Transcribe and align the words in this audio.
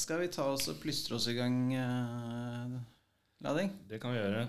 Skal 0.00 0.20
vi 0.20 0.28
ta 0.32 0.46
oss 0.48 0.64
og 0.72 0.78
plystre 0.80 1.18
oss 1.18 1.26
i 1.28 1.34
gang, 1.36 1.58
uh, 1.76 2.78
Lading? 3.44 3.68
Det 3.90 4.00
kan 4.00 4.14
vi 4.14 4.22
gjøre. 4.22 4.48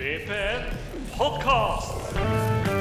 DPN 0.00 0.66
podkast! 1.14 2.73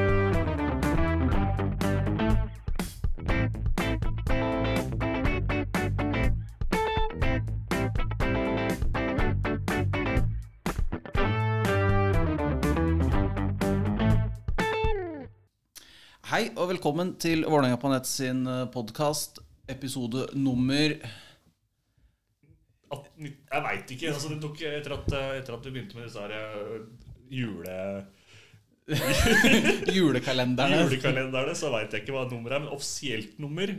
Hei 16.33 16.47
og 16.57 16.69
velkommen 16.71 17.11
til 17.21 17.43
Vålerenga 17.45 17.77
på 17.77 17.89
nett 17.91 18.07
sin 18.09 18.39
podkast, 18.73 19.37
episode 19.69 20.23
nummer 20.33 20.95
At- 22.93 23.09
Jeg 23.17 23.61
veit 23.67 23.91
ikke. 23.93 24.07
Altså, 24.13 24.29
det 24.31 24.39
tok 24.41 24.61
etter 24.65 24.93
at, 24.95 25.13
etter 25.41 25.53
at 25.55 25.63
du 25.63 25.69
begynte 25.69 25.97
med 25.97 26.07
disse 26.07 26.19
her 26.21 26.33
eh, 26.33 26.81
jule, 27.29 27.75
Julekalenderne. 29.97 30.81
julekalenderne, 30.83 31.53
så 31.55 31.69
veit 31.73 31.93
jeg 31.93 32.01
ikke 32.03 32.13
hva 32.17 32.25
nummeret 32.29 32.57
er. 32.57 32.65
Men 32.65 32.73
offisielt 32.75 33.39
nummer 33.39 33.73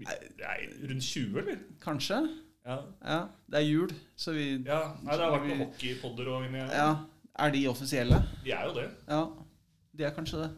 Nei, 0.00 0.56
rundt 0.86 1.02
20, 1.04 1.38
eller? 1.42 1.58
Kanskje? 1.82 2.22
Ja. 2.66 2.76
Ja, 3.02 3.18
det 3.50 3.58
er 3.60 3.66
jul, 3.66 3.92
så 4.16 4.32
vi 4.32 4.46
ja. 4.62 4.80
Nei, 5.02 5.14
det 5.16 5.24
har 5.26 5.34
vært 5.34 5.46
noen 5.50 5.62
hockeypodder 5.66 6.30
òg 6.36 6.46
inni 6.48 6.62
her. 6.62 6.70
Ja, 6.74 6.90
Er 7.38 7.50
de 7.54 7.66
offisielle? 7.68 8.22
De 8.44 8.52
er 8.54 8.66
jo 8.70 8.74
det. 8.78 8.88
Ja, 9.08 9.22
de 9.98 10.04
er 10.06 10.14
kanskje 10.16 10.42
det. 10.46 10.50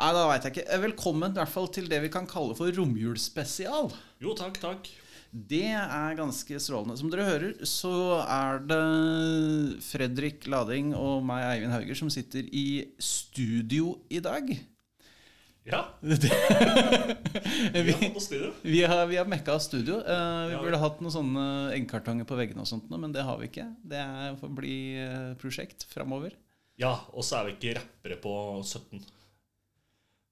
Nei, 0.00 0.10
da 0.16 0.24
veit 0.30 0.46
jeg 0.46 0.54
ikke. 0.56 0.78
Velkommen 0.86 1.34
i 1.34 1.38
hvert 1.40 1.52
fall 1.52 1.68
til 1.72 1.86
det 1.90 2.00
vi 2.04 2.10
kan 2.12 2.26
kalle 2.30 2.56
for 2.58 2.72
romjulsspesial. 2.74 3.90
Jo, 4.22 4.34
takk, 4.38 4.58
takk. 4.62 4.88
Det 5.30 5.62
er 5.76 6.16
ganske 6.18 6.58
strålende. 6.58 6.96
Som 6.98 7.10
dere 7.12 7.26
hører, 7.28 7.52
så 7.68 7.92
er 8.24 8.58
det 8.66 8.80
Fredrik 9.86 10.48
Lading 10.50 10.90
og 10.98 11.22
meg, 11.28 11.44
Eivind 11.52 11.74
Hauger, 11.76 11.94
som 12.00 12.10
sitter 12.10 12.48
i 12.50 12.66
studio 12.98 13.92
i 14.10 14.18
dag. 14.24 14.50
Ja, 15.70 15.84
vi 16.00 16.16
vi, 18.64 18.82
har 18.82 19.06
vi 19.06 19.16
har, 19.20 19.28
mekka 19.28 19.58
studio. 19.60 20.00
Uh, 20.00 20.48
vi 20.48 20.54
Ja. 20.56 20.60
burde 20.64 20.80
hatt 20.82 21.02
noen 21.04 21.14
sånne 21.14 21.44
eggkartonger 21.76 22.26
på 22.26 22.38
veggene, 22.40 22.64
og 22.64 22.70
sånt, 22.70 22.88
men 22.90 23.12
det 23.14 23.22
har 23.28 23.38
vi 23.38 23.46
ikke. 23.52 23.68
Det 23.86 24.02
får 24.40 24.54
bli 24.56 24.76
eh, 24.98 25.30
prosjekt 25.38 25.84
framover. 25.92 26.34
Ja, 26.80 26.94
og 27.12 27.22
så 27.28 27.38
er 27.38 27.50
vi 27.50 27.54
ikke 27.58 27.76
rappere 27.78 28.16
på 28.24 28.32
17. 28.64 29.04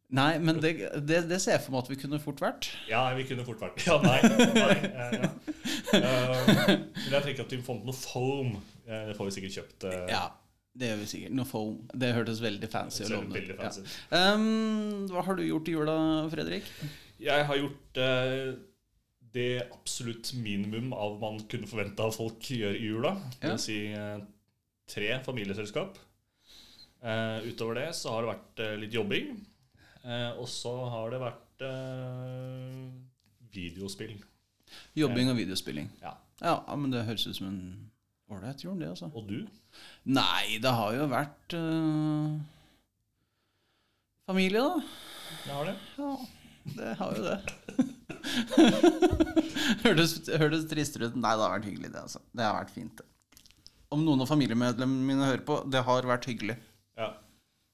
Nei, 0.09 0.39
men 0.41 0.57
det, 0.63 0.71
det, 1.05 1.19
det 1.29 1.37
ser 1.43 1.59
jeg 1.59 1.63
for 1.67 1.75
meg 1.75 1.83
at 1.85 1.91
vi 1.93 1.99
kunne 2.01 2.19
fort 2.23 2.39
vært. 2.41 2.71
Ja, 2.89 3.03
vi 3.13 3.27
kunne 3.29 3.45
fort 3.45 3.61
vært 3.61 3.83
Ja, 3.85 3.99
nei. 4.01 4.17
nei 4.57 4.77
eh, 4.89 5.17
ja. 5.19 5.29
Uh, 5.93 6.47
men 6.49 7.13
jeg 7.13 7.25
tenker 7.27 7.45
at 7.45 7.53
vi 7.53 7.59
får 7.65 7.83
noe 7.85 7.97
foam. 7.97 8.55
Eh, 8.87 9.11
det 9.11 9.17
får 9.19 9.29
vi 9.29 9.35
sikkert 9.37 9.59
kjøpt. 9.59 9.85
Uh. 9.85 10.07
Ja, 10.09 10.23
det 10.81 10.89
gjør 10.89 11.03
vi 11.03 11.09
sikkert. 11.11 11.35
Noe 11.37 11.49
foam. 11.51 11.75
Det 11.93 12.11
hørtes 12.17 12.41
veldig 12.41 12.71
fancy 12.73 13.05
og 13.05 13.13
lovende 13.13 13.43
ut. 13.45 13.61
Ja. 13.61 14.33
Um, 14.33 15.05
hva 15.13 15.27
har 15.29 15.37
du 15.37 15.45
gjort 15.45 15.69
i 15.69 15.77
jula, 15.77 15.99
Fredrik? 16.33 16.73
Jeg 17.21 17.45
har 17.51 17.61
gjort 17.61 18.01
uh, 18.01 18.57
det 19.37 19.53
absolutt 19.67 20.33
minimum 20.41 20.97
av 20.97 21.21
man 21.21 21.43
kunne 21.53 21.69
forvente 21.69 22.01
av 22.01 22.17
folk 22.17 22.49
gjør 22.49 22.81
i 22.81 22.89
jula. 22.95 23.13
Det 23.37 23.53
vil 23.53 23.61
si 23.61 23.79
tre 24.89 25.13
familieselskap. 25.21 26.01
Utover 27.45 27.77
det 27.77 27.89
så 27.95 28.17
har 28.17 28.25
det 28.25 28.33
vært 28.33 28.63
litt 28.81 28.97
jobbing. 28.97 29.35
Eh, 30.09 30.31
og 30.41 30.49
så 30.49 30.73
har 30.89 31.13
det 31.13 31.21
vært 31.21 31.65
eh, 31.69 32.89
videospill. 33.53 34.17
Jobbing 34.97 35.33
og 35.33 35.37
videospilling. 35.41 35.91
Ja. 36.01 36.15
Ja, 36.41 36.57
men 36.79 36.93
det 36.93 37.05
høres 37.09 37.27
ut 37.27 37.37
som 37.37 37.49
en 37.51 37.61
ålreit 38.31 38.63
jul, 38.65 38.79
det, 38.81 38.93
altså. 38.93 39.11
Og 39.17 39.27
du? 39.29 39.43
Nei, 40.09 40.59
det 40.63 40.73
har 40.79 40.97
jo 40.97 41.09
vært 41.11 41.57
eh, 41.59 42.39
familie, 44.29 44.65
da. 44.65 44.81
Det 45.45 45.55
har 45.57 45.69
det. 45.69 45.77
Ja, 45.99 46.13
det 46.79 46.95
har 47.03 47.19
jo 47.19 47.27
det. 47.27 47.39
hørtes, 49.85 50.17
hørtes 50.41 50.67
tristere 50.71 51.11
ut. 51.11 51.21
Nei, 51.21 51.35
det 51.37 51.45
har 51.45 51.55
vært 51.59 51.69
hyggelig, 51.69 51.93
det, 51.93 52.05
altså. 52.07 52.25
Det 52.33 52.47
har 52.49 52.57
vært 52.63 52.75
fint, 52.77 53.03
det. 53.03 53.45
Om 53.93 54.05
noen 54.05 54.21
av 54.25 54.29
familiemedlemmene 54.29 55.09
mine 55.09 55.29
hører 55.31 55.45
på, 55.49 55.63
det 55.73 55.81
har 55.85 56.09
vært 56.09 56.29
hyggelig. 56.29 56.59
Ja. 57.01 57.15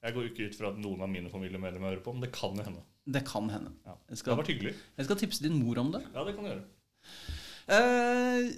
Jeg 0.05 0.13
går 0.15 0.27
ikke 0.29 0.45
ut 0.51 0.55
fra 0.59 0.69
at 0.69 0.77
noen 0.81 1.01
av 1.01 1.09
mine 1.09 1.31
familiemedlemmer 1.33 1.95
hører 1.95 2.03
på, 2.05 2.13
men 2.13 2.21
det 2.27 2.31
kan 2.35 2.53
hende. 2.61 2.83
Det 3.05 3.23
kan 3.25 3.49
hende. 3.49 3.71
Ja. 3.85 3.95
Jeg 3.95 4.05
Det 4.05 4.13
har 4.15 4.21
skal, 4.21 4.37
vært 4.39 4.51
hyggelig. 4.53 4.73
jeg 4.99 5.07
skal 5.09 5.19
tipse 5.21 5.43
din 5.45 5.57
mor 5.57 5.79
om 5.81 5.91
det. 5.95 6.01
Ja, 6.13 6.23
det 6.27 6.35
kan 6.37 6.45
du 6.45 6.51
gjøre. 6.51 6.65
Eh, 7.75 8.51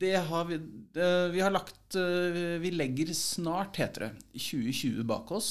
det 0.00 0.14
har 0.30 0.44
vi 0.48 0.56
det, 0.96 1.08
Vi 1.34 1.40
har 1.44 1.52
lagt 1.52 1.94
eh, 2.00 2.56
Vi 2.62 2.70
legger 2.72 3.12
snart, 3.14 3.76
heter 3.76 4.06
det, 4.08 4.12
2020 4.32 5.04
bak 5.08 5.30
oss. 5.36 5.50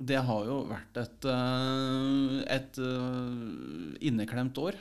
Det 0.00 0.16
har 0.24 0.44
jo 0.48 0.58
vært 0.68 0.96
et, 1.00 1.26
eh, 1.28 2.36
et 2.56 2.78
eh, 2.80 3.96
inneklemt 4.08 4.56
år. 4.60 4.78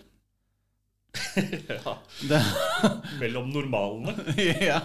ja. 1.68 1.98
Det, 2.30 2.40
Mellom 3.20 3.50
normalene. 3.50 4.14
ja. 4.62 4.80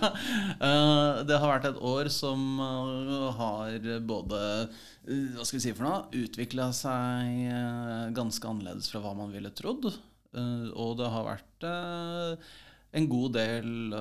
Eh, 0.57 1.21
det 1.29 1.39
har 1.41 1.51
vært 1.51 1.69
et 1.69 1.81
år 1.85 2.09
som 2.13 2.41
eh, 2.65 3.27
har 3.39 3.89
både 4.09 4.41
eh, 4.65 5.35
Hva 5.37 5.45
skal 5.45 5.59
vi 5.59 5.65
si 5.67 5.75
for 5.77 5.87
noe? 5.87 6.25
Utvikla 6.25 6.71
seg 6.77 8.15
ganske 8.17 8.49
annerledes 8.51 8.89
fra 8.93 9.03
hva 9.05 9.15
man 9.19 9.35
ville 9.35 9.53
trodd. 9.57 9.91
Og 10.35 10.97
det 10.99 11.11
har 11.13 11.29
vært 11.29 11.65
en 11.65 13.05
god 13.11 13.37
del 13.37 13.95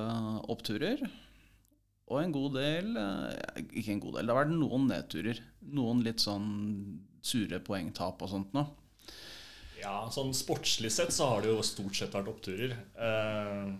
oppturer. 0.50 1.04
Og 2.10 2.18
en 2.20 2.32
god 2.34 2.56
del 2.58 2.96
Ikke 3.70 3.94
en 3.94 4.00
god 4.02 4.18
del, 4.18 4.26
det 4.26 4.34
har 4.34 4.40
vært 4.40 4.56
noen 4.56 4.88
nedturer. 4.90 5.42
Noen 5.76 6.02
litt 6.06 6.24
sånn 6.24 6.48
sure 7.24 7.60
poengtap 7.64 8.24
og 8.24 8.32
sånt 8.32 8.56
noe. 8.56 8.72
Ja, 9.84 10.06
sånn 10.12 10.32
sportslig 10.36 10.90
sett 10.94 11.12
så 11.12 11.28
har 11.28 11.44
det 11.44 11.50
jo 11.52 11.64
stort 11.66 11.96
sett 11.98 12.14
vært 12.16 12.30
oppturer. 12.32 12.72
Eh, 12.96 13.74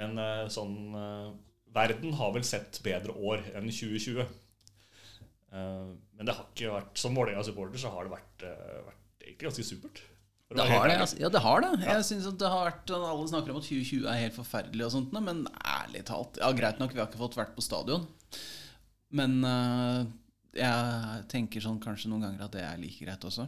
men 0.00 0.20
eh, 0.22 0.44
sånn 0.52 0.76
eh, 0.96 1.30
Verden 1.74 2.14
har 2.18 2.32
vel 2.34 2.46
sett 2.46 2.80
bedre 2.82 3.14
år 3.14 3.42
enn 3.54 3.68
2020. 3.70 4.22
Eh, 5.50 5.90
men 6.18 6.28
det 6.28 6.34
har 6.34 6.46
ikke 6.48 6.72
vært 6.76 7.02
Som 7.02 7.18
Vålerenga-supporter 7.18 7.82
så 7.82 7.92
har 7.94 8.06
det 8.06 8.14
vært, 8.14 8.46
vært 8.86 9.26
egentlig 9.26 9.48
ganske 9.48 9.66
supert. 9.66 10.02
Det 10.50 10.64
har 10.66 10.88
det, 10.90 10.96
altså. 10.98 11.18
Ja, 11.22 11.28
det 11.30 11.42
har 11.44 11.62
det. 11.62 11.68
Jeg 11.84 12.06
synes 12.08 12.24
at 12.26 12.38
det 12.42 12.48
har 12.50 12.64
vært 12.66 12.90
Alle 12.96 13.28
snakker 13.30 13.52
om 13.52 13.60
at 13.60 13.68
2020 13.68 14.08
er 14.10 14.22
helt 14.24 14.34
forferdelig, 14.34 14.86
og 14.88 14.94
sånt, 14.96 15.12
men 15.14 15.44
ærlig 15.62 16.02
talt 16.08 16.40
Ja, 16.42 16.48
Greit 16.58 16.80
nok, 16.82 16.90
vi 16.90 16.98
har 16.98 17.06
ikke 17.06 17.20
fått 17.20 17.38
vært 17.38 17.52
på 17.54 17.62
stadion, 17.62 18.08
men 19.14 19.36
jeg 20.50 21.22
tenker 21.30 21.62
sånn 21.62 21.78
kanskje 21.82 22.10
noen 22.10 22.26
ganger 22.26 22.48
at 22.48 22.56
det 22.56 22.64
er 22.66 22.82
like 22.82 23.06
greit 23.06 23.28
også. 23.30 23.46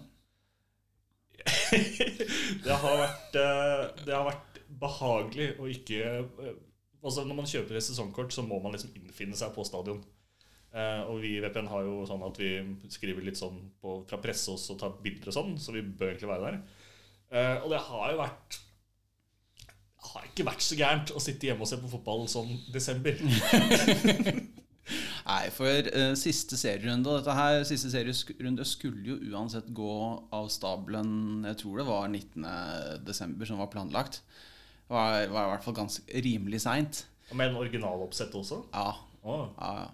det, 2.64 2.74
har 2.84 2.98
vært, 3.00 3.38
eh, 3.38 3.84
det 4.06 4.14
har 4.14 4.26
vært 4.28 4.60
behagelig 4.82 5.48
å 5.60 5.70
ikke 5.70 6.02
eh, 6.02 6.60
Altså 7.02 7.24
Når 7.26 7.34
man 7.34 7.48
kjøper 7.50 7.74
et 7.74 7.82
sesongkort, 7.82 8.30
så 8.30 8.44
må 8.46 8.60
man 8.62 8.76
liksom 8.76 8.92
innfinne 8.94 9.34
seg 9.34 9.50
på 9.56 9.64
stadion. 9.66 9.98
Uh, 10.70 11.02
og 11.10 11.16
vi 11.18 11.32
i 11.34 11.40
VPN 11.42 11.66
har 11.66 11.82
jo 11.82 12.04
sånn 12.06 12.22
at 12.22 12.38
vi 12.38 12.52
skriver 12.94 13.26
litt 13.26 13.40
sånn 13.40 13.56
på, 13.82 13.96
fra 14.06 14.20
presse 14.22 14.54
også 14.54 14.76
og 14.76 14.78
tar 14.78 14.94
bilder 15.02 15.32
og 15.32 15.34
sånn, 15.34 15.50
så 15.58 15.74
vi 15.74 15.82
bør 15.82 16.12
egentlig 16.12 16.30
være 16.30 16.46
der. 16.46 16.60
Uh, 17.34 17.56
og 17.64 17.66
det 17.74 17.80
har 17.88 18.14
jo 18.14 18.20
vært 18.22 18.60
har 20.12 20.30
ikke 20.30 20.46
vært 20.46 20.64
så 20.64 20.78
gærent 20.78 21.12
å 21.14 21.20
sitte 21.22 21.50
hjemme 21.50 21.66
og 21.66 21.70
se 21.70 21.78
på 21.82 21.90
fotball 21.90 22.24
sånn 22.30 22.54
desember. 22.74 23.18
Nei, 25.22 25.50
for 25.54 25.88
uh, 25.94 26.12
siste 26.18 26.58
serierunde 26.58 27.16
dette 27.18 27.36
her, 27.36 27.60
siste 27.68 27.90
serierunde 27.92 28.66
skulle 28.66 29.04
jo 29.06 29.18
uansett 29.32 29.68
gå 29.74 29.92
av 30.34 30.48
stabelen 30.50 31.44
Jeg 31.46 31.60
tror 31.62 31.78
det 31.78 31.86
var 31.86 32.08
19.12. 32.10 33.44
som 33.50 33.62
var 33.62 33.70
planlagt. 33.72 34.22
Det 34.82 34.96
var, 34.96 35.28
var 35.32 35.46
i 35.46 35.52
hvert 35.54 35.66
fall 35.66 35.78
ganske 35.78 36.24
rimelig 36.26 36.64
seint. 36.66 37.04
Med 37.32 37.52
en 37.52 37.60
originaloppsett 37.60 38.34
også. 38.36 38.64
Ja, 38.74 38.96
Åh, 39.22 39.46
Ja, 39.58 39.86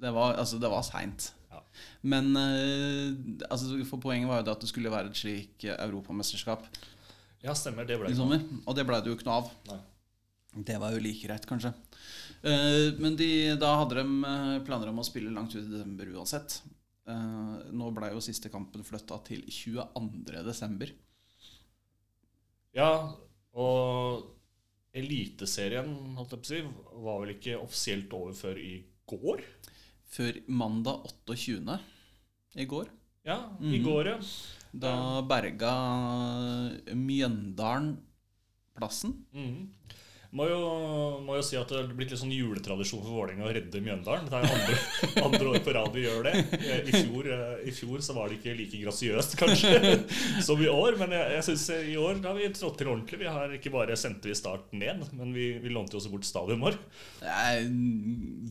det 0.00 0.14
var, 0.16 0.38
altså, 0.40 0.58
det 0.58 0.70
var 0.72 0.82
seint. 0.82 1.34
Ja. 1.50 1.60
Men 2.02 2.32
uh, 2.36 3.44
altså, 3.50 3.76
for 3.84 4.00
poenget 4.00 4.30
var 4.30 4.40
jo 4.40 4.48
det 4.48 4.56
at 4.56 4.64
det 4.64 4.72
skulle 4.72 4.92
være 4.92 5.12
et 5.12 5.20
slik 5.20 5.68
eh, 5.68 5.76
europamesterskap 5.84 6.64
ja, 7.40 7.54
stemmer. 7.56 7.86
Det 7.88 7.96
ble 8.00 8.10
i 8.10 8.12
det. 8.12 8.18
sommer. 8.18 8.42
Og 8.66 8.76
det 8.76 8.84
ble 8.88 9.00
det 9.00 9.08
jo 9.08 9.16
ikke 9.16 9.28
noe 9.28 9.38
av. 9.40 9.50
Nei. 9.70 9.78
Det 10.66 10.76
var 10.82 10.92
jo 10.92 11.00
like 11.02 11.24
greit, 11.24 11.46
kanskje. 11.48 11.72
Eh, 12.42 12.96
men 13.00 13.16
de, 13.20 13.30
da 13.60 13.74
hadde 13.82 14.00
de 14.00 14.04
eh, 14.24 14.58
planer 14.64 14.90
om 14.90 15.00
å 15.02 15.06
spille 15.06 15.32
langt 15.34 15.54
ut 15.54 15.62
i 15.62 15.68
desember 15.68 16.12
uansett. 16.14 16.60
Eh, 17.10 17.56
nå 17.76 17.90
ble 17.96 18.12
jo 18.14 18.22
siste 18.24 18.52
kampen 18.52 18.84
flytta 18.86 19.20
til 19.26 19.44
22. 19.44 20.44
desember. 20.46 20.92
Ja, 22.76 22.90
og 23.58 24.36
Eliteserien 24.96 25.90
holdt 26.16 26.32
jeg 26.34 26.40
på 26.40 26.46
å 26.46 26.50
si, 26.50 26.62
var 27.04 27.20
vel 27.22 27.34
ikke 27.36 27.58
offisielt 27.60 28.14
over 28.16 28.34
før 28.34 28.58
i 28.58 28.72
går? 29.10 29.44
Før 30.10 30.40
mandag 30.50 31.04
28. 31.28 31.76
i 32.58 32.66
går. 32.70 32.90
Ja, 33.28 33.36
i 33.60 33.78
mm. 33.78 33.84
går, 33.84 34.08
ja. 34.14 34.16
Da 34.70 34.94
berga 35.28 35.72
Mjøndalen 36.96 37.92
plassen. 38.78 39.18
Mhm. 39.34 39.68
Må 40.30 40.44
jo, 40.46 40.58
må 41.26 41.34
jo 41.40 41.42
si 41.42 41.56
at 41.58 41.70
det 41.72 41.78
er 41.80 41.88
blitt 41.90 42.12
litt 42.12 42.20
sånn 42.20 42.30
juletradisjon 42.30 43.00
for 43.02 43.16
Vålerenga 43.16 43.48
å 43.48 43.54
redde 43.54 43.80
Mjøndalen. 43.82 44.28
Det 44.30 44.38
er 44.38 44.52
andre, 44.54 44.76
andre 45.26 45.48
år 45.50 45.64
på 45.66 45.74
rad 45.74 45.90
vi 45.96 46.04
gjør 46.04 46.28
det. 46.28 46.34
Eh, 46.60 46.84
I 46.86 46.92
fjor, 46.94 47.26
eh, 47.34 47.56
I 47.66 47.74
fjor 47.74 48.04
så 48.06 48.14
var 48.14 48.30
det 48.30 48.38
ikke 48.38 48.54
like 48.54 48.82
grasiøst, 48.84 49.34
kanskje, 49.40 49.96
som 50.46 50.62
i 50.62 50.70
år. 50.70 51.00
Men 51.02 51.16
jeg, 51.18 51.34
jeg 51.34 51.48
synes 51.48 51.66
i 51.82 51.98
år 51.98 52.22
har 52.28 52.38
vi 52.38 52.46
trådt 52.54 52.78
til 52.78 52.92
ordentlig. 52.92 53.18
Vi 53.24 53.32
har 53.34 53.56
ikke 53.58 53.74
bare 53.74 53.98
sendte 53.98 54.30
vi 54.30 54.38
Start 54.38 54.70
ned, 54.70 55.02
men 55.18 55.34
vi, 55.34 55.50
vi 55.60 55.74
lånte 55.74 55.98
jo 55.98 56.04
også 56.04 56.14
bort 56.14 56.28
stadion 56.28 56.62
vår. 56.62 56.78
Det 57.18 57.34
er 57.34 57.66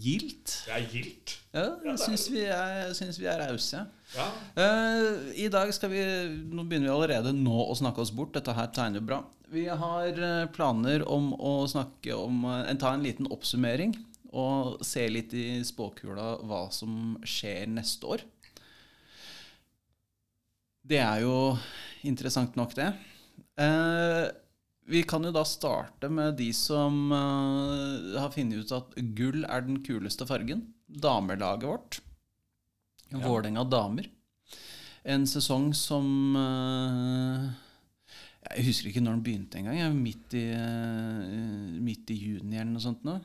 gildt. 0.04 0.60
Det 0.68 0.76
er 0.76 0.92
gildt. 0.92 1.40
Ja, 1.56 1.66
jeg 1.88 1.98
syns 2.04 2.28
vi 2.30 2.44
er, 2.44 2.92
vi 3.24 3.32
er 3.32 3.40
rause. 3.48 3.88
Ja. 4.18 4.28
Uh, 4.58 5.32
I 5.38 5.48
dag 5.54 5.70
skal 5.74 5.92
vi 5.94 6.02
Nå 6.50 6.64
begynner 6.66 6.90
vi 6.90 6.94
allerede 6.96 7.34
nå 7.34 7.64
å 7.70 7.76
snakke 7.78 8.04
oss 8.04 8.12
bort. 8.14 8.36
Dette 8.36 8.54
her 8.58 8.68
tegner 8.76 9.06
bra. 9.06 9.24
Vi 9.50 9.66
har 9.68 10.22
eh, 10.22 10.46
planer 10.54 11.04
om 11.10 11.32
å 11.34 11.64
snakke 11.70 12.14
om 12.14 12.44
eh, 12.46 12.68
en, 12.70 12.78
Ta 12.78 12.94
en 12.94 13.06
liten 13.06 13.30
oppsummering 13.34 13.96
og 14.30 14.84
se 14.86 15.08
litt 15.10 15.34
i 15.34 15.64
spåkula 15.66 16.36
hva 16.46 16.68
som 16.74 17.16
skjer 17.26 17.66
neste 17.72 18.06
år. 18.06 18.26
Det 20.86 21.00
er 21.02 21.24
jo 21.24 21.56
interessant 22.06 22.54
nok, 22.60 22.76
det. 22.78 22.92
Eh, 23.58 24.28
vi 24.90 25.02
kan 25.06 25.26
jo 25.26 25.32
da 25.34 25.44
starte 25.46 26.12
med 26.14 26.38
de 26.38 26.52
som 26.54 27.10
eh, 27.14 28.20
har 28.22 28.30
funnet 28.34 28.62
ut 28.62 28.76
at 28.78 28.94
gull 29.18 29.44
er 29.46 29.66
den 29.66 29.82
kuleste 29.86 30.26
fargen. 30.30 30.68
Damelaget 30.86 31.70
vårt. 31.70 32.00
Ja. 33.10 33.24
Vålerenga 33.26 33.66
damer. 33.70 34.10
En 35.10 35.26
sesong 35.30 35.72
som 35.78 36.38
eh, 36.38 37.50
Jeg 38.40 38.66
husker 38.70 38.90
ikke 38.90 39.04
når 39.04 39.18
den 39.18 39.26
begynte 39.26 39.60
engang. 39.60 39.98
Midt, 40.00 40.34
i, 40.40 40.46
eh, 40.56 41.80
midt 41.84 42.14
i 42.14 42.18
juni 42.18 42.56
eller 42.56 42.72
noe 42.72 42.84
sånt. 42.84 43.04
Nå. 43.08 43.18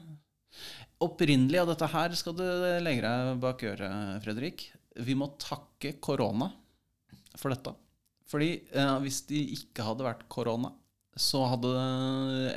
Opprinnelig, 1.05 1.61
av 1.61 1.71
dette 1.71 1.89
her 1.91 2.15
skal 2.19 2.37
du 2.39 2.45
legge 2.83 3.03
deg 3.05 3.41
bak 3.43 3.63
øret, 3.67 4.23
Fredrik 4.23 4.69
Vi 5.05 5.17
må 5.19 5.33
takke 5.43 5.97
korona 6.03 6.51
for 7.35 7.55
dette. 7.55 7.75
Fordi 8.31 8.51
eh, 8.75 8.97
hvis 9.05 9.25
det 9.31 9.43
ikke 9.59 9.87
hadde 9.87 10.07
vært 10.07 10.27
korona, 10.33 10.73
så 11.15 11.45
hadde 11.47 11.71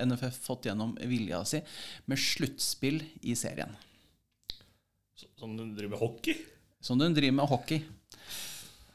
NFF 0.10 0.40
fått 0.48 0.66
gjennom 0.70 0.96
vilja 1.06 1.44
si 1.46 1.60
med 2.10 2.22
sluttspill 2.22 3.04
i 3.30 3.36
serien. 3.38 3.74
Som 5.38 5.54
du 5.58 5.66
driver 5.78 5.94
med 5.94 6.02
hockey? 6.02 6.38
Som 6.82 7.02
hun 7.02 7.14
driver 7.14 7.38
med 7.38 7.50
hockey. 7.52 7.84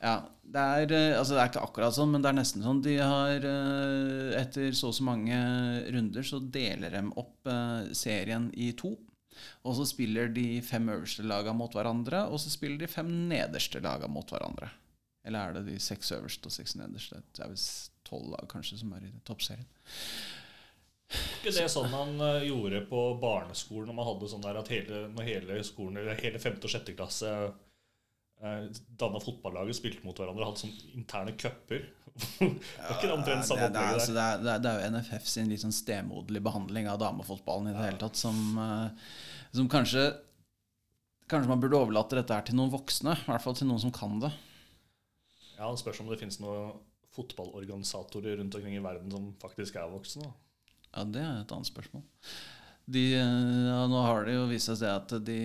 Ja, 0.03 0.17
det 0.53 0.63
er, 0.63 0.93
eh, 0.93 1.19
altså 1.19 1.37
det 1.37 1.41
er 1.43 1.51
ikke 1.51 1.65
akkurat 1.65 1.97
sånn, 1.97 2.13
men 2.13 2.25
det 2.25 2.29
er 2.31 2.37
nesten 2.37 2.65
sånn. 2.65 2.83
De 2.85 2.99
har 3.01 3.47
eh, 3.49 4.35
Etter 4.41 4.75
så 4.77 4.91
og 4.91 4.99
så 4.99 5.07
mange 5.07 5.39
runder 5.95 6.27
så 6.29 6.43
deler 6.43 6.93
de 6.93 7.03
opp 7.23 7.49
eh, 7.49 7.93
serien 7.97 8.51
i 8.53 8.73
to. 8.77 8.93
Og 9.65 9.79
så 9.79 9.87
spiller 9.89 10.29
de 10.35 10.61
fem 10.65 10.91
øverste 10.93 11.25
lagene 11.25 11.57
mot 11.57 11.73
hverandre, 11.73 12.27
og 12.29 12.41
så 12.43 12.53
spiller 12.53 12.83
de 12.83 12.91
fem 12.91 13.09
nederste 13.31 13.81
lagene 13.83 14.13
mot 14.13 14.29
hverandre. 14.29 14.69
Eller 15.25 15.49
er 15.49 15.57
det 15.57 15.65
de 15.71 15.81
seks 15.81 16.13
øverste 16.19 16.51
og 16.51 16.55
seks 16.55 16.77
nederste? 16.77 17.23
Det 17.33 17.45
er 17.45 17.53
visst 17.55 17.93
tolv 18.07 18.33
lag 18.35 18.47
kanskje 18.51 18.81
som 18.83 18.93
er 18.97 19.07
i 19.09 19.13
toppserien. 19.27 19.69
Var 21.13 21.43
ikke 21.43 21.53
det 21.57 21.69
sånn 21.73 22.21
eh, 22.25 22.47
gjorde 22.49 22.85
på 22.89 23.03
barneskolen 23.23 23.91
når 23.91 23.99
man 23.99 24.09
hadde 24.09 24.33
sånn 24.33 24.45
der 24.45 24.61
at 24.61 24.73
hele, 24.73 25.05
når 25.13 25.29
hele 25.29 25.61
skolen, 25.65 26.13
hele 26.21 26.41
femte 26.43 26.69
og 26.69 26.73
sjette 26.73 26.97
klasse 26.97 27.33
eh, 28.43 29.21
fotballag 29.25 29.71
og 29.71 29.77
spilte 29.77 30.07
mot 30.07 30.19
hverandre 30.19 30.45
og 30.45 30.53
hatt 30.53 30.63
sånn 30.65 30.75
interne 30.99 31.35
cuper? 31.39 31.87
Ikke 32.43 33.07
det 33.07 33.15
omtrent 33.15 33.47
samme 33.49 33.69
det, 33.69 33.73
det, 33.73 33.83
er, 33.83 33.95
altså, 33.97 34.13
det, 34.13 34.25
er, 34.25 34.43
det, 34.43 34.51
er, 34.53 34.61
det 34.61 34.71
er 34.73 34.83
jo 34.83 34.91
NFF 34.97 35.29
sin 35.31 35.49
litt 35.49 35.63
sånn 35.63 35.75
stemoderlige 35.75 36.45
behandling 36.45 36.91
av 36.93 37.01
damefotballen 37.01 37.71
i 37.71 37.75
det 37.77 37.87
hele 37.87 38.01
tatt, 38.03 38.19
som, 38.21 38.39
eh, 38.61 39.09
som 39.55 39.71
kanskje 39.73 40.11
Kanskje 41.31 41.49
man 41.49 41.63
burde 41.63 41.79
overlate 41.79 42.17
dette 42.19 42.35
her 42.37 42.45
til 42.45 42.57
noen 42.59 42.69
voksne, 42.69 43.15
i 43.17 43.25
hvert 43.25 43.41
fall 43.41 43.55
til 43.57 43.65
noen 43.65 43.81
som 43.81 43.93
kan 43.95 44.19
det. 44.21 44.29
Ja, 45.55 45.71
Det 45.71 45.81
spørs 45.81 46.03
om 46.03 46.11
det 46.11 46.19
finnes 46.21 46.37
noen 46.43 46.75
fotballorganisatorer 47.17 48.37
rundt 48.37 48.59
omkring 48.59 48.75
i 48.77 48.83
verden 48.85 49.09
som 49.15 49.31
faktisk 49.41 49.79
er 49.81 49.89
voksne. 49.89 50.27
da. 50.27 50.33
Ja, 50.91 51.05
Det 51.05 51.23
er 51.23 51.41
et 51.41 51.55
annet 51.57 51.71
spørsmål. 51.71 52.05
De, 52.85 53.15
eh, 53.15 53.65
ja, 53.71 53.79
nå 53.89 54.03
har 54.05 54.27
det 54.27 54.35
jo 54.35 54.45
vist 54.51 54.69
seg 54.69 54.85
at 54.91 55.15
de 55.25 55.39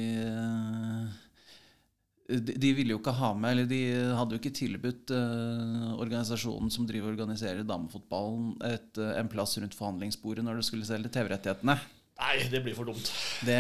de, 2.27 2.71
ville 2.75 2.91
jo 2.91 2.99
ikke 2.99 3.15
ha 3.15 3.29
med, 3.39 3.53
eller 3.53 3.67
de 3.69 3.81
hadde 4.17 4.35
jo 4.35 4.41
ikke 4.41 4.55
tilbudt 4.55 5.13
eh, 5.15 5.91
organisasjonen 5.95 6.71
som 6.73 6.87
driver 6.87 7.13
og 7.13 7.15
organiserer 7.15 7.63
damefotballen, 7.67 8.49
et, 8.67 8.89
eh, 8.99 9.13
en 9.21 9.29
plass 9.31 9.55
rundt 9.61 9.77
forhandlingsbordet 9.77 10.43
når 10.43 10.59
du 10.59 10.67
skulle 10.67 10.87
selge 10.87 11.11
TV-rettighetene. 11.13 11.77
Nei, 12.17 12.33
det 12.49 12.63
blir 12.65 12.73
for 12.73 12.89
dumt. 12.89 13.11
Det 13.45 13.57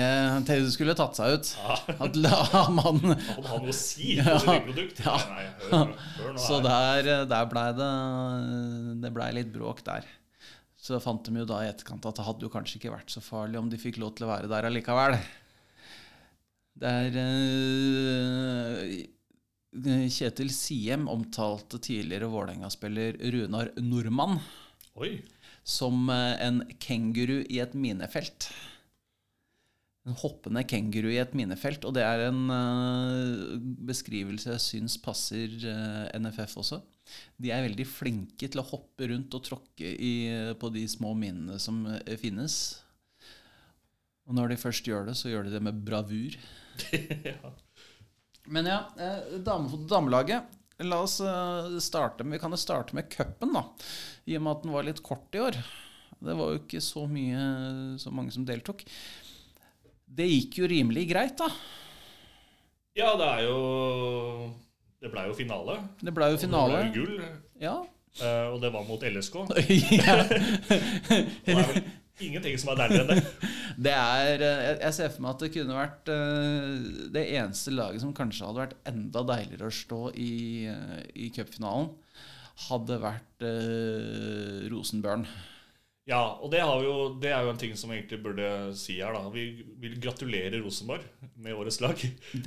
TV 0.49 0.67
skulle 0.73 0.97
tatt 0.97 1.15
seg 1.15 1.37
ut. 1.37 1.53
Ja, 1.61 1.77
At 2.07 2.17
la 2.17 2.63
man 2.73 3.03
Han 3.05 3.45
har 3.45 3.61
noe 3.61 3.69
å 3.69 3.77
si 3.77 4.15
for 4.17 4.41
sitt 4.41 4.49
eget 4.49 4.65
produkt. 4.65 5.01
Ja. 5.05 5.15
Nei, 5.29 5.43
nei, 5.45 5.67
hør, 5.69 5.91
hør 6.17 6.33
nå 6.33 6.41
Så 6.41 6.57
der, 6.65 7.11
der 7.29 7.51
blei 7.51 7.67
det 7.77 7.91
Det 9.03 9.11
blei 9.13 9.29
litt 9.37 9.51
bråk 9.53 9.83
der. 9.85 10.09
Så 10.81 10.97
fant 11.03 11.21
de 11.21 11.37
jo 11.37 11.45
da 11.45 11.61
i 11.61 11.69
etterkant 11.69 12.09
at 12.09 12.17
det 12.17 12.25
hadde 12.25 12.47
jo 12.47 12.51
kanskje 12.53 12.81
ikke 12.81 12.95
vært 12.95 13.13
så 13.13 13.21
farlig 13.21 13.61
om 13.61 13.69
de 13.69 13.77
fikk 13.81 14.01
lov 14.01 14.17
til 14.17 14.25
å 14.25 14.33
være 14.33 14.49
der 14.49 14.67
allikevel. 14.71 15.19
Der 16.77 17.15
uh, 17.17 18.83
Kjetil 20.13 20.51
Siem 20.53 21.07
omtalte 21.09 21.79
tidligere 21.81 22.29
Vålerenga-spiller 22.31 23.17
Runar 23.33 23.71
Nordmann 23.81 24.39
Oi. 24.97 25.19
som 25.61 26.09
eh, 26.09 26.33
en 26.41 26.63
kenguru 26.81 27.43
i 27.43 27.59
et 27.61 27.75
minefelt. 27.77 28.47
En 30.07 30.17
hoppende 30.17 30.63
kenguru 30.65 31.11
i 31.11 31.19
et 31.21 31.35
minefelt. 31.37 31.85
Og 31.85 31.93
det 31.97 32.05
er 32.07 32.25
en 32.29 32.49
uh, 32.49 33.57
beskrivelse 33.89 34.55
jeg 34.55 34.65
syns 34.65 34.97
passer 35.03 35.53
uh, 35.67 36.07
NFF 36.17 36.57
også. 36.63 36.81
De 37.37 37.53
er 37.53 37.67
veldig 37.67 37.85
flinke 37.89 38.49
til 38.49 38.63
å 38.63 38.69
hoppe 38.71 39.11
rundt 39.11 39.35
og 39.37 39.45
tråkke 39.45 39.93
i, 39.93 40.15
på 40.57 40.73
de 40.73 40.87
små 40.89 41.13
minene 41.17 41.59
som 41.61 41.85
finnes. 42.21 42.77
Og 44.27 44.35
når 44.35 44.55
de 44.55 44.63
først 44.63 44.87
gjør 44.89 45.11
det, 45.11 45.19
så 45.19 45.29
gjør 45.31 45.47
de 45.47 45.53
det 45.53 45.61
med 45.69 45.85
bravur. 45.85 46.33
ja. 47.31 47.51
Men 48.47 48.69
ja, 48.69 48.77
eh, 48.99 49.37
dame, 49.43 49.81
damelaget. 49.89 50.53
La 50.85 50.99
oss 51.03 51.17
eh, 51.25 51.77
starte 51.81 52.23
med, 52.23 52.37
Vi 52.37 52.41
kan 52.43 52.53
jo 52.53 52.59
starte 52.61 52.93
med 52.95 53.09
cupen, 53.11 53.53
da. 53.57 53.63
I 54.29 54.37
og 54.37 54.43
med 54.45 54.51
at 54.53 54.63
den 54.67 54.75
var 54.75 54.85
litt 54.87 55.01
kort 55.03 55.33
i 55.35 55.41
år. 55.41 55.57
Det 56.17 56.33
var 56.37 56.53
jo 56.53 56.59
ikke 56.61 56.81
så 56.81 57.03
mye 57.09 57.41
så 58.01 58.13
mange 58.13 58.31
som 58.33 58.45
deltok. 58.47 58.83
Det 60.07 60.25
gikk 60.29 60.61
jo 60.61 60.69
rimelig 60.71 61.03
greit, 61.11 61.35
da. 61.37 61.49
ja, 62.97 63.11
det 63.19 63.27
er 63.27 63.41
jo 63.49 63.57
Det 65.03 65.11
blei 65.13 65.27
jo 65.27 65.35
finale. 65.37 65.75
Det 66.01 66.13
ble 66.15 66.31
jo 66.33 66.39
finale. 66.41 66.79
Og 66.79 66.87
det 66.87 66.93
ble 66.93 67.03
gull. 67.03 67.19
Ja. 67.61 67.75
eh, 68.21 68.47
Og 68.53 68.61
det 68.63 68.71
var 68.73 68.87
mot 68.87 69.03
LSK. 69.03 69.35
ja. 69.99 70.15
Ingenting 72.23 72.55
som 72.57 72.71
er 72.73 72.79
deiligere 72.81 73.05
enn 73.05 73.19
det. 73.19 73.51
Det 73.87 73.93
er 73.93 74.41
eh, 74.41 74.69
Jeg 74.81 74.95
ser 74.97 75.11
for 75.13 75.23
meg 75.25 75.35
at 75.35 75.43
det 75.43 75.51
kunne 75.53 75.75
vært 75.77 76.09
eh, 76.09 76.87
det 77.13 77.25
eneste 77.37 77.73
laget 77.75 78.01
som 78.01 78.15
kanskje 78.17 78.47
hadde 78.47 78.63
vært 78.63 78.89
enda 78.89 79.21
deiligere 79.33 79.69
å 79.69 79.75
stå 79.81 79.99
i, 80.17 80.31
eh, 80.71 81.03
i 81.13 81.29
cupfinalen, 81.35 81.91
hadde 82.67 82.97
vært 83.03 83.45
eh, 83.45 84.65
Rosenborn. 84.73 85.27
Ja, 86.07 86.21
og 86.39 86.53
det, 86.53 86.61
har 86.63 86.77
vi 86.79 86.87
jo, 86.87 86.93
det 87.19 87.33
er 87.35 87.43
jo 87.43 87.51
en 87.51 87.57
ting 87.59 87.73
som 87.75 87.91
vi 87.91 87.97
egentlig 87.97 88.21
burde 88.23 88.49
si 88.79 88.95
her. 89.01 89.11
da 89.11 89.27
Vi 89.27 89.65
vil 89.81 89.97
gratulere 89.99 90.61
Rosenborg 90.63 91.03
med 91.35 91.51
årets 91.51 91.81
lag. 91.83 91.99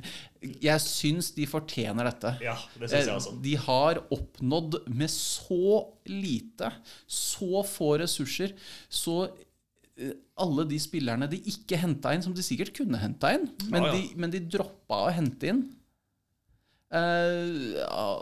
Jeg 0.65 0.81
syns 0.81 1.29
de 1.35 1.45
fortjener 1.49 2.09
dette. 2.09 2.33
Ja, 2.41 2.55
det 2.73 2.89
synes 2.89 3.05
jeg 3.05 3.19
også. 3.19 3.35
De 3.45 3.53
har 3.61 4.01
oppnådd 4.17 4.79
med 4.89 5.13
så 5.13 5.83
lite, 6.09 6.71
så 7.05 7.61
få 7.69 7.93
ressurser, 8.01 8.55
så 8.89 9.27
alle 10.41 10.65
de 10.69 10.79
spillerne 10.81 11.27
de 11.29 11.39
ikke 11.51 11.79
henta 11.81 12.13
inn, 12.15 12.23
som 12.25 12.33
de 12.35 12.45
sikkert 12.45 12.73
kunne 12.77 12.99
henta 13.01 13.33
inn, 13.35 13.47
men, 13.67 13.83
ah, 13.83 13.91
ja. 13.91 13.97
De, 13.97 14.19
men 14.21 14.33
de 14.33 14.41
droppa 14.45 15.05
å 15.07 15.13
hente 15.13 15.51
inn. 15.51 15.61
Eh, 16.91 17.77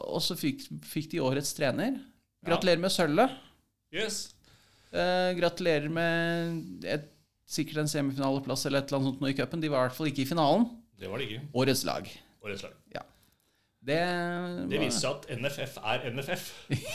og 0.10 0.20
så 0.22 0.38
fikk, 0.38 0.66
fikk 0.86 1.12
de 1.14 1.24
årets 1.26 1.54
trener. 1.58 1.98
Gratulerer 2.46 2.82
med 2.82 2.94
sølvet. 2.94 3.38
Yes. 3.94 4.20
Eh, 4.94 5.32
gratulerer 5.38 5.90
med 5.94 6.86
et, 6.88 7.08
sikkert 7.50 7.84
en 7.84 7.92
semifinaleplass 7.92 8.68
eller 8.70 8.84
et 8.84 8.92
eller 8.92 9.02
annet 9.02 9.14
sånt 9.14 9.24
nå 9.24 9.32
i 9.32 9.38
cupen. 9.38 9.64
De 9.64 9.72
var 9.72 9.84
i 9.84 9.90
hvert 9.90 9.98
fall 9.98 10.12
ikke 10.12 10.26
i 10.26 10.30
finalen. 10.30 10.68
Det 11.00 11.10
var 11.10 11.22
det 11.22 11.30
ikke. 11.30 11.48
Årets 11.58 11.86
lag. 11.88 12.12
Årets 12.46 12.68
lag. 12.68 12.76
Det, 13.80 13.96
Det 14.68 14.80
viser 14.82 15.00
seg 15.00 15.14
at 15.14 15.40
NFF 15.40 15.78
er 15.88 16.06
NFF. 16.12 16.46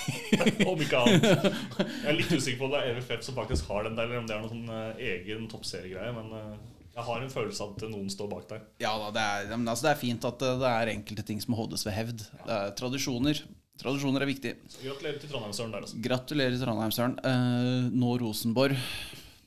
om 0.71 0.83
ikke 0.85 1.01
annet. 1.01 1.25
Jeg 1.25 2.11
er 2.11 2.19
litt 2.19 2.33
usikker 2.35 2.59
på 2.61 2.69
om 2.69 2.75
det 2.75 2.83
er 2.83 2.99
NFF 2.99 3.25
som 3.25 3.39
faktisk 3.39 3.71
har 3.73 3.89
den 3.89 3.97
der, 3.97 4.11
eller 4.11 4.21
om 4.21 4.29
det 4.29 4.37
er 4.37 4.43
noen 4.45 4.53
sånn 4.53 4.77
eh, 4.77 5.05
egen 5.15 5.49
toppseriegreie. 5.51 6.13
Men 6.13 6.29
eh, 6.37 6.55
jeg 6.95 7.07
har 7.09 7.25
en 7.25 7.33
følelse 7.33 7.65
av 7.65 7.73
at 7.75 7.87
noen 7.91 8.13
står 8.13 8.29
bak 8.31 8.47
der. 8.53 8.67
Ja 8.85 8.93
da, 9.01 9.09
det 9.17 9.25
er, 9.25 9.57
men 9.57 9.73
altså 9.73 9.89
det 9.89 9.95
er 9.95 10.03
fint 10.05 10.29
at 10.29 10.39
det, 10.45 10.53
det 10.61 10.71
er 10.71 10.93
enkelte 10.93 11.25
ting 11.27 11.41
som 11.43 11.57
holdes 11.59 11.87
ved 11.89 11.97
hevd. 11.97 12.27
Det 12.45 12.59
er 12.61 12.75
tradisjoner. 12.79 13.41
Tradisjoner 13.81 14.23
er 14.23 14.31
viktig. 14.31 14.53
Så 14.71 14.85
gratulerer 14.85 15.19
til 15.19 15.33
Trondheimsøren 15.33 15.73
der, 15.75 15.87
altså. 15.89 16.03
Gratulerer, 16.05 16.59
Trondheimsøren. 16.61 17.17
Eh, 17.27 17.89
nå 17.97 18.13
Rosenborg 18.23 18.77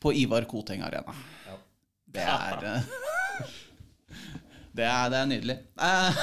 på 0.03 0.11
Ivar 0.25 0.49
Koteng 0.49 0.83
Arena. 0.83 1.13
Ja. 1.47 1.55
Det 2.17 2.25
er 2.25 2.67
eh, 2.73 2.89
det, 4.77 4.85
er, 4.85 5.09
det 5.11 5.19
er 5.19 5.29
nydelig. 5.31 5.57
Eh, 5.81 6.21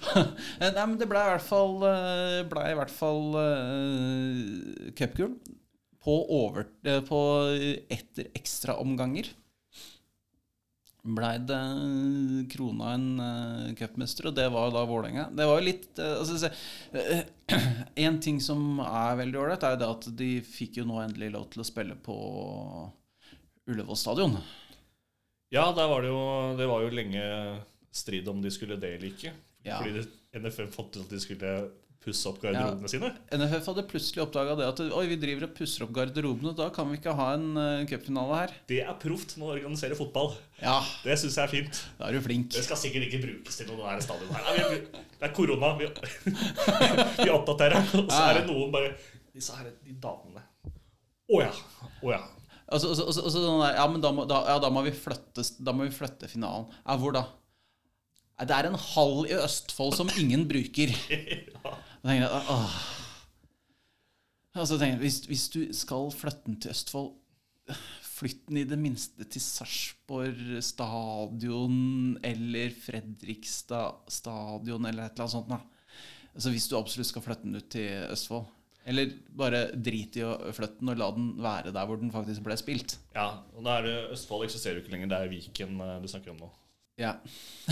Nei, 0.62 0.84
men 0.84 0.96
det 1.00 1.08
ble 1.10 1.22
i 1.22 1.32
hvert 1.32 1.46
fall, 1.46 1.76
eh, 1.88 2.38
ble 2.50 2.64
i 2.68 2.78
hvert 2.78 2.92
fall 2.92 3.22
uh, 3.36 4.90
cupgull 4.98 5.36
på, 6.02 6.16
over, 6.36 6.66
på 7.08 7.20
etter 7.92 8.28
ekstraomganger. 8.36 9.30
Blei 11.02 11.34
det 11.42 11.58
krona 12.52 12.92
en 12.94 13.06
uh, 13.18 13.70
cupmester, 13.74 14.28
og 14.30 14.36
det 14.36 14.44
var 14.54 14.70
da 14.70 14.84
Vålerenga. 14.86 15.24
Det 15.34 15.46
var 15.48 15.58
jo 15.58 15.66
litt 15.66 15.98
uh, 15.98 16.20
altså, 16.20 16.36
se, 16.38 16.50
uh, 16.94 17.62
En 18.06 18.20
ting 18.22 18.38
som 18.42 18.78
er 18.84 19.18
veldig 19.18 19.40
ålreit, 19.40 19.66
er 19.66 19.74
jo 19.74 19.80
det 19.80 19.88
at 19.96 20.10
de 20.20 20.28
fikk 20.46 20.78
jo 20.78 20.86
nå 20.86 21.00
endelig 21.02 21.32
lov 21.34 21.48
til 21.50 21.64
å 21.64 21.66
spille 21.66 21.98
på 22.06 22.16
Ullevål 23.72 23.98
stadion. 23.98 24.38
Ja, 25.52 25.66
der 25.76 25.88
var 25.90 26.00
det 26.04 26.08
jo 26.12 26.22
Det 26.56 26.66
var 26.70 26.82
jo 26.86 26.90
lenge 26.96 27.22
strid 27.92 28.28
om 28.32 28.40
de 28.42 28.50
skulle 28.54 28.78
det 28.80 28.94
eller 28.96 29.10
ikke. 29.12 29.32
Ja. 29.66 29.78
Fordi 29.82 30.06
NFF 30.40 30.72
fant 30.74 30.96
ut 30.96 31.02
at 31.04 31.10
de 31.12 31.20
skulle 31.20 31.50
pusse 32.02 32.26
opp 32.26 32.40
garderobene 32.42 32.88
sine. 32.90 33.12
NFF 33.36 33.68
hadde 33.70 33.82
plutselig 33.86 34.22
oppdaga 34.24 34.56
det 34.58 34.64
at 34.72 34.80
Oi, 34.96 35.04
vi 35.12 35.18
driver 35.22 35.44
og 35.46 35.52
pusser 35.54 35.84
opp 35.84 35.92
garderobene, 35.94 36.50
da 36.58 36.66
kan 36.74 36.88
vi 36.90 36.96
ikke 36.98 37.12
ha 37.14 37.28
en 37.36 37.44
uh, 37.54 37.84
cupfinale 37.86 38.38
her. 38.40 38.54
Det 38.72 38.80
er 38.82 38.96
proft 39.04 39.36
når 39.38 39.44
du 39.52 39.52
organiserer 39.60 39.94
fotball. 40.00 40.32
Ja, 40.58 40.80
Det 41.04 41.14
syns 41.20 41.36
jeg 41.38 41.44
er 41.44 41.52
fint. 41.52 41.82
da 42.00 42.08
er 42.08 42.16
du 42.18 42.24
flink. 42.24 42.48
Det 42.56 42.64
skal 42.66 42.80
sikkert 42.80 43.06
ikke 43.06 43.20
brukes 43.28 43.60
til 43.60 43.70
noe 43.70 43.92
i 43.94 44.02
stadion 44.02 44.34
her. 44.34 44.48
Nei, 44.48 44.66
vi- 44.72 45.04
Det 45.22 45.28
er 45.28 45.34
korona. 45.36 45.70
Vi, 45.78 45.86
vi 47.22 47.30
oppdaterer. 47.30 47.78
Og 48.00 48.10
så 48.10 48.22
er 48.32 48.40
det 48.40 48.46
noen 48.50 48.72
bare 48.74 48.94
Disse 49.32 49.54
her, 49.56 49.70
de 49.86 49.94
damene. 50.02 50.42
Å 51.32 51.38
ja. 51.44 51.52
Å 52.02 52.10
ja. 52.16 52.18
Og 52.72 52.80
så- 52.80 52.88
og 52.90 52.96
så- 52.96 53.06
og 53.06 53.14
så- 53.14 53.24
og 53.26 53.30
så 53.34 53.42
sånn 53.44 53.60
der, 53.62 53.74
ja, 53.76 53.86
men 53.88 54.00
da 54.00 54.10
må, 54.12 54.26
da, 54.28 54.40
ja, 54.48 54.58
da 54.58 54.70
må 54.70 54.82
vi 54.84 54.90
flytte, 54.96 55.44
da 55.62 55.72
må 55.72 55.84
vi 55.88 55.94
flytte 55.94 56.28
finalen. 56.28 56.66
Ja, 56.86 56.96
hvor 56.96 57.12
da? 57.12 57.26
Det 58.42 58.50
er 58.50 58.66
en 58.66 58.74
hall 58.74 59.26
i 59.28 59.36
Østfold 59.38 59.94
som 59.94 60.08
ingen 60.18 60.48
bruker. 60.48 60.88
Da 62.02 62.08
tenker 62.08 62.24
jeg, 62.26 62.48
åh. 62.50 62.72
Og 64.56 64.66
så 64.66 64.76
tenker 64.78 64.98
jeg, 64.98 65.02
hvis, 65.04 65.18
hvis 65.30 65.44
du 65.54 65.60
skal 65.72 66.10
flytte 66.10 66.44
den 66.48 66.56
til 66.60 66.72
Østfold, 66.72 67.12
flytt 68.02 68.46
den 68.48 68.56
i 68.58 68.64
det 68.64 68.78
minste 68.78 69.24
til 69.30 69.40
Sarpsborg 69.40 70.58
stadion 70.66 72.18
eller 72.26 72.70
Fredrikstad 72.74 73.94
stadion 74.12 74.84
eller 74.90 75.06
et 75.06 75.12
eller 75.14 75.24
annet 75.28 75.36
sånt. 75.36 75.48
Da. 75.48 75.60
Altså 76.34 76.50
Hvis 76.50 76.66
du 76.68 76.76
absolutt 76.78 77.06
skal 77.12 77.22
flytte 77.22 77.44
den 77.46 77.56
ut 77.56 77.70
til 77.70 78.10
Østfold. 78.12 78.46
Eller 78.88 79.12
bare 79.38 79.66
drit 79.78 80.16
i 80.18 80.24
å 80.26 80.32
flytte 80.50 80.80
den 80.80 80.90
og 80.90 80.98
la 80.98 81.08
den 81.14 81.28
være 81.42 81.70
der 81.74 81.86
hvor 81.86 82.00
den 82.00 82.10
faktisk 82.14 82.42
ble 82.46 82.56
spilt. 82.58 82.96
ja. 83.14 83.28
Og 83.54 83.62
da 83.66 83.78
er 83.78 83.86
det, 83.86 83.96
Østfold 84.16 84.48
eksisterer 84.48 84.80
jo 84.80 84.82
ikke 84.82 84.94
lenger. 84.96 85.12
Det 85.12 85.20
er 85.20 85.30
Viken 85.30 85.80
eh, 85.84 85.98
du 86.02 86.08
snakker 86.10 86.34
om 86.34 86.40
nå. 86.42 86.50
Ja. 87.00 87.14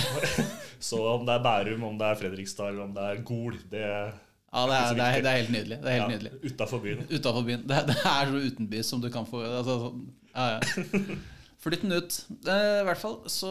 Så 0.90 1.00
om 1.10 1.26
det 1.26 1.34
er 1.34 1.44
Bærum, 1.44 1.82
om 1.90 1.98
det 1.98 2.06
er 2.08 2.20
Fredrikstad 2.20 2.70
eller 2.72 2.86
om 2.86 2.94
det 2.96 3.06
er 3.06 3.24
Gol 3.26 3.58
det 3.70 3.82
Ja, 3.82 4.62
det 4.66 4.76
er, 4.76 4.94
det 4.94 5.04
er, 5.04 5.18
det 5.24 5.32
er 5.32 5.36
helt 5.40 5.52
nydelig. 5.54 5.80
Det 5.82 5.90
er 5.90 5.98
helt 5.98 6.04
ja, 6.04 6.14
nydelig. 6.14 6.52
Utafor 6.52 6.84
byen. 6.84 7.02
Utenfor 7.10 7.44
byen. 7.46 7.66
Det, 7.68 7.82
det 7.90 7.98
er 7.98 8.32
så 8.32 8.40
utenbys 8.46 8.94
som 8.94 9.02
du 9.02 9.10
kan 9.12 9.28
få 9.28 9.42
altså, 9.46 9.76
sånn, 9.84 10.08
ja, 10.32 10.46
ja. 10.56 11.04
Flytt 11.60 11.82
den 11.84 11.92
ut. 11.92 12.14
Eh, 12.48 12.78
I 12.80 12.86
hvert 12.88 13.02
fall 13.02 13.18
så 13.28 13.50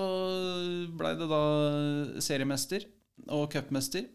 blei 0.97 1.13
det 1.19 1.27
da 1.29 1.43
seriemester 2.25 2.87
og 3.29 3.51
cupmester. 3.53 4.07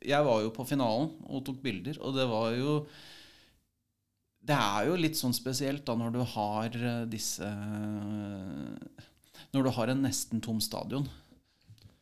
Jeg 0.00 0.24
var 0.24 0.40
jo 0.44 0.52
på 0.56 0.64
finalen 0.68 1.10
og 1.28 1.44
tok 1.44 1.58
bilder, 1.64 1.98
og 2.00 2.14
det 2.16 2.26
var 2.30 2.54
jo 2.56 2.74
Det 4.40 4.56
er 4.56 4.86
jo 4.88 4.96
litt 4.96 5.18
sånn 5.18 5.36
spesielt 5.36 5.84
da 5.84 5.96
når 5.98 6.14
du 6.14 6.22
har 6.24 6.76
eh, 6.76 7.02
disse 7.10 7.48
Når 9.52 9.66
du 9.66 9.70
har 9.76 9.92
en 9.92 10.04
nesten 10.06 10.40
tom 10.40 10.60
stadion, 10.62 11.08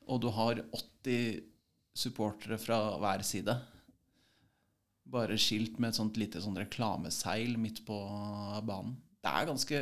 og 0.07 0.23
du 0.23 0.29
har 0.33 0.63
80 0.73 1.43
supportere 1.99 2.59
fra 2.61 2.79
hver 3.01 3.25
side. 3.27 3.55
Bare 5.09 5.39
skilt 5.41 5.79
med 5.81 5.91
et 5.91 5.99
sånt 5.99 6.19
lite 6.21 6.43
sånn 6.45 6.59
reklameseil 6.61 7.57
midt 7.61 7.83
på 7.89 7.97
banen. 8.69 8.95
Det 9.19 9.33
er 9.33 9.49
ganske 9.49 9.81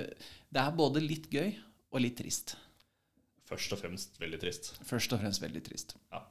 Det 0.49 0.63
er 0.63 0.79
både 0.79 1.03
litt 1.03 1.27
gøy 1.29 1.51
og 1.93 2.01
litt 2.01 2.17
trist. 2.19 2.57
Først 3.47 3.75
og 3.75 3.83
fremst 3.83 4.17
veldig 4.23 4.41
trist. 4.43 4.73
Først 4.87 5.13
og 5.15 5.21
fremst 5.23 5.43
veldig 5.43 5.63
trist. 5.67 5.95
Ja. 6.15 6.23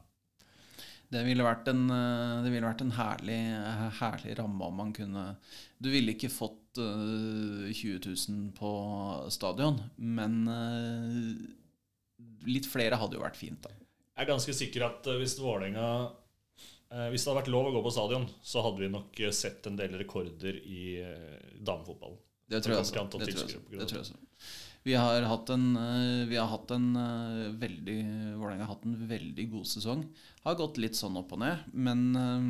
Det 1.16 1.22
ville 1.24 1.46
vært 1.46 1.70
en, 1.72 1.86
eh, 1.96 2.44
det 2.44 2.52
ville 2.52 2.68
vært 2.68 2.84
en 2.84 2.92
herlig, 2.98 3.40
herlig 4.02 4.36
ramme 4.40 4.68
om 4.68 4.82
man 4.82 4.92
kunne 4.96 5.24
Du 5.80 5.88
ville 5.94 6.12
ikke 6.16 6.32
fått 6.34 6.82
eh, 6.82 7.72
20 7.72 8.02
000 8.04 8.50
på 8.58 8.72
stadion, 9.32 9.80
men 9.96 10.42
eh, 10.52 11.32
litt 12.52 12.68
flere 12.68 13.00
hadde 13.00 13.16
jo 13.18 13.24
vært 13.24 13.40
fint, 13.40 13.62
da. 13.64 13.72
Jeg 14.16 14.24
er 14.24 14.32
ganske 14.32 14.54
sikker 14.56 14.86
at 14.88 15.08
eh, 15.12 15.18
hvis 15.20 15.38
Vålerenga 15.44 15.88
eh, 16.06 17.08
Hvis 17.12 17.24
det 17.26 17.32
hadde 17.32 17.42
vært 17.42 17.52
lov 17.56 17.68
å 17.70 17.74
gå 17.76 17.82
på 17.88 17.96
stadion, 17.96 18.28
så 18.44 18.64
hadde 18.64 18.84
vi 18.84 18.92
nok 18.94 19.20
eh, 19.24 19.34
sett 19.36 19.68
en 19.68 19.80
del 19.80 19.98
rekorder 20.00 20.60
i 20.64 20.86
eh, 21.04 21.50
damefotballen. 21.60 22.22
Det 22.48 22.62
tror 22.62 22.76
jeg 22.76 22.86
også. 22.86 22.94
Det 23.20 23.88
tror 23.90 23.98
jeg 23.98 24.06
også. 24.06 24.20
Vi 24.86 24.94
har 24.94 25.22
hatt 25.22 25.50
en, 25.50 25.76
eh, 25.76 26.40
har 26.40 26.48
hatt 26.48 26.72
en 26.72 26.96
eh, 26.96 27.52
veldig 27.58 27.96
Vålerenga 28.38 28.68
har 28.68 28.76
hatt 28.76 28.84
en 28.86 29.08
veldig 29.10 29.46
god 29.50 29.66
sesong. 29.66 30.04
Har 30.44 30.58
gått 30.60 30.78
litt 30.78 30.98
sånn 30.98 31.18
opp 31.18 31.34
og 31.34 31.42
ned, 31.42 31.64
men 31.74 32.04
eh, 32.20 32.44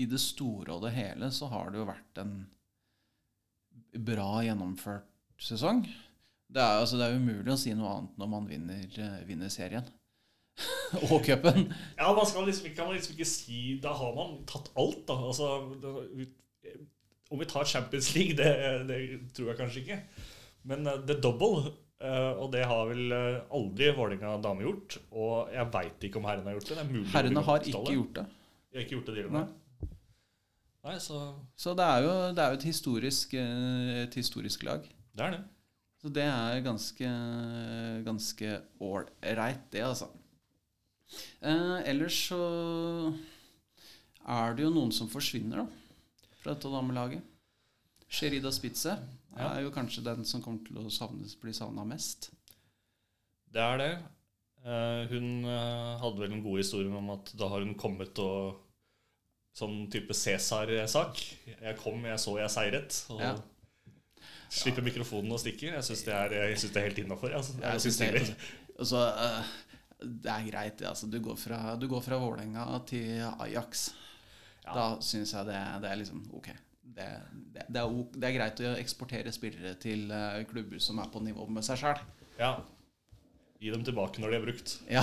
i 0.00 0.06
det 0.08 0.20
store 0.22 0.72
og 0.72 0.86
det 0.86 0.94
hele 0.96 1.28
så 1.34 1.50
har 1.52 1.68
det 1.68 1.82
jo 1.82 1.88
vært 1.90 2.20
en 2.22 2.32
bra 4.08 4.38
gjennomført 4.46 5.10
sesong. 5.44 5.82
Det 6.48 6.62
er, 6.64 6.80
altså, 6.80 6.96
det 6.96 7.10
er 7.10 7.20
umulig 7.20 7.52
å 7.52 7.58
si 7.60 7.74
noe 7.76 7.92
annet 7.92 8.16
når 8.16 8.32
man 8.32 8.48
vinner, 8.48 8.98
vinner 9.28 9.52
serien. 9.52 9.92
og 11.10 11.20
cupen. 11.28 11.68
Ja, 11.98 12.08
man 12.16 12.24
skal 12.26 12.48
liksom, 12.48 12.72
kan 12.72 12.88
man 12.88 12.96
liksom 12.96 13.12
ikke 13.14 13.28
si 13.30 13.76
Da 13.84 13.92
har 13.94 14.16
man 14.16 14.40
tatt 14.48 14.72
alt, 14.80 15.04
da. 15.06 15.18
Altså, 15.28 15.52
om 17.28 17.44
vi 17.44 17.52
tar 17.52 17.68
Champions 17.68 18.14
League, 18.16 18.40
det, 18.40 18.50
det 18.88 19.02
tror 19.36 19.52
jeg 19.52 19.60
kanskje 19.60 19.84
ikke. 19.84 20.00
Men 20.64 20.84
det 20.84 21.06
the 21.06 21.20
double, 21.22 21.74
Uh, 21.98 22.30
og 22.38 22.52
det 22.54 22.60
har 22.70 22.84
vel 22.86 23.10
uh, 23.10 23.40
aldri 23.58 23.88
Vålerenga 23.90 24.36
dame 24.38 24.62
gjort. 24.62 25.00
Og 25.10 25.48
jeg 25.50 25.66
veit 25.74 26.04
ikke 26.06 26.20
om 26.20 26.28
herrene 26.28 26.52
har 26.52 26.54
gjort 26.54 26.68
det. 26.68 26.76
det 26.76 26.84
er 26.84 27.08
Herrene 27.10 27.42
har 27.42 27.64
ikke 27.66 27.94
gjort 27.96 28.12
det. 28.20 28.24
De 28.68 28.78
har 28.78 28.84
ikke 28.84 28.94
gjort 28.94 29.08
det, 29.08 29.16
de 29.16 29.32
Nei. 29.34 29.46
Nei, 30.86 30.94
så 31.02 31.18
Så 31.58 31.74
det 31.74 31.84
er 31.84 32.04
jo, 32.06 32.12
det 32.36 32.44
er 32.44 32.52
jo 32.52 32.58
et, 32.60 32.68
historisk, 32.68 33.34
eh, 33.34 34.04
et 34.04 34.14
historisk 34.14 34.62
lag. 34.62 34.86
det 34.86 35.24
er 35.24 35.34
det. 35.34 35.42
Så 35.98 36.08
det 36.14 36.22
er 36.22 36.60
ganske 36.62 37.08
ganske 38.06 38.60
ålreit, 38.78 39.64
det, 39.72 39.82
altså. 39.82 40.06
Eh, 41.42 41.78
ellers 41.90 42.20
så 42.30 42.38
er 44.22 44.54
det 44.54 44.62
jo 44.62 44.70
noen 44.70 44.92
som 44.94 45.10
forsvinner, 45.10 45.64
da, 45.64 46.28
fra 46.38 46.54
dette 46.54 46.70
damelaget. 46.70 47.26
Sherida 48.08 48.52
Spitze 48.54 48.94
Ja. 49.36 49.50
er 49.54 49.64
jo 49.66 49.70
kanskje 49.74 50.04
den 50.06 50.24
som 50.24 50.42
kommer 50.42 50.64
til 50.66 50.78
å 50.80 50.90
savnes, 50.90 51.34
bli 51.40 51.52
savna 51.52 51.84
mest. 51.84 52.30
Det 53.52 53.60
er 53.62 53.78
det. 53.78 53.90
Eh, 54.64 55.02
hun 55.12 55.44
eh, 55.44 55.98
hadde 56.00 56.22
vel 56.22 56.32
en 56.32 56.42
god 56.42 56.58
historie 56.58 56.90
om 56.90 57.12
at 57.14 57.30
da 57.38 57.48
har 57.52 57.64
hun 57.64 57.76
kommet 57.78 58.18
og 58.24 58.64
Sånn 59.58 59.88
type 59.90 60.14
Cæsar-sak. 60.14 61.18
Jeg 61.48 61.76
kom, 61.80 62.04
jeg 62.06 62.20
så, 62.22 62.36
jeg 62.38 62.50
seiret. 62.52 62.98
Og 63.10 63.18
Ja. 63.24 63.32
slipper 64.54 64.84
mikrofonen 64.86 65.32
og 65.34 65.40
stikker. 65.42 65.72
Jeg 65.74 65.82
syns 65.82 66.04
det, 66.06 66.14
det 66.30 66.76
er 66.76 66.84
helt 66.86 67.00
innafor. 67.02 67.34
Altså. 67.34 67.56
Det 67.58 67.64
altså, 68.78 69.00
eh, 69.08 69.48
det 70.04 70.30
er 70.30 70.46
greit. 70.50 70.82
Altså, 70.82 71.10
du 71.10 71.18
går 71.18 71.36
fra, 71.36 71.74
du 71.74 71.88
går 71.88 72.04
fra 72.06 72.20
Vålerenga 72.22 72.86
til 72.86 73.24
Ajax. 73.40 73.88
Ja. 74.64 74.74
Da 74.74 74.86
syns 75.02 75.32
jeg 75.32 75.46
det, 75.46 75.58
det 75.82 75.90
er 75.90 75.96
liksom 75.96 76.22
ok. 76.38 76.52
Det, 76.88 77.06
det, 77.54 77.66
det, 77.68 77.82
er, 77.82 77.96
det 78.14 78.28
er 78.28 78.34
greit 78.34 78.60
å 78.64 78.74
eksportere 78.78 79.32
spillere 79.34 79.74
til 79.80 80.08
eh, 80.14 80.42
klubber 80.48 80.80
som 80.82 80.98
er 81.02 81.10
på 81.12 81.22
nivå 81.22 81.46
med 81.52 81.66
seg 81.66 81.80
sjøl. 81.82 82.00
Ja. 82.40 82.56
Gi 83.58 83.72
dem 83.74 83.82
tilbake 83.86 84.22
når 84.22 84.32
de 84.32 84.38
er 84.38 84.46
brukt. 84.46 84.76
Ja. 84.90 85.02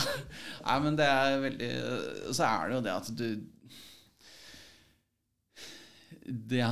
Nei, 0.66 0.78
men 0.84 0.98
det 1.00 1.08
er 1.12 1.42
veldig 1.44 1.70
Så 2.36 2.48
er 2.48 2.70
det 2.70 2.78
jo 2.78 2.86
det 2.86 2.96
at 2.96 3.12
du 3.20 3.28
det, 6.26 6.64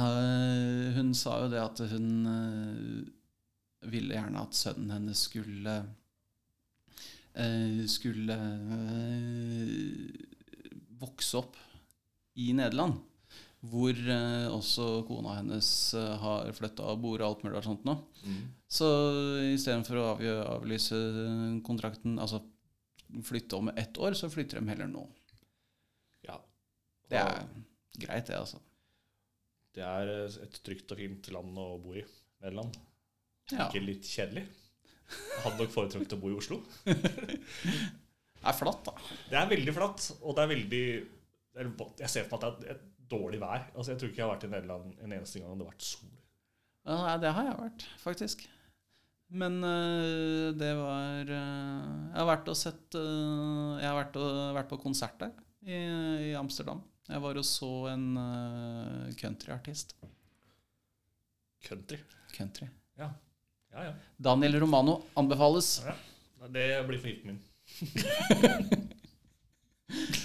Hun 0.95 1.11
sa 1.13 1.43
jo 1.43 1.51
det 1.51 1.61
at 1.61 1.83
hun 1.91 2.07
eh, 2.29 3.89
ville 3.93 4.15
gjerne 4.15 4.45
at 4.47 4.57
sønnen 4.57 4.95
hennes 4.95 5.25
skulle 5.27 5.75
eh, 7.35 7.83
Skulle 7.91 8.37
vokse 11.03 11.37
opp 11.37 11.59
i 12.39 12.53
Nederland. 12.55 12.97
Hvor 13.63 13.95
eh, 13.95 14.47
også 14.51 14.87
kona 15.07 15.37
hennes 15.37 15.67
eh, 15.95 16.15
har 16.19 16.49
flytta 16.57 16.89
og 16.91 17.03
bor 17.05 17.21
og 17.21 17.27
alt 17.29 17.45
mulig 17.45 17.61
og 17.61 17.67
sånt 17.67 17.85
nå. 17.87 17.95
Så 18.67 18.89
istedenfor 19.53 20.01
å 20.01 20.07
avgjø, 20.15 20.33
avlyse 20.57 20.99
kontrakten, 21.63 22.17
altså 22.19 22.41
flytte 23.23 23.59
om 23.59 23.69
ett 23.69 23.97
år, 23.97 24.17
så 24.17 24.29
flytter 24.33 24.59
de 24.59 24.71
heller 24.71 24.89
nå. 24.89 25.03
Ja. 26.25 26.39
Det 27.09 27.19
er 27.21 27.43
greit, 28.01 28.27
det, 28.27 28.39
altså. 28.39 28.59
Det 29.73 29.83
er 29.85 30.11
eh, 30.11 30.39
et 30.45 30.59
trygt 30.65 30.91
og 30.93 30.99
fint 30.99 31.31
land 31.33 31.57
å 31.59 31.69
bo 31.81 31.95
i. 31.97 32.03
Nederland. 32.43 32.75
Ja. 33.51 33.67
Ikke 33.67 33.83
litt 33.83 34.07
kjedelig. 34.09 34.43
Jeg 35.13 35.43
hadde 35.43 35.59
nok 35.59 35.73
foretrukket 35.73 36.15
å 36.15 36.21
bo 36.21 36.31
i 36.31 36.39
Oslo. 36.39 36.61
Det 38.43 38.51
er 38.51 38.57
flatt, 38.59 38.89
da. 38.89 38.93
Det 39.31 39.37
er 39.39 39.45
veldig 39.47 39.71
flatt, 39.71 40.05
og 40.19 40.33
det 40.35 40.41
er 40.43 40.49
veldig 40.51 40.79
Jeg 42.01 42.09
ser 42.11 42.25
for 42.27 42.41
meg 42.41 42.49
at 42.49 42.57
det 42.59 42.67
er 42.67 42.73
et 42.73 42.81
dårlig 43.13 43.39
vær. 43.41 43.69
Altså, 43.73 43.93
Jeg 43.93 44.01
tror 44.01 44.11
ikke 44.11 44.21
jeg 44.21 44.27
har 44.27 44.33
vært 44.35 44.47
i 44.47 44.51
Nederland 44.51 44.97
en 45.05 45.15
eneste 45.15 45.41
gang 45.41 45.53
det 45.53 45.65
har 45.65 45.71
vært 45.71 45.87
sol. 45.87 46.11
Ja, 46.83 46.97
nei, 46.99 47.15
det 47.23 47.31
har 47.37 47.47
jeg 47.47 47.59
vært, 47.61 47.85
faktisk. 48.01 48.43
Men 49.33 49.63
øh, 49.65 50.53
det 50.53 50.71
var 50.77 51.21
øh, 51.25 51.29
Jeg 51.31 52.19
har 52.19 52.27
vært 52.27 52.49
og 52.51 52.57
sett 52.59 52.97
øh, 52.99 53.79
Jeg 53.79 53.87
har 53.87 53.95
vært, 53.97 54.19
og, 54.21 54.41
vært 54.59 54.69
på 54.69 54.77
konsert 54.83 55.15
der 55.23 55.31
i, 55.63 55.79
i 56.29 56.33
Amsterdam. 56.37 56.83
Jeg 57.07 57.23
var 57.23 57.39
og 57.39 57.45
så 57.47 57.69
en 57.91 58.05
countryartist. 59.19 59.95
Country. 61.63 61.97
Country. 62.35 62.67
Ja, 62.99 63.09
ja. 63.73 63.89
ja. 63.89 63.93
Daniel 64.19 64.59
Romano 64.63 65.01
anbefales. 65.19 65.77
ja. 65.85 65.95
Det 66.43 66.67
blir 66.87 66.99
favoritten 66.99 67.31
min. 67.31 67.39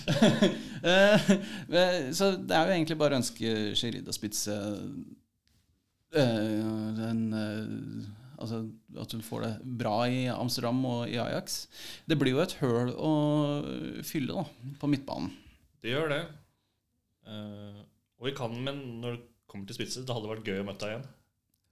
Eh, 0.78 1.30
eh, 1.74 2.12
så 2.14 2.28
det 2.38 2.54
er 2.54 2.68
jo 2.68 2.74
egentlig 2.76 2.96
bare 3.00 3.16
å 3.16 3.18
ønske 3.18 3.74
Sherida 3.74 4.12
Spitze 4.14 4.54
eh, 6.14 6.60
en, 7.08 7.24
eh, 7.34 8.04
Altså 8.38 8.60
at 9.02 9.16
hun 9.16 9.24
får 9.26 9.42
det 9.42 9.50
bra 9.80 9.96
i 10.06 10.20
Amsterdam 10.30 10.78
og 10.86 11.10
i 11.10 11.18
Ajax. 11.18 11.64
Det 12.06 12.14
blir 12.20 12.36
jo 12.36 12.44
et 12.44 12.54
høl 12.60 12.92
å 12.94 13.12
fylle 14.06 14.36
da, 14.38 14.44
på 14.78 14.90
midtbanen. 14.92 15.32
Det 15.82 15.90
gjør 15.90 16.12
det. 16.14 16.20
Uh, 17.26 17.82
og 18.18 18.28
vi 18.30 18.34
kan, 18.38 18.54
men 18.62 18.78
når 19.02 19.16
det 19.16 19.24
kommer 19.50 19.66
til 19.68 19.80
spitser, 19.80 20.06
det 20.06 20.14
hadde 20.14 20.30
vært 20.30 20.46
gøy 20.46 20.62
å 20.62 20.68
møte 20.68 20.86
deg 20.86 20.94
igjen. 20.94 21.08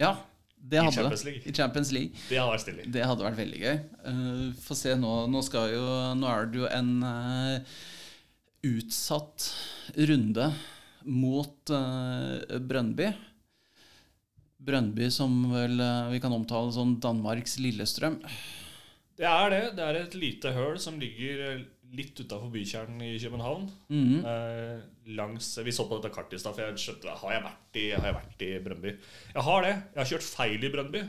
Ja, 0.02 0.12
det 0.56 0.78
I 0.80 0.82
hadde 0.82 0.96
Champions 0.96 1.22
det. 1.22 1.30
League. 1.30 1.42
I 1.46 1.56
Champions 1.60 1.92
League. 1.94 2.22
Det 2.28 2.40
hadde 2.40 2.52
vært 2.52 2.64
stilig. 2.66 2.86
Det 2.92 3.06
hadde 3.10 3.26
vært 3.28 3.40
veldig 3.40 3.62
gøy. 3.62 3.76
Uh, 4.06 4.46
Få 4.66 4.78
se 4.78 4.94
nå. 4.98 5.14
Nå, 5.32 5.42
jo, 5.70 5.84
nå 6.18 6.32
er 6.32 6.50
det 6.50 6.64
jo 6.64 6.70
en 6.70 6.92
eh, 7.06 7.76
utsatt 8.66 9.48
runde 10.10 10.50
mot 11.06 11.72
uh, 11.72 12.58
Brøndby. 12.58 13.12
Brøndby 14.66 15.10
som 15.14 15.34
vel 15.52 15.78
uh, 15.78 16.10
vi 16.10 16.20
kan 16.22 16.34
omtale 16.34 16.74
som 16.74 16.96
Danmarks 17.02 17.58
Lillestrøm. 17.62 18.18
Det 19.16 19.26
er 19.28 19.52
det. 19.52 19.62
Det 19.78 19.84
er 19.84 19.98
et 20.02 20.14
lite 20.18 20.52
høl 20.52 20.76
som 20.82 20.98
ligger 21.00 21.42
eh, 21.46 21.62
litt 21.96 22.18
utafor 22.20 22.50
bykjernen 22.52 23.00
i 23.06 23.14
København. 23.22 23.68
Mhm. 23.88 24.18
Eh, 24.28 24.82
langs, 25.16 25.54
vi 25.64 25.72
så 25.72 25.86
på 25.88 25.96
dette 25.96 26.12
kartet 26.12 26.36
i 26.36 26.42
stad, 26.42 26.56
for 26.56 26.66
jeg 26.66 26.82
skjønte 26.82 27.14
har 27.22 27.32
jeg, 27.32 27.44
vært 27.46 27.78
i, 27.80 27.86
har 27.94 28.10
jeg 28.10 28.16
vært 28.18 28.44
i 28.44 28.50
Brøndby. 28.66 28.92
Jeg 29.32 29.46
har 29.48 29.64
det. 29.64 29.72
Jeg 29.94 30.02
har 30.02 30.10
kjørt 30.10 30.28
feil 30.28 30.68
i 30.68 30.72
Brøndby 30.74 31.04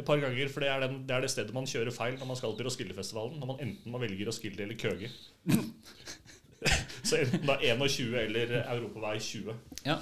et 0.00 0.06
par 0.06 0.20
ganger. 0.20 0.52
For 0.52 0.64
det 0.64 0.70
er, 0.72 0.84
den, 0.84 1.00
det 1.08 1.16
er 1.16 1.24
det 1.24 1.32
stedet 1.32 1.56
man 1.56 1.68
kjører 1.70 1.94
feil 1.94 2.18
når 2.20 2.28
man 2.28 2.40
skal 2.40 2.56
til 2.58 2.68
Roskildefestivalen. 2.68 3.40
Når 3.40 3.52
man 3.52 3.64
enten 3.66 3.94
må 3.94 4.02
velge 4.02 4.26
Roskilde 4.28 4.66
eller 4.66 4.78
Køge. 4.80 5.10
Så 7.08 7.16
enten 7.16 7.46
det 7.48 7.54
er 7.56 7.76
21 7.78 8.16
eller 8.20 8.50
Europavei 8.74 9.14
20. 9.18 9.54
Ja. 9.86 9.96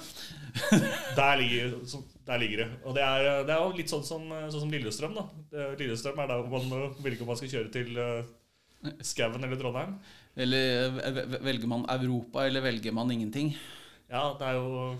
Der 1.19 1.35
ligger, 1.39 1.77
så- 1.87 2.03
der 2.29 2.37
ligger 2.37 2.57
det. 2.63 2.67
Og 2.85 2.93
det 2.93 3.01
er, 3.01 3.43
det 3.47 3.53
er 3.55 3.61
jo 3.63 3.77
litt 3.77 3.89
sånn 3.89 4.03
som, 4.05 4.25
sånn 4.51 4.61
som 4.65 4.69
Lillestrøm. 4.73 5.15
da 5.17 5.69
Lillestrøm 5.79 6.19
er 6.21 6.27
der 6.29 6.43
man 6.51 6.67
eh, 6.77 6.99
velger 7.01 7.23
om 7.25 7.31
man 7.31 7.39
skal 7.39 7.49
kjøre 7.53 7.71
til 7.73 7.95
uh, 7.97 8.91
Skauen 9.01 9.41
eller 9.43 9.57
Trondheim. 9.57 9.95
Eller 10.37 10.99
eh, 11.01 11.21
velger 11.41 11.71
man 11.71 11.87
Europa, 11.89 12.43
eller 12.45 12.61
velger 12.67 12.93
man 12.93 13.09
ingenting? 13.15 13.49
Ja, 14.11 14.27
det 14.37 14.45
er 14.51 14.59
jo 14.59 14.93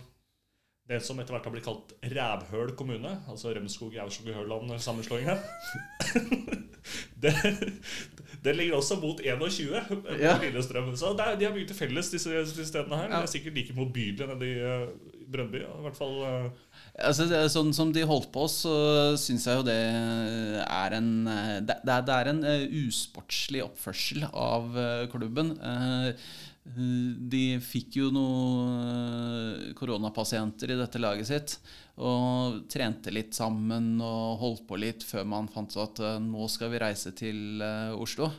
det 0.89 1.03
som 1.05 1.19
etter 1.21 1.35
hvert 1.35 1.45
har 1.45 1.53
blitt 1.53 1.67
kalt 1.67 1.93
Rævhøl 2.01 2.73
kommune. 2.79 3.11
Altså 3.29 3.53
Rømskog, 3.53 3.93
Aurskog 4.01 4.31
og 4.31 4.39
Høland-sammenslåinga. 4.39 5.37
det, 7.23 7.35
det 8.43 8.55
ligger 8.55 8.79
også 8.79 8.95
mot 9.01 9.19
21 9.19 10.19
Ja. 10.19 10.37
Lillestrøm. 10.41 10.95
Så 10.97 11.13
det 11.17 11.25
er, 11.25 11.37
de 11.39 11.47
har 11.49 11.55
mye 11.55 11.67
til 11.67 11.75
felles, 11.77 12.09
disse, 12.13 12.29
disse 12.45 12.65
stedene 12.69 12.97
her. 13.01 13.09
De 13.11 13.21
er 13.23 13.31
sikkert 13.31 13.57
like 13.57 13.75
motbydelige 13.77 14.27
nede 14.33 14.49
i 14.49 14.57
eh, 14.59 14.87
Brøndby. 15.29 15.61
I 15.63 15.83
hvert 15.85 15.97
fall 15.99 16.15
eh, 16.25 16.49
Altså, 16.99 17.27
sånn 17.53 17.69
som 17.75 17.91
de 17.95 18.03
holdt 18.07 18.31
på, 18.33 18.43
så 18.51 18.73
syns 19.19 19.45
jeg 19.47 19.59
jo 19.59 19.65
det 19.67 19.77
er 20.65 20.95
en 20.97 21.11
eh, 21.31 21.55
Det, 21.67 21.77
det 21.87 22.15
er, 22.15 22.31
en 22.33 22.43
eh, 22.47 22.65
usportslig 22.87 23.63
oppførsel 23.65 24.25
av 24.31 24.75
eh, 24.77 25.05
klubben. 25.11 25.53
Eh, 26.69 27.15
De 27.33 27.43
fikk 27.63 27.97
jo 27.99 28.09
noen 28.13 29.73
koronapasienter 29.77 30.71
i 30.75 30.79
dette 30.79 31.01
laget 31.01 31.29
sitt. 31.29 31.55
Og 31.99 32.61
trente 32.71 33.11
litt 33.11 33.33
sammen 33.35 33.97
og 34.01 34.37
holdt 34.39 34.67
på 34.69 34.77
litt 34.79 35.03
før 35.03 35.25
man 35.27 35.49
fant 35.51 35.73
ut 35.75 35.81
at 35.83 35.99
eh, 36.05 36.19
nå 36.23 36.47
skal 36.51 36.71
vi 36.71 36.79
reise 36.85 37.11
til 37.17 37.59
eh, 37.65 37.91
Oslo. 37.99 38.29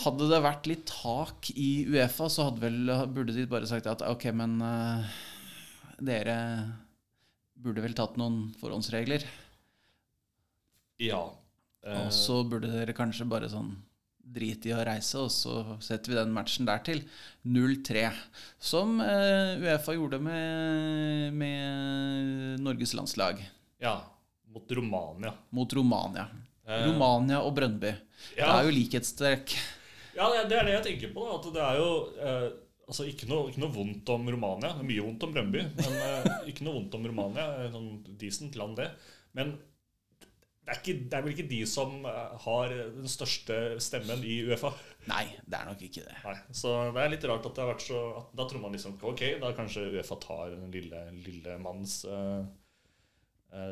Hadde 0.00 0.30
det 0.30 0.38
vært 0.42 0.66
litt 0.70 0.86
tak 0.88 1.50
i 1.60 1.84
Uefa, 1.90 2.28
så 2.32 2.46
vel, 2.56 2.88
burde 3.12 3.34
de 3.36 3.44
bare 3.50 3.68
sagt 3.68 3.88
at 3.90 4.02
ok, 4.06 4.30
men 4.32 4.56
eh, 4.64 5.18
dere 6.00 6.36
burde 7.60 7.82
vel 7.84 7.92
tatt 7.98 8.16
noen 8.16 8.46
forhåndsregler. 8.56 9.26
Ja. 11.04 11.20
Eh, 11.84 12.06
Og 12.06 12.10
så 12.16 12.40
burde 12.48 12.70
dere 12.72 12.94
kanskje 12.96 13.28
bare 13.28 13.50
sånn 13.52 13.74
drite 14.30 14.70
i 14.70 14.74
å 14.76 14.84
reise, 14.86 15.18
og 15.24 15.30
så 15.34 15.76
setter 15.82 16.12
vi 16.12 16.18
den 16.20 16.32
matchen 16.34 16.68
der 16.68 16.82
til. 16.86 17.02
0-3. 17.46 18.04
Som 18.62 19.00
eh, 19.02 19.56
Uefa 19.62 19.94
gjorde 19.96 20.20
med, 20.22 21.34
med 21.34 22.60
Norges 22.62 22.94
landslag 22.94 23.40
ja. 23.80 23.96
Mot 24.52 24.70
Romania. 24.76 25.32
mot 25.54 25.72
Romania. 25.72 26.26
Eh, 26.66 26.84
Romania 26.88 27.40
og 27.42 27.54
Brøndby. 27.56 27.92
Det 28.36 28.44
er 28.46 28.66
jo 28.66 28.74
likhetstrekk. 28.74 29.54
Ja, 30.16 30.26
det 30.46 30.56
er- 30.58 30.66
det 30.66 30.74
jeg 30.74 30.84
tenker 30.88 31.14
på. 31.14 31.24
Da, 31.26 31.38
at 31.38 31.54
det 31.54 31.62
er 31.64 31.78
jo 31.78 31.90
eh, 32.20 32.48
altså 32.90 33.06
ikke, 33.08 33.28
noe, 33.30 33.48
ikke 33.50 33.62
noe 33.62 33.72
vondt 33.74 34.08
om 34.14 34.28
Romania. 34.34 34.74
Mye 34.82 35.04
vondt 35.06 35.22
om 35.26 35.32
Brøndby, 35.34 35.62
men 35.78 35.98
eh, 36.02 36.30
ikke 36.50 36.66
noe 36.66 36.76
vondt 36.80 36.94
om 36.98 37.06
Romania. 37.06 37.46
Sånn 37.72 37.90
decent 38.20 38.58
land, 38.58 38.76
det. 38.82 38.90
Men 39.38 39.54
det 40.70 40.76
er, 40.76 40.80
ikke, 40.84 41.08
det 41.10 41.16
er 41.18 41.24
vel 41.24 41.32
ikke 41.34 41.48
de 41.50 41.58
som 41.66 42.04
eh, 42.06 42.34
har 42.44 42.72
den 42.94 43.08
største 43.10 43.56
stemmen 43.82 44.20
i 44.22 44.36
Uefa. 44.46 44.70
Nei, 45.10 45.24
det 45.42 45.56
er 45.58 45.66
nok 45.66 45.80
ikke 45.82 46.04
det. 46.06 46.14
Nei, 46.22 46.36
Så 46.54 46.70
det 46.94 47.02
er 47.02 47.10
litt 47.10 47.24
rart 47.26 47.46
at 47.48 47.56
det 47.56 47.62
har 47.64 47.70
vært 47.72 47.82
så 47.86 48.00
Da 48.36 48.44
tror 48.46 48.60
man 48.62 48.74
liksom 48.76 48.98
ok, 49.00 49.22
da 49.42 49.50
kanskje 49.56 49.86
Uefa 49.96 50.18
tar 50.22 50.52
den 50.54 50.70
lille, 50.74 51.00
lille 51.24 51.56
manns 51.64 52.02
uh, 52.06 52.44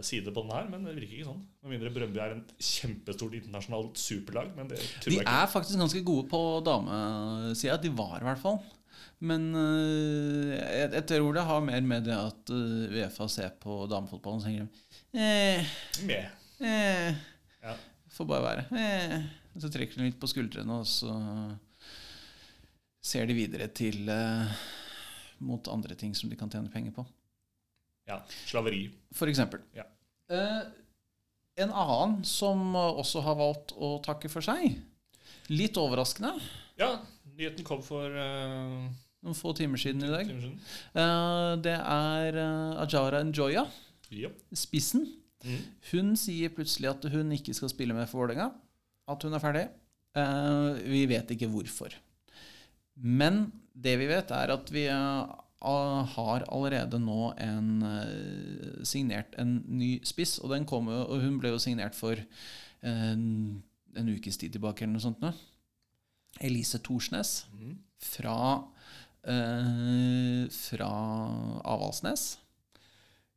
side 0.02 0.32
på 0.34 0.42
den 0.42 0.50
her, 0.56 0.66
men 0.72 0.88
det 0.88 0.96
virker 0.96 1.20
ikke 1.20 1.28
sånn. 1.28 1.44
Med 1.62 1.76
mindre 1.76 1.92
Brøndby 1.94 2.18
er 2.24 2.34
en 2.34 2.42
kjempestort 2.58 3.37
internasjonalt 3.38 4.00
superlag. 4.02 4.50
Men 4.56 4.72
det 4.72 4.80
tror 4.82 5.12
De 5.12 5.20
jeg 5.20 5.22
ikke. 5.22 5.37
er 5.44 5.52
faktisk 5.54 5.84
ganske 5.84 6.02
gode 6.08 6.26
på 6.32 6.42
damesida. 6.66 7.78
De 7.84 7.92
var 8.00 8.16
i 8.18 8.26
hvert 8.26 8.42
fall. 8.42 8.58
Men 9.22 9.46
uh, 9.54 10.56
jeg, 10.56 10.90
jeg 10.96 11.06
tror 11.12 11.38
det 11.38 11.46
har 11.52 11.62
mer 11.70 11.87
med 11.92 12.08
det 12.11 12.18
at 12.18 12.50
Uefa 12.50 13.30
ser 13.30 13.54
på 13.62 13.84
damefotballen 13.92 14.42
og 14.42 14.48
tenker 14.48 14.66
eh, 15.14 15.78
Med. 16.08 16.34
Eh, 16.61 17.14
Ja. 17.62 17.75
Får 18.14 18.27
bare 18.27 18.42
være. 18.42 18.64
Eh. 18.79 19.23
Så 19.59 19.71
trekker 19.75 19.99
de 19.99 20.09
litt 20.09 20.18
på 20.21 20.29
skuldrene, 20.31 20.81
og 20.81 20.87
så 20.87 21.12
ser 23.05 23.27
de 23.29 23.37
videre 23.37 23.68
til 23.75 24.09
eh, 24.11 24.59
mot 25.44 25.68
andre 25.73 25.97
ting 25.99 26.14
som 26.18 26.31
de 26.31 26.37
kan 26.38 26.51
tjene 26.51 26.71
penger 26.73 26.94
på. 26.97 27.05
Ja, 28.09 28.21
Slaveri. 28.49 28.87
For 29.14 29.29
eksempel. 29.31 29.61
Ja. 29.77 29.85
Eh, 30.33 30.62
en 31.62 31.73
annen 31.75 32.23
som 32.27 32.75
også 32.79 33.23
har 33.27 33.37
valgt 33.38 33.75
å 33.77 33.97
takke 34.05 34.31
for 34.33 34.44
seg. 34.44 34.79
Litt 35.51 35.77
overraskende. 35.81 36.35
Ja, 36.79 36.92
nyheten 37.35 37.66
kom 37.66 37.81
for 37.83 38.07
uh, 38.14 38.87
Noen 39.25 39.35
få 39.37 39.51
timer 39.59 39.81
siden 39.81 40.05
i 40.07 40.11
dag. 40.12 40.29
siden. 40.29 40.55
Uh, 40.94 41.57
det 41.64 41.75
er 41.75 42.38
uh, 42.38 42.83
Ajara 42.85 43.25
Njoya, 43.27 43.64
Yep. 44.14 44.37
spissen. 44.57 45.03
Mhm. 45.44 45.59
Hun 45.92 46.16
sier 46.18 46.53
plutselig 46.55 46.90
at 46.90 47.05
hun 47.12 47.33
ikke 47.37 47.55
skal 47.55 47.70
spille 47.70 47.94
med 47.94 48.09
for 48.11 48.24
Vålerenga. 48.24 48.51
At 49.09 49.22
hun 49.22 49.35
er 49.37 49.42
ferdig. 49.42 49.68
Eh, 50.18 50.81
vi 50.88 51.05
vet 51.07 51.31
ikke 51.35 51.51
hvorfor. 51.51 51.94
Men 52.96 53.53
det 53.74 53.98
vi 54.01 54.09
vet, 54.11 54.33
er 54.35 54.53
at 54.53 54.72
vi 54.74 54.87
eh, 54.90 55.37
har 56.14 56.46
allerede 56.48 56.98
nå 56.98 57.33
en, 57.38 57.70
eh, 57.83 58.83
signert 58.85 59.38
en 59.38 59.62
ny 59.66 59.98
spiss. 60.05 60.38
Og, 60.42 60.51
den 60.51 60.66
kom 60.66 60.90
og 60.90 61.20
hun 61.22 61.38
ble 61.38 61.55
jo 61.55 61.62
signert 61.62 61.94
for 61.98 62.18
en, 62.83 63.62
en 63.96 64.11
ukes 64.14 64.38
tid 64.38 64.55
tilbake 64.55 64.85
eller 64.85 64.98
noe 64.98 65.07
sånt. 65.07 65.22
Nå. 65.22 65.33
Elise 66.44 66.79
Thorsnes 66.85 67.46
mm. 67.55 67.72
fra, 68.11 68.37
eh, 69.27 70.44
fra 70.55 70.92
Avaldsnes. 71.64 72.38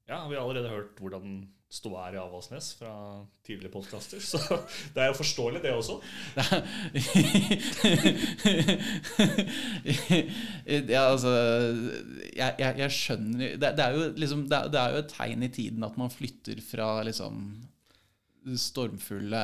ja, 0.08 0.28
vi 0.28 0.36
har 0.36 0.44
allerede 0.44 0.70
hørt 0.70 1.00
hvordan 1.00 1.48
Ståær 1.72 2.12
i 2.12 2.20
Avaldsnes 2.20 2.74
fra 2.76 2.92
tidligere 3.48 3.72
podkaster. 3.72 4.20
Så 4.20 4.36
det 4.94 5.06
er 5.06 5.08
jo 5.14 5.20
forståelig, 5.22 5.62
det 5.64 5.72
også. 5.72 6.02
ja, 10.92 11.04
altså 11.06 11.32
Jeg, 12.36 12.56
jeg, 12.60 12.76
jeg 12.84 12.92
skjønner 12.92 13.56
det, 13.56 13.78
det, 13.78 13.84
er 13.86 13.92
jo 13.96 14.02
liksom, 14.20 14.50
det, 14.52 14.60
det 14.74 14.80
er 14.82 14.90
jo 14.92 14.98
et 15.06 15.14
tegn 15.16 15.44
i 15.48 15.54
tiden 15.56 15.84
at 15.88 15.96
man 16.00 16.12
flytter 16.12 16.58
fra 16.66 17.04
liksom 17.08 17.34
stormfulle 18.58 19.39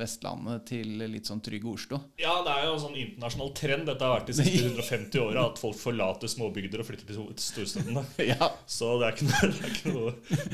Vestlandet 0.00 0.64
til 0.70 1.02
litt 1.04 1.28
sånn 1.28 1.42
trygg 1.44 1.66
Oslo. 1.68 1.98
Ja, 2.20 2.38
det 2.46 2.54
er 2.54 2.64
jo 2.64 2.72
en 2.78 2.80
sånn 2.80 2.96
internasjonal 2.96 3.50
trend 3.58 3.84
dette 3.90 4.06
har 4.06 4.14
vært 4.16 4.30
de 4.30 4.36
siste 4.38 4.62
150 4.70 5.20
åra, 5.20 5.44
at 5.50 5.60
folk 5.60 5.76
forlater 5.76 6.30
småbygder 6.32 6.80
og 6.80 6.88
flytter 6.88 7.10
til 7.10 7.28
storstedene. 7.44 8.04
Ja. 8.32 8.48
Så 8.70 8.94
det 9.00 9.08
er 9.08 9.16
ikke 9.16 9.28
noe, 9.28 9.50
det 9.52 9.60
er 9.60 9.72
ikke 9.74 9.92
noe, 9.92 10.12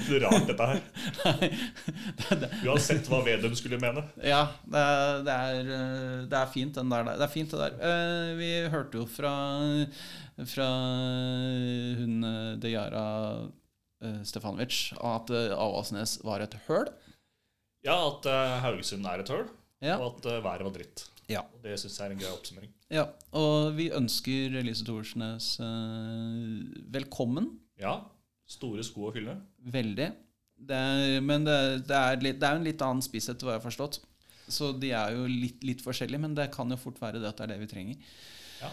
noe 0.08 0.20
rart, 0.24 0.48
dette 0.48 0.68
her. 0.72 0.80
Uansett 2.66 3.10
hva 3.12 3.20
Vedum 3.26 3.54
skulle 3.58 3.78
mene. 3.82 4.02
Ja, 4.24 4.42
det 4.66 4.84
det 5.28 5.34
er, 5.34 5.72
det 6.30 6.38
er 6.38 6.50
fint, 6.52 6.74
den 6.78 6.90
der. 6.90 7.06
Det 7.14 7.26
er 7.26 7.32
fint, 7.32 7.52
det 7.52 7.60
der. 7.60 7.76
Eh, 7.78 8.30
vi 8.38 8.50
hørte 8.72 9.02
jo 9.02 9.06
fra, 9.10 9.34
fra 10.54 10.68
hun 12.00 12.16
Dejara 12.62 13.04
eh, 14.02 14.18
Stefanovic 14.26 14.80
at 14.98 15.30
Avaldsnes 15.30 16.18
var 16.26 16.42
et 16.44 16.56
høl. 16.66 16.88
Ja, 17.86 17.94
at 18.08 18.26
uh, 18.26 18.56
Haugesund 18.64 19.06
er 19.06 19.22
et 19.22 19.30
høl, 19.32 19.46
Ja. 19.84 19.96
og 20.00 20.18
at 20.18 20.26
uh, 20.26 20.38
været 20.44 20.64
var 20.66 20.74
dritt. 20.74 21.04
Ja. 21.30 21.42
Og 21.54 21.62
Det 21.62 21.76
syns 21.80 21.98
jeg 22.00 22.08
er 22.08 22.14
en 22.16 22.20
grei 22.22 22.30
oppsummering. 22.32 22.72
ja. 22.90 23.04
Og 23.38 23.74
vi 23.76 23.90
ønsker 23.94 24.56
Elise 24.58 24.84
Thorsnes 24.88 25.58
uh, 25.60 26.64
velkommen. 26.94 27.50
Ja, 27.78 28.00
store 28.48 28.82
sko 28.86 29.10
å 29.10 29.12
fylle. 29.14 29.36
Veldig. 29.62 30.08
Det 30.68 30.74
er, 30.74 31.20
men 31.22 31.44
det, 31.46 31.58
det, 31.86 31.94
er 31.94 32.16
litt, 32.24 32.40
det 32.42 32.48
er 32.48 32.56
en 32.58 32.64
litt 32.66 32.82
annen 32.82 33.04
spiss, 33.04 33.28
etter 33.30 33.46
hva 33.46 33.54
jeg 33.54 33.60
har 33.62 33.68
forstått. 33.68 34.00
Så 34.50 34.72
de 34.80 34.90
er 34.96 35.12
jo 35.14 35.26
litt, 35.28 35.62
litt 35.62 35.82
forskjellige, 35.84 36.18
men 36.24 36.34
det 36.34 36.48
kan 36.54 36.72
jo 36.72 36.78
fort 36.80 36.98
være 37.02 37.20
det 37.22 37.28
at 37.30 37.38
det 37.38 37.44
er 37.46 37.52
det 37.52 37.58
vi 37.62 37.68
trenger. 37.70 38.08
Ja. 38.62 38.70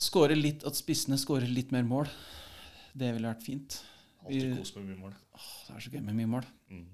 Skåre 0.00 0.36
litt, 0.38 0.62
At 0.64 0.78
spissene 0.78 1.18
skårer 1.20 1.50
litt 1.50 1.72
mer 1.74 1.82
mål. 1.84 2.08
Det 2.96 3.10
ville 3.16 3.28
vært 3.28 3.42
fint. 3.44 3.80
Alltid 4.24 4.54
kos 4.56 4.72
med 4.78 4.86
mye 4.92 5.00
mål. 5.02 5.16
Åh, 5.36 5.48
det 5.66 5.74
er 5.76 5.84
så 5.84 5.92
gøy 5.92 6.00
med 6.06 6.16
mye 6.22 6.30
mål. 6.38 6.46
Mm. 6.70 6.86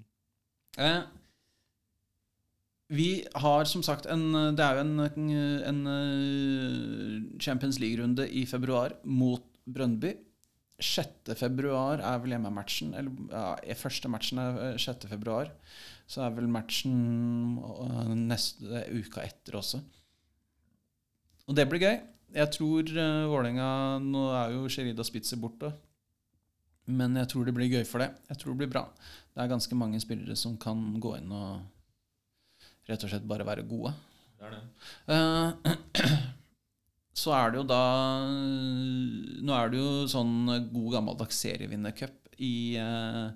Eh, 0.83 1.03
vi 2.93 3.25
har 3.41 3.65
som 3.65 3.83
sagt 3.83 4.07
en 4.13 4.33
Det 4.57 4.61
er 4.61 4.77
jo 4.77 4.83
en, 4.85 5.01
en 5.71 5.81
eh, 5.89 7.41
Champions 7.41 7.79
League-runde 7.81 8.29
i 8.29 8.45
februar 8.47 8.99
mot 9.05 9.45
Brøndby. 9.65 10.13
6. 10.83 11.33
februar 11.39 12.03
er 12.03 12.21
vel 12.21 12.35
hjemmematchen. 12.35 12.95
Eller 12.99 13.13
ja, 13.31 13.77
første 13.79 14.11
matchen 14.13 14.41
er 14.43 14.61
eh, 14.75 14.79
6. 14.79 15.09
februar. 15.09 15.53
Så 16.07 16.25
er 16.25 16.35
vel 16.37 16.51
matchen 16.51 17.57
eh, 17.63 18.15
neste 18.19 18.85
uka 18.93 19.25
etter 19.25 19.57
også. 19.61 19.81
Og 21.49 21.57
det 21.57 21.69
blir 21.71 21.83
gøy. 21.87 21.97
Jeg 22.35 22.51
tror 22.51 22.89
uh, 22.97 23.29
Vålerenga 23.31 23.67
Nå 24.03 24.23
er 24.35 24.55
jo 24.57 24.69
Sherida 24.73 25.05
Spitzer 25.07 25.39
borte. 25.39 25.71
Men 26.91 27.15
jeg 27.17 27.31
tror 27.31 27.47
det 27.47 27.55
blir 27.57 27.71
gøy 27.71 27.85
for 27.89 28.03
det. 28.03 28.11
Jeg 28.29 28.41
tror 28.41 28.53
det 28.53 28.65
blir 28.65 28.73
bra. 28.73 28.83
Det 29.33 29.45
er 29.45 29.53
ganske 29.53 29.79
mange 29.79 30.01
spillere 30.03 30.37
som 30.37 30.57
kan 30.61 30.83
gå 31.01 31.15
inn 31.21 31.31
og 31.33 31.63
rett 32.89 33.05
og 33.05 33.13
slett 33.13 33.29
bare 33.29 33.47
være 33.47 33.67
gode. 33.69 33.93
Det 34.39 34.49
er 34.49 34.57
det. 34.57 34.63
Uh, 35.09 36.15
så 37.25 37.35
er 37.37 37.53
det 37.53 37.61
jo 37.61 37.67
da 37.71 37.83
Nå 38.27 39.55
er 39.55 39.71
det 39.71 39.79
jo 39.79 39.91
sånn 40.11 40.35
god 40.73 40.89
gammeldags 40.97 41.39
serievinnercup 41.45 42.35
i, 42.43 42.75
eh, 42.81 43.29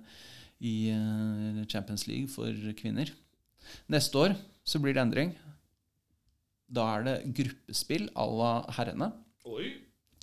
i 0.67 0.73
eh, 0.91 1.59
Champions 1.71 2.03
League 2.09 2.27
for 2.27 2.51
kvinner. 2.75 3.11
Neste 3.87 4.19
år 4.19 4.35
så 4.67 4.81
blir 4.83 4.97
det 4.97 5.05
endring. 5.05 5.31
Da 6.67 6.85
er 6.97 7.05
det 7.07 7.15
gruppespill 7.37 8.09
à 8.13 8.25
la 8.27 8.51
herrene. 8.75 9.13
Oi! 9.47 9.71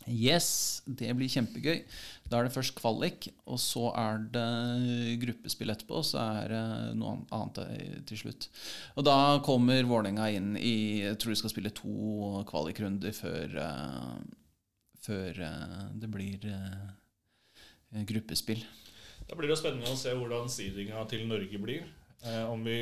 Yes, 0.07 0.83
det 0.87 1.11
blir 1.19 1.31
kjempegøy. 1.33 1.81
Da 2.27 2.41
er 2.41 2.49
det 2.49 2.55
først 2.57 2.75
kvalik, 2.79 3.29
og 3.47 3.59
så 3.63 3.91
er 3.95 4.25
det 4.35 5.19
gruppespill 5.23 5.71
etterpå. 5.71 6.01
Og 6.01 6.07
så 6.09 6.23
er 6.43 6.55
det 6.55 6.63
noe 6.99 7.21
annet 7.35 8.03
til 8.09 8.23
slutt. 8.25 8.49
Og 8.99 9.07
da 9.07 9.17
kommer 9.47 9.87
Vålerenga 9.87 10.31
inn 10.35 10.57
i 10.59 11.05
Jeg 11.05 11.21
tror 11.23 11.35
de 11.35 11.39
skal 11.43 11.53
spille 11.55 11.75
to 11.77 12.43
kvalikrunder 12.51 13.15
før, 13.15 13.55
eh, 13.67 14.17
før 15.07 15.43
eh, 15.51 15.79
det 16.03 16.11
blir 16.11 16.49
eh, 16.51 18.03
gruppespill. 18.11 18.65
Da 19.27 19.39
blir 19.39 19.51
det 19.51 19.59
spennende 19.59 19.91
å 19.95 19.99
se 19.99 20.15
hvordan 20.15 20.51
seedinga 20.51 21.07
til 21.11 21.27
Norge 21.31 21.63
blir. 21.63 21.87
Eh, 22.27 22.53
vi, 22.67 22.79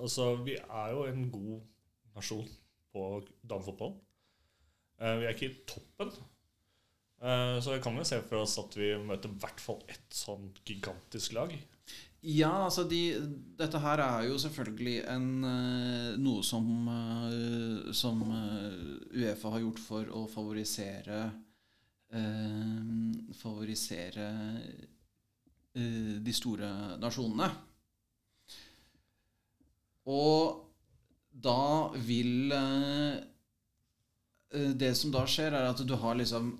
altså, 0.00 0.32
vi 0.44 0.56
er 0.56 0.96
jo 0.96 1.06
en 1.10 1.28
god 1.32 1.60
nasjon 2.16 2.48
på 2.92 3.08
damefotball. 3.48 3.96
Eh, 5.00 5.16
vi 5.20 5.28
er 5.28 5.36
ikke 5.36 5.50
i 5.50 5.56
toppen. 5.68 6.12
Eh, 7.22 7.60
så 7.62 7.78
kan 7.82 7.98
vi 7.98 8.04
se 8.04 8.18
for 8.26 8.42
oss 8.42 8.56
at 8.58 8.74
vi 8.74 8.88
møter 8.98 9.30
i 9.30 9.38
hvert 9.42 9.60
fall 9.62 9.78
ett 9.86 10.16
sånn 10.16 10.48
gigantisk 10.66 11.36
lag. 11.36 11.54
Ja, 12.22 12.50
altså 12.64 12.84
de, 12.86 13.00
Dette 13.58 13.80
her 13.82 13.98
er 14.02 14.26
jo 14.28 14.38
selvfølgelig 14.38 14.96
en, 15.10 15.28
eh, 15.46 16.10
noe 16.22 16.42
som, 16.46 16.66
eh, 16.90 17.92
som 17.94 18.22
Uefa 19.10 19.54
har 19.54 19.62
gjort 19.64 19.82
for 19.82 20.10
å 20.14 20.24
favorisere 20.30 21.18
eh, 22.14 23.32
Favorisere 23.38 24.28
eh, 25.74 26.14
de 26.22 26.34
store 26.36 26.70
nasjonene. 27.02 27.50
Og 30.10 30.62
da 31.32 31.90
vil 32.06 32.52
eh, 32.52 33.22
Det 34.74 34.90
som 34.98 35.10
da 35.14 35.22
skjer, 35.26 35.54
er 35.54 35.70
at 35.70 35.80
du 35.86 35.94
har 35.96 36.18
liksom 36.18 36.52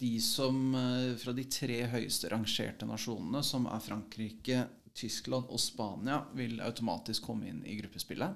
de 0.00 0.20
som 0.22 0.74
eh, 0.74 1.14
fra 1.18 1.32
de 1.36 1.44
tre 1.50 1.80
høyeste 1.92 2.30
rangerte 2.32 2.86
nasjonene, 2.88 3.42
som 3.46 3.66
er 3.70 3.82
Frankrike, 3.84 4.64
Tyskland 4.98 5.50
og 5.52 5.60
Spania, 5.62 6.20
vil 6.38 6.60
automatisk 6.64 7.28
komme 7.28 7.48
inn 7.50 7.62
i 7.66 7.76
gruppespillet. 7.78 8.34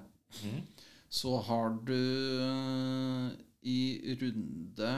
Så 1.13 1.35
har 1.47 1.75
du 1.85 1.93
eh, 1.93 3.27
i 3.69 3.79
runde 4.19 4.91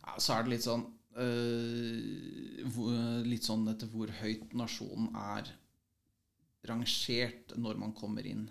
ja, 0.00 0.14
Så 0.16 0.32
er 0.32 0.46
det 0.46 0.52
litt 0.54 0.64
sånn 0.64 0.84
eh, 1.18 1.98
Litt 3.26 3.44
sånn 3.44 3.66
etter 3.72 3.90
hvor 3.90 4.12
høyt 4.20 4.54
nasjonen 4.56 5.10
er 5.18 5.50
rangert 6.70 7.56
når 7.56 7.78
man 7.80 7.92
kommer 7.96 8.26
inn. 8.28 8.46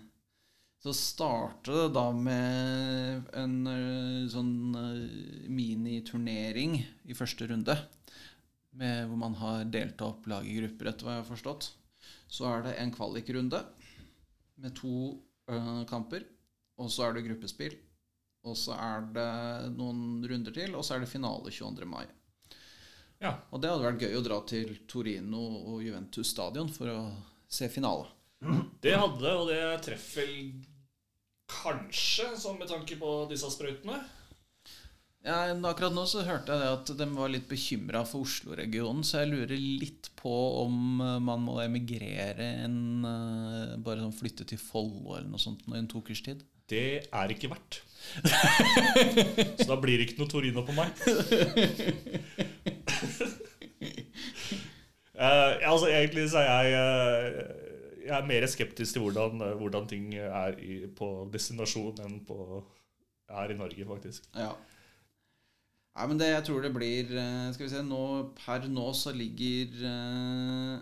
Så 0.80 0.94
startet 0.96 1.74
det 1.76 1.88
da 1.92 2.06
med 2.16 3.26
en 3.36 3.56
eh, 3.68 4.28
sånn 4.32 4.76
eh, 4.80 5.48
miniturnering 5.52 6.78
i 7.04 7.16
første 7.16 7.50
runde. 7.50 7.76
Med, 8.80 9.02
hvor 9.10 9.18
man 9.20 9.36
har 9.36 9.66
delt 9.68 10.00
opp 10.06 10.24
lag 10.30 10.46
i 10.48 10.54
grupper, 10.56 10.88
etter 10.88 11.04
hva 11.04 11.18
jeg 11.18 11.24
har 11.24 11.28
forstått. 11.28 11.68
Så 12.30 12.46
er 12.48 12.64
det 12.64 12.72
en 12.80 12.94
kvalikrunde 12.94 13.60
med 14.62 14.72
to 14.78 14.94
eh, 15.52 15.82
kamper. 15.90 16.24
Og 16.80 16.88
så 16.88 17.10
er 17.10 17.18
det 17.18 17.26
gruppespill. 17.28 17.76
Og 18.48 18.56
så 18.56 18.72
er 18.72 19.04
det 19.12 19.28
noen 19.74 20.24
runder 20.24 20.54
til, 20.56 20.72
og 20.78 20.86
så 20.86 20.96
er 20.96 21.04
det 21.04 21.12
finale 21.12 21.52
22. 21.52 21.90
mai. 21.90 22.06
Ja. 23.20 23.34
Og 23.52 23.60
det 23.60 23.68
hadde 23.68 23.84
vært 23.84 24.06
gøy 24.06 24.16
å 24.16 24.24
dra 24.24 24.40
til 24.48 24.72
Torino 24.88 25.44
og 25.74 25.84
Juventus 25.84 26.32
stadion 26.32 26.72
for 26.72 26.88
å 26.88 27.00
se 27.52 27.68
finale. 27.68 28.08
Det 28.80 28.94
hadde 28.96 29.32
og 29.36 29.50
det 29.50 29.60
treffer 29.84 30.30
kanskje, 31.50 32.30
sånn 32.38 32.58
med 32.60 32.70
tanke 32.70 32.96
på 33.00 33.12
disse 33.30 33.50
sprøytene. 33.52 33.98
Ja, 35.20 35.50
akkurat 35.68 35.92
nå 35.92 36.06
så 36.08 36.22
hørte 36.24 36.54
jeg 36.54 36.62
det 36.62 36.68
at 36.72 36.90
de 36.96 37.06
var 37.12 37.28
litt 37.28 37.44
bekymra 37.50 38.06
for 38.08 38.24
Oslo-regionen, 38.24 39.04
så 39.04 39.20
jeg 39.20 39.28
lurer 39.34 39.58
litt 39.60 40.08
på 40.16 40.32
om 40.62 41.02
eh, 41.04 41.18
man 41.20 41.44
må 41.44 41.58
emigrere 41.60 42.46
enn 42.64 43.04
eh, 43.04 43.74
Bare 43.84 44.00
sånn 44.00 44.16
flytte 44.16 44.46
til 44.48 44.60
Follo 44.60 45.18
eller 45.18 45.28
noe 45.28 45.42
sånt 45.42 45.66
nå 45.68 45.76
i 45.76 45.82
en 45.82 45.90
to 45.92 46.00
ukers 46.00 46.24
tid. 46.24 46.40
Det 46.70 47.02
er 47.04 47.34
ikke 47.34 47.50
verdt. 47.52 47.82
Så 49.60 49.66
da 49.68 49.76
blir 49.80 49.98
det 49.98 50.08
ikke 50.08 50.22
noe 50.22 50.30
Torino 50.30 50.64
på 50.64 50.72
meg. 50.72 50.94
uh, 55.20 55.52
altså 55.70 55.90
Egentlig 55.90 56.30
så 56.32 56.40
er 56.40 56.70
jeg 56.70 56.78
eh, 56.80 57.69
Jeg 58.10 58.16
er 58.18 58.26
mer 58.26 58.46
skeptisk 58.50 58.96
til 58.96 59.04
hvordan, 59.06 59.38
hvordan 59.60 59.86
ting 59.90 60.10
er 60.18 60.58
i, 60.58 60.80
på 60.98 61.08
destinasjon 61.30 62.02
enn 62.02 62.16
på 62.26 62.38
her 63.30 63.52
i 63.54 63.58
Norge, 63.58 63.86
faktisk. 63.86 64.26
Ja. 64.34 64.50
Nei, 65.94 66.06
men 66.10 66.18
det 66.18 66.30
jeg 66.30 66.44
tror 66.46 66.62
det 66.64 66.70
blir 66.74 67.10
eh, 67.18 67.50
Skal 67.54 67.66
vi 67.66 67.72
se 67.72 67.80
nå, 67.82 68.02
Per 68.38 68.66
nå 68.70 68.86
så 68.94 69.10
ligger 69.10 69.74
uh, 69.82 70.76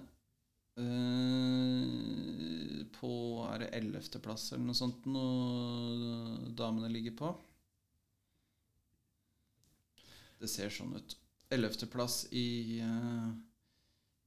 uh, 0.79 1.87
På 2.99 3.13
Er 3.49 3.65
det 3.65 3.71
ellevteplass 3.81 4.51
eller 4.53 4.67
noe 4.69 4.77
sånt 4.79 5.09
noe 5.09 6.53
damene 6.61 6.93
ligger 6.93 7.17
på? 7.19 7.33
Det 10.39 10.47
ser 10.53 10.71
sånn 10.71 10.95
ut. 10.95 11.17
Ellevteplass 11.51 12.21
i, 12.37 12.79
uh, 12.85 13.31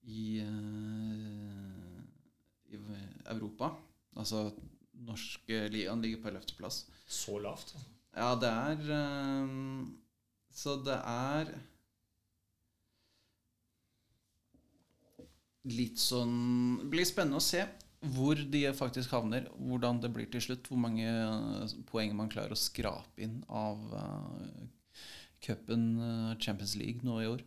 i, 0.03 0.41
eh, 0.43 1.80
i 2.77 3.01
Europa. 3.33 3.73
Altså 4.19 4.49
norske 5.07 5.65
ligaen 5.73 6.01
ligger 6.03 6.21
på 6.23 6.31
11.-plass. 6.33 6.85
Så 7.07 7.39
lavt. 7.41 7.75
Ja, 8.15 8.33
det 8.35 8.49
er 8.49 8.89
eh, 8.97 9.51
Så 10.51 10.75
det 10.83 10.97
er 11.07 11.53
litt 15.71 16.01
sånn 16.01 16.33
Det 16.81 16.89
blir 16.91 17.07
spennende 17.07 17.39
å 17.39 17.45
se 17.45 17.61
hvor 18.01 18.33
de 18.33 18.63
faktisk 18.73 19.11
havner, 19.13 19.45
hvordan 19.61 19.99
det 20.01 20.09
blir 20.09 20.25
til 20.33 20.41
slutt. 20.41 20.65
Hvor 20.71 20.79
mange 20.81 21.05
eh, 21.05 21.73
poeng 21.91 22.15
man 22.17 22.31
klarer 22.33 22.55
å 22.55 22.59
skrape 22.59 23.21
inn 23.21 23.43
av 23.45 23.83
uh, 23.93 24.63
cupen 25.45 25.83
uh, 26.01 26.31
Champions 26.41 26.73
League 26.81 27.05
nå 27.05 27.19
i 27.21 27.29
år. 27.29 27.43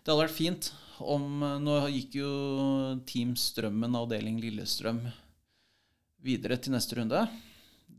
Det 0.00 0.10
hadde 0.12 0.22
vært 0.24 0.36
fint 0.36 0.70
om 1.00 1.42
uh, 1.44 1.56
Nå 1.62 1.76
gikk 1.92 2.18
jo 2.20 2.30
Team 3.08 3.34
Strømmen, 3.38 3.96
avdeling 3.96 4.40
Lillestrøm, 4.42 5.02
videre 6.24 6.58
til 6.60 6.74
neste 6.76 6.98
runde. 6.98 7.22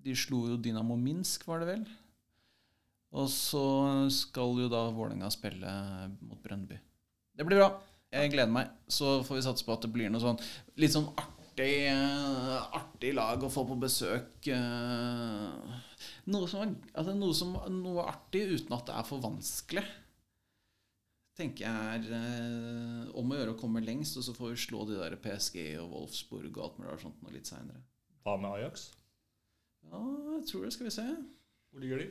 De 0.02 0.14
slo 0.18 0.44
jo 0.52 0.60
Dynamo 0.62 0.98
Minsk, 0.98 1.46
var 1.50 1.62
det 1.64 1.72
vel? 1.72 1.84
Og 3.12 3.28
så 3.28 3.64
skal 4.14 4.56
jo 4.64 4.70
da 4.72 4.86
Vålerenga 4.96 5.28
spille 5.34 5.72
mot 6.24 6.40
Brøndby. 6.44 6.78
Det 7.36 7.44
blir 7.48 7.60
bra. 7.60 7.72
Jeg 8.12 8.32
gleder 8.34 8.52
meg. 8.52 8.70
Så 8.92 9.20
får 9.28 9.38
vi 9.38 9.44
satse 9.46 9.68
på 9.68 9.74
at 9.76 9.84
det 9.86 9.92
blir 9.92 10.12
noe 10.12 10.24
sånn 10.24 10.40
litt 10.80 10.94
sånn 10.94 11.10
artig, 11.20 11.90
artig 12.78 13.12
lag 13.18 13.44
å 13.44 13.52
få 13.52 13.66
på 13.68 13.78
besøk. 13.82 14.48
eh, 14.48 15.76
Noe 16.32 16.48
som, 16.48 16.72
altså 16.94 17.16
noe, 17.18 17.36
som, 17.36 17.58
noe 17.82 18.08
artig 18.08 18.46
uten 18.54 18.78
at 18.78 18.88
det 18.88 18.96
er 18.96 19.08
for 19.08 19.24
vanskelig. 19.24 19.84
Tenker 21.39 21.63
jeg 21.63 22.00
er 22.02 22.08
eh, 22.17 23.12
om 23.15 23.32
å 23.32 23.38
gjøre 23.38 23.54
å 23.54 23.60
komme 23.60 23.84
lengst, 23.84 24.17
og 24.20 24.26
så 24.26 24.34
får 24.36 24.52
vi 24.52 24.63
slå 24.65 24.84
de 24.89 24.98
der 25.00 25.15
PSG 25.24 25.62
og 25.80 25.94
Wolfsburg 25.94 26.58
og 26.58 26.65
alt 26.65 26.82
mulig 26.82 26.98
sånt 27.06 27.22
noe 27.24 27.36
litt 27.36 27.48
seinere. 27.48 27.80
Hva 28.26 28.36
med 28.41 28.52
Ajax? 28.58 28.89
Ja, 29.88 30.02
jeg 30.36 30.44
tror 30.50 30.67
det. 30.67 30.74
Skal 30.76 30.89
vi 30.89 30.94
se. 30.98 31.08
Hvor 31.72 31.84
ligger 31.84 32.04
de? 32.04 32.10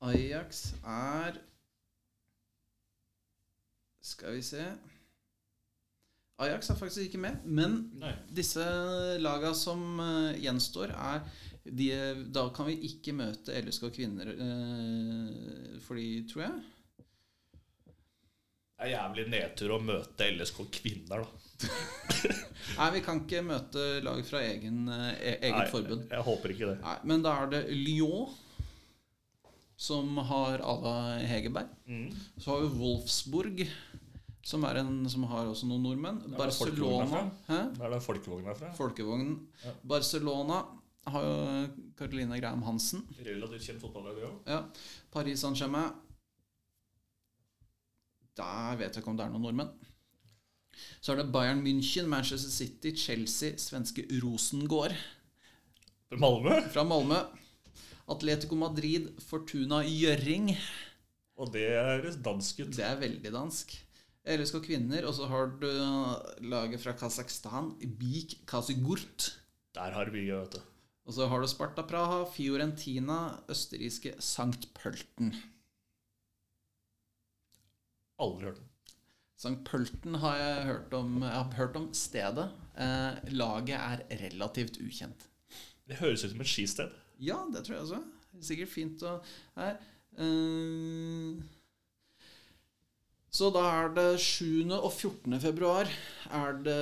Ajax 0.00 0.62
er 0.86 1.42
Skal 4.00 4.38
vi 4.38 4.44
se 4.46 4.62
Ajax 6.40 6.70
er 6.72 6.78
faktisk 6.78 7.10
ikke 7.10 7.20
med, 7.20 7.42
men 7.44 7.74
Nei. 8.00 8.14
disse 8.32 8.64
laga 9.20 9.50
som 9.52 9.82
uh, 10.00 10.30
gjenstår, 10.40 10.94
er 10.96 11.26
de, 11.68 11.90
Da 12.32 12.46
kan 12.56 12.70
vi 12.70 12.78
ikke 12.88 13.12
møte 13.12 13.58
LSK 13.60 13.90
kvinner, 13.98 14.30
uh, 14.40 15.74
fordi, 15.84 16.06
tror 16.30 16.46
jeg 16.46 16.62
Det 18.80 18.86
er 18.88 18.94
jævlig 18.94 19.24
nedtur 19.28 19.72
å 19.74 19.76
møte 19.84 20.26
LSK 20.32 20.62
kvinner, 20.72 21.20
da. 21.20 21.40
Nei, 22.78 22.86
vi 22.94 23.02
kan 23.04 23.18
ikke 23.20 23.42
møte 23.44 23.82
lag 24.00 24.22
fra 24.24 24.40
egen, 24.40 24.86
eh, 24.88 25.10
e- 25.18 25.34
eget 25.50 25.58
Nei, 25.58 25.66
forbund. 25.68 26.06
Jeg 26.08 26.24
håper 26.24 26.54
ikke 26.54 26.70
det. 26.70 26.76
Nei, 26.80 26.94
men 27.12 27.26
da 27.26 27.34
er 27.42 27.52
det 27.52 27.60
Lyon, 27.76 28.32
som 29.76 30.16
har 30.30 30.64
Ada 30.64 30.94
Hegerberg. 31.28 31.76
Mm. 31.92 32.08
Så 32.40 32.54
har 32.54 32.64
vi 32.64 32.72
Wolfsburg, 32.80 33.62
som, 34.48 34.64
er 34.64 34.80
en, 34.80 34.96
som 35.12 35.28
har 35.28 35.52
også 35.52 35.68
noen 35.68 35.84
nordmenn. 35.84 36.24
er 36.24 36.40
Barcelona? 36.40 37.26
Da 37.50 37.84
er 37.84 37.98
det 37.98 38.02
folkevogna 38.08 38.54
herfra. 38.54 38.72
Folkevognen. 38.80 39.42
Ja. 39.60 39.76
Barcelona 39.92 40.62
har 41.12 41.28
jo 41.28 41.36
Caroline 42.00 42.40
Graham 42.40 42.64
Hansen. 42.64 43.04
Relativt 43.28 43.68
kjent 43.68 43.84
fotballag, 43.84 44.16
det 44.16 44.30
òg. 44.30 44.40
Ja. 44.48 44.62
Paris 45.12 45.44
Saint-Germain 45.44 45.92
Der 48.40 48.80
vet 48.80 48.94
jeg 48.96 49.02
ikke 49.02 49.12
om 49.12 49.18
det 49.18 49.26
er 49.26 49.32
noen 49.34 49.46
nordmenn. 49.46 49.72
Så 51.00 51.12
er 51.12 51.20
det 51.20 51.32
Bayern 51.34 51.60
München, 51.64 52.08
Manchester 52.08 52.52
City, 52.52 52.94
Chelsea, 52.96 53.58
svenske 53.60 54.06
Rosengård 54.22 54.94
Malmö. 56.16 56.56
fra 56.72 56.84
Malmö. 56.86 57.20
Atletico 58.10 58.56
Madrid, 58.58 59.10
Fortuna 59.22 59.82
Gjøring. 59.86 60.50
Og 61.38 61.52
det 61.54 61.68
er 61.76 62.08
dansk 62.24 62.64
ut. 62.64 62.72
Det 62.74 62.84
er 62.86 62.98
veldig 62.98 63.32
dansk. 63.32 63.76
LSK 64.30 64.58
Kvinner, 64.66 65.06
og 65.08 65.14
så 65.16 65.28
har 65.30 65.52
du 65.62 65.68
laget 66.44 66.82
fra 66.82 66.92
Kasakhstan, 66.98 67.72
Bik 68.00 68.40
Kasigurt. 68.48 69.30
Der 69.74 69.94
har 69.94 70.04
du 70.04 70.16
mye, 70.16 70.42
vet 70.42 70.58
du. 70.58 70.60
Og 71.06 71.14
så 71.16 71.26
har 71.30 71.40
du 71.40 71.48
Sparta 71.48 71.82
Praha, 71.88 72.24
Fiorentina, 72.34 73.40
østerrikske 73.50 74.12
Sankt 74.22 74.68
Pølten. 74.76 75.32
Aldri 78.20 78.50
hørt 78.50 78.60
den. 78.60 78.66
St. 79.40 79.54
Pølten 79.64 80.18
har 80.20 80.36
jeg 80.36 80.64
hørt 80.68 80.96
om, 80.98 81.14
jeg 81.24 81.32
har 81.32 81.54
hørt 81.56 81.76
om 81.80 81.86
stedet. 81.96 82.50
Eh, 82.76 83.30
laget 83.32 83.78
er 83.78 84.02
relativt 84.26 84.76
ukjent. 84.84 85.28
Det 85.88 85.96
høres 86.02 86.24
ut 86.26 86.34
som 86.34 86.42
et 86.44 86.50
skisted. 86.50 86.92
Ja, 87.20 87.38
det 87.52 87.64
tror 87.64 87.78
jeg 87.78 87.86
også. 87.86 88.02
Det 88.30 88.42
er 88.42 88.50
Sikkert 88.50 88.72
fint 88.74 89.06
å 89.08 89.14
her. 89.56 89.80
Eh, 90.20 91.40
så 93.30 93.48
da 93.54 93.62
er 93.78 93.92
det 93.94 94.06
7. 94.20 94.72
og 94.74 94.90
14. 94.90 95.38
februar 95.40 95.88
er 96.34 96.56
det 96.66 96.78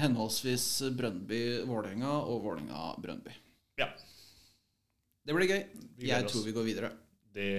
henholdsvis 0.00 0.66
Brøndby-Vålerenga 0.96 2.14
og 2.24 2.46
Vålerenga-Brøndby. 2.46 3.34
Ja. 3.78 3.90
Det 5.22 5.36
blir 5.36 5.52
gøy. 5.52 5.62
Jeg 6.02 6.30
tror 6.32 6.46
vi 6.48 6.56
går 6.56 6.66
videre. 6.66 6.94
Det 7.36 7.50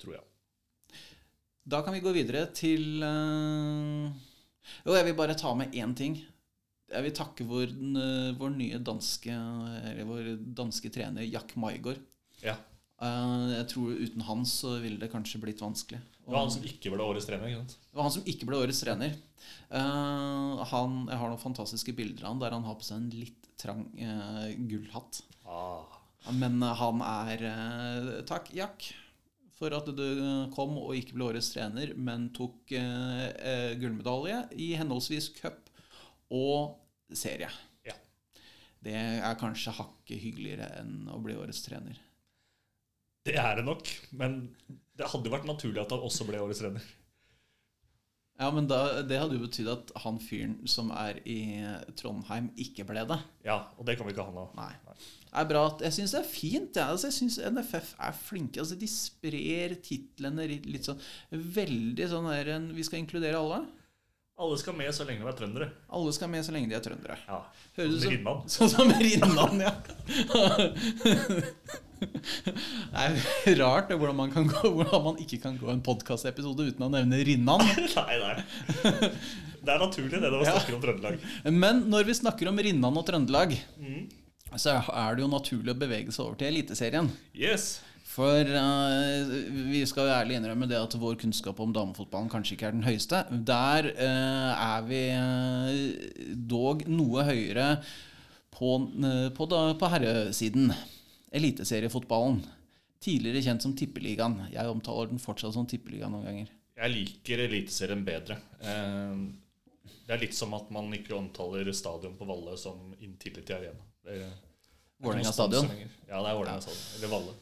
tror 0.00 0.16
jeg. 0.16 0.29
Da 1.70 1.82
kan 1.86 1.94
vi 1.94 2.02
gå 2.02 2.12
videre 2.16 2.46
til 2.56 3.04
eh, 3.06 4.08
Jo, 4.84 4.96
jeg 4.96 5.06
vil 5.06 5.18
bare 5.18 5.38
ta 5.38 5.52
med 5.54 5.76
én 5.76 5.94
ting. 5.96 6.18
Jeg 6.90 7.06
vil 7.06 7.14
takke 7.14 7.46
vår, 7.46 7.70
vår 8.40 8.50
nye 8.56 8.80
danske 8.82 9.30
Eller 9.30 10.08
vår 10.08 10.32
danske 10.58 10.90
trener 10.90 11.28
Jack 11.28 11.54
Maigård. 11.60 12.00
Ja. 12.42 12.56
Eh, 13.00 13.44
jeg 13.54 13.68
tror 13.72 13.92
uten 13.96 14.24
han 14.26 14.42
så 14.48 14.74
ville 14.82 15.00
det 15.00 15.10
kanskje 15.12 15.40
blitt 15.42 15.62
vanskelig. 15.62 16.00
Det 16.20 16.34
var 16.34 16.44
han 16.44 16.52
som 16.52 16.66
ikke 16.68 16.92
ble 16.92 17.06
årets 17.06 17.28
trener. 17.28 17.48
ikke 17.48 17.62
sant? 17.62 17.76
Det 17.88 17.98
var 17.98 18.06
han 18.06 18.14
som 18.16 18.26
ikke 18.32 18.48
ble 18.48 18.58
årets 18.60 18.82
trener. 18.84 19.14
Eh, 19.70 20.64
han, 20.72 20.98
jeg 21.08 21.22
har 21.22 21.32
noen 21.32 21.42
fantastiske 21.42 21.94
bilder 21.96 22.26
av 22.26 22.34
han 22.34 22.42
der 22.42 22.56
han 22.58 22.66
har 22.68 22.76
på 22.78 22.86
seg 22.86 23.00
en 23.00 23.14
litt 23.14 23.48
trang 23.60 23.86
eh, 23.96 24.52
gullhatt. 24.70 25.22
Ah. 25.48 25.98
Men 26.36 26.60
eh, 26.62 26.76
han 26.82 27.04
er 27.06 27.46
eh, 27.50 28.10
Takk, 28.28 28.52
Jack, 28.56 28.90
for 29.60 29.76
at 29.76 29.88
du 29.92 30.04
kom 30.54 30.78
og 30.80 30.94
ikke 30.96 31.16
ble 31.16 31.26
årets 31.28 31.50
trener, 31.52 31.92
men 31.92 32.30
tok 32.36 32.72
eh, 32.72 33.26
eh, 33.28 33.72
gullmedalje 33.80 34.46
i 34.56 34.70
henholdsvis 34.80 35.30
cup 35.36 35.68
og 36.32 36.78
serie. 37.12 37.50
Ja. 37.84 37.96
Det 38.80 38.96
er 38.96 39.40
kanskje 39.40 39.76
hakket 39.76 40.22
hyggeligere 40.22 40.70
enn 40.80 41.10
å 41.12 41.20
bli 41.20 41.36
årets 41.36 41.60
trener. 41.66 42.00
Det 43.28 43.36
er 43.36 43.58
det 43.58 43.66
nok, 43.66 43.90
men 44.16 44.40
det 44.96 45.10
hadde 45.12 45.32
vært 45.32 45.48
naturlig 45.48 45.82
at 45.82 45.92
han 45.92 46.08
også 46.08 46.24
ble 46.28 46.40
årets 46.40 46.64
trener. 46.64 46.88
Ja, 48.40 48.48
men 48.56 48.64
da, 48.70 49.02
Det 49.04 49.18
hadde 49.20 49.36
jo 49.36 49.44
betydd 49.44 49.68
at 49.68 49.90
han 50.00 50.16
fyren 50.24 50.54
som 50.70 50.88
er 50.96 51.18
i 51.28 51.60
Trondheim, 52.00 52.48
ikke 52.56 52.86
ble 52.88 53.04
det. 53.10 53.18
Ja, 53.44 53.66
og 53.76 53.84
det 53.84 53.98
kan 54.00 54.08
vi 54.08 54.14
ikke 54.16 54.24
ha 54.24 54.32
nå. 54.32 54.46
Nei. 54.56 54.72
Det 54.88 55.19
er 55.32 55.44
bra 55.46 55.64
Jeg 55.80 55.92
syns 55.92 56.10
det 56.16 56.20
er 56.20 56.28
fint. 56.30 56.76
Ja. 56.76 56.88
Altså, 56.90 57.06
jeg 57.10 57.18
syns 57.20 57.38
NFF 57.38 57.94
er 57.98 58.12
flinke. 58.12 58.58
Altså, 58.60 58.78
de 58.78 58.86
sprer 58.90 59.76
titlene 59.84 60.46
litt, 60.48 60.84
sånn 60.88 60.98
Veldig 61.32 62.08
sånn 62.10 62.26
der 62.30 62.48
en- 62.56 62.72
Vi 62.74 62.82
skal 62.82 62.98
inkludere 63.04 63.38
alle. 63.38 63.60
Alle 64.40 64.56
skal 64.56 64.72
med 64.72 64.88
så 64.96 65.04
lenge 65.04 65.20
de 65.20 65.28
er 65.28 65.36
trøndere. 65.36 65.66
Alle 65.92 66.12
skal 66.16 66.28
med 66.32 66.42
så 66.46 66.52
lenge 66.54 66.68
de 66.70 66.74
er 66.74 66.80
trøndere. 66.80 67.18
Ja. 67.28 67.42
Høres 67.76 68.02
som- 68.02 68.10
Rinnan. 68.10 68.42
Sånn 68.48 68.70
som 68.72 68.88
Rinnan, 68.90 69.60
ja. 69.66 69.74
Det 72.00 73.52
er 73.52 73.58
rart 73.60 73.90
det, 73.90 73.98
hvordan, 74.00 74.16
man 74.16 74.30
kan 74.32 74.46
gå, 74.48 74.62
hvordan 74.72 75.02
man 75.04 75.18
ikke 75.20 75.38
kan 75.42 75.58
gå 75.60 75.68
en 75.72 75.82
podkastepisode 75.84 76.70
uten 76.70 76.86
å 76.86 76.88
nevne 76.94 77.18
Rinnan. 77.28 77.60
Nei, 77.98 78.16
nei. 78.22 79.10
Det 79.60 79.68
er 79.74 79.82
naturlig, 79.82 80.16
det, 80.16 80.30
når 80.32 80.38
vi 80.40 80.46
Ja. 80.48 80.54
snakker 80.56 80.74
om 80.78 80.80
Trøndelag. 80.86 81.18
Men 81.52 81.82
når 81.92 82.06
vi 82.08 82.14
snakker 82.16 82.48
om 82.48 82.56
Rinnan 82.64 82.96
og 82.96 83.04
Trøndelag, 83.10 83.52
Mm. 83.76 84.08
Så 84.58 84.80
er 84.80 85.14
det 85.14 85.22
jo 85.22 85.30
naturlig 85.30 85.74
å 85.74 85.78
bevege 85.78 86.14
seg 86.14 86.24
over 86.24 86.40
til 86.40 86.50
Eliteserien. 86.50 87.10
Yes. 87.36 87.78
For 88.10 88.42
uh, 88.42 89.30
vi 89.70 89.84
skal 89.86 90.08
jo 90.08 90.14
ærlig 90.16 90.38
innrømme 90.40 90.66
det 90.70 90.78
at 90.80 90.96
vår 90.98 91.18
kunnskap 91.20 91.60
om 91.62 91.74
damefotballen 91.74 92.30
kanskje 92.32 92.56
ikke 92.56 92.70
er 92.70 92.74
den 92.74 92.86
høyeste. 92.86 93.20
Der 93.30 93.90
uh, 93.94 94.50
er 94.54 94.86
vi 94.88 95.02
uh, 95.14 96.32
dog 96.50 96.82
noe 96.90 97.26
høyere 97.28 97.68
på, 98.50 98.72
på, 99.36 99.50
da, 99.52 99.60
på 99.78 99.90
herresiden. 99.92 100.72
Eliteseriefotballen. 101.30 102.40
Tidligere 103.00 103.44
kjent 103.46 103.64
som 103.64 103.76
Tippeligaen. 103.78 104.40
Jeg 104.50 104.72
omtaler 104.72 105.12
den 105.12 105.22
fortsatt 105.22 105.54
som 105.54 105.68
Tippeligaen 105.70 106.12
noen 106.12 106.26
ganger. 106.26 106.50
Jeg 106.80 106.94
liker 106.96 107.44
Eliteserien 107.46 108.02
bedre. 108.04 108.40
Det 108.60 110.16
er 110.16 110.20
litt 110.20 110.34
som 110.36 110.52
at 110.58 110.68
man 110.74 110.90
ikke 110.96 111.14
omtaler 111.16 111.70
stadion 111.76 112.18
på 112.18 112.26
Valle 112.28 112.58
som 112.58 112.90
Intility 113.06 113.54
Arena. 113.54 113.89
Er- 114.06 114.22
er 114.26 114.32
Vålerenga 115.00 115.32
stadion. 115.32 115.68
Ja, 116.08 116.20
det 116.22 116.30
er 116.30 116.36
Vålerenga 116.36 116.60
stadion. 116.60 116.86
Eller 116.98 117.08
Valle. 117.14 117.34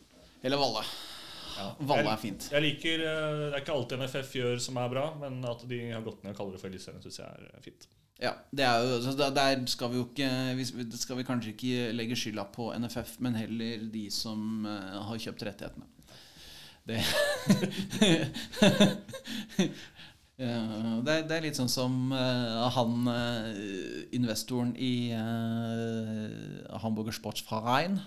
Eller 0.43 0.57
Valle. 0.63 0.83
Ja. 1.59 1.69
Valle 1.91 2.11
er 2.13 2.17
fint. 2.23 2.49
Jeg 2.53 2.63
liker 2.63 3.01
eh, 3.03 3.39
Det 3.43 3.53
er 3.53 3.61
ikke 3.65 3.75
alltid 3.75 3.99
NFF 4.05 4.35
gjør 4.39 4.59
som 4.63 4.77
er 4.79 4.89
bra, 4.93 5.07
men 5.19 5.41
at 5.45 5.65
de 5.69 5.79
har 5.91 6.03
gått 6.07 6.23
ned 6.23 6.33
og 6.35 6.39
kaller 6.39 6.53
det 6.55 6.61
for 6.63 6.69
Eliteserien, 6.71 7.03
syns 7.03 7.19
jeg 7.19 7.49
er 7.59 7.65
fint. 7.65 7.89
Ja, 8.23 8.33
det 8.55 8.65
er 8.67 8.83
jo, 8.83 9.01
så 9.03 9.13
der- 9.35 9.67
skal 9.71 9.91
vi 9.93 9.97
jo 10.01 10.07
ikke 10.09 10.29
det 10.91 10.99
skal 11.01 11.17
vi 11.17 11.25
kanskje 11.27 11.53
ikke 11.55 11.93
legge 11.95 12.17
skylda 12.19 12.45
på 12.55 12.71
NFF, 12.79 13.17
men 13.21 13.35
heller 13.39 13.85
de 13.93 14.05
som 14.11 14.67
eh, 14.67 15.03
har 15.09 15.19
kjøpt 15.19 15.43
rettighetene. 15.51 15.87
Det 16.89 17.03
Ja, 20.39 20.59
det, 21.03 21.13
er, 21.13 21.25
det 21.27 21.35
er 21.35 21.45
litt 21.49 21.59
sånn 21.59 21.71
som 21.73 22.13
uh, 22.15 22.69
han 22.77 23.09
uh, 23.11 23.49
investoren 24.15 24.71
i 24.79 25.11
uh, 25.11 26.79
Hamburger 26.85 27.17
Sportsverein. 27.17 27.99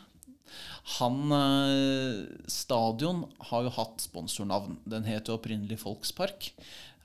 Han 0.97 1.31
eh, 1.31 2.23
Stadion 2.51 3.21
har 3.51 3.63
jo 3.63 3.73
hatt 3.77 4.01
sponsornavn. 4.03 4.79
Den 4.89 5.05
het 5.07 5.29
jo 5.29 5.37
opprinnelig 5.37 5.77
Folkspark. 5.79 6.49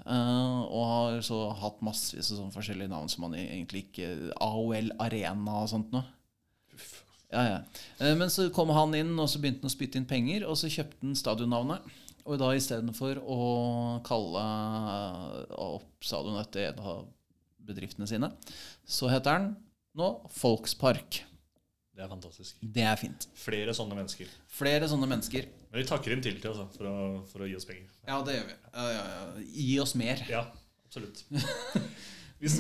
eh, 0.03 0.61
og 0.67 0.87
har 0.91 1.21
så 1.27 1.39
hatt 1.61 1.83
massevis 1.85 2.33
av 2.33 2.41
sånne 2.41 2.55
forskjellige 2.57 2.91
navn 2.91 3.11
som 3.13 3.27
man 3.27 3.37
egentlig 3.39 3.85
ikke 3.87 4.33
AOL 4.43 4.91
Arena 5.03 5.61
og 5.63 5.71
sånt 5.71 5.95
noe. 5.95 6.03
Ja, 7.31 7.45
ja. 7.47 7.61
Eh, 8.01 8.17
Men 8.19 8.31
så 8.35 8.49
kom 8.55 8.71
han 8.75 8.95
inn, 8.99 9.15
og 9.19 9.31
så 9.31 9.39
begynte 9.43 9.63
han 9.63 9.71
å 9.71 9.77
spytte 9.77 10.01
inn 10.01 10.11
penger, 10.11 10.47
og 10.49 10.59
så 10.59 10.71
kjøpte 10.73 11.03
han 11.07 11.15
stadionnavnet. 11.19 11.87
Og 12.27 12.41
da 12.41 12.51
istedenfor 12.59 13.21
å 13.23 13.39
kalle 14.07 14.43
opp 15.63 16.05
stadion 16.05 16.39
etter 16.41 16.73
en 16.73 16.83
av 16.83 17.05
bedriftene 17.67 18.07
sine, 18.11 18.31
så 18.87 19.11
heter 19.11 19.39
den 19.39 19.49
nå 19.97 20.11
Folkspark. 20.35 21.23
Det 21.97 22.05
er 22.05 22.11
fantastisk. 22.11 22.59
Det 22.61 22.83
er 22.85 22.99
fint. 23.01 23.25
Flere 23.41 23.73
sånne 23.77 23.97
mennesker. 23.97 24.29
Flere 24.53 24.89
sånne 24.91 25.07
mennesker. 25.09 25.47
Men 25.71 25.81
vi 25.81 25.87
takker 25.89 26.13
inn 26.13 26.25
til 26.25 26.37
til 26.43 26.51
altså, 26.51 26.67
for, 26.75 26.91
å, 26.91 27.07
for 27.31 27.45
å 27.47 27.49
gi 27.49 27.57
oss 27.57 27.65
penger. 27.69 27.89
Ja, 28.05 28.19
det 28.27 28.35
gjør 28.37 28.51
vi. 28.51 28.57
Ja, 28.75 28.85
ja, 28.93 29.07
ja. 29.15 29.47
Gi 29.63 29.79
oss 29.81 29.95
mer. 29.97 30.21
Ja, 30.29 30.43
absolutt. 30.85 31.23
Hvis, 32.43 32.59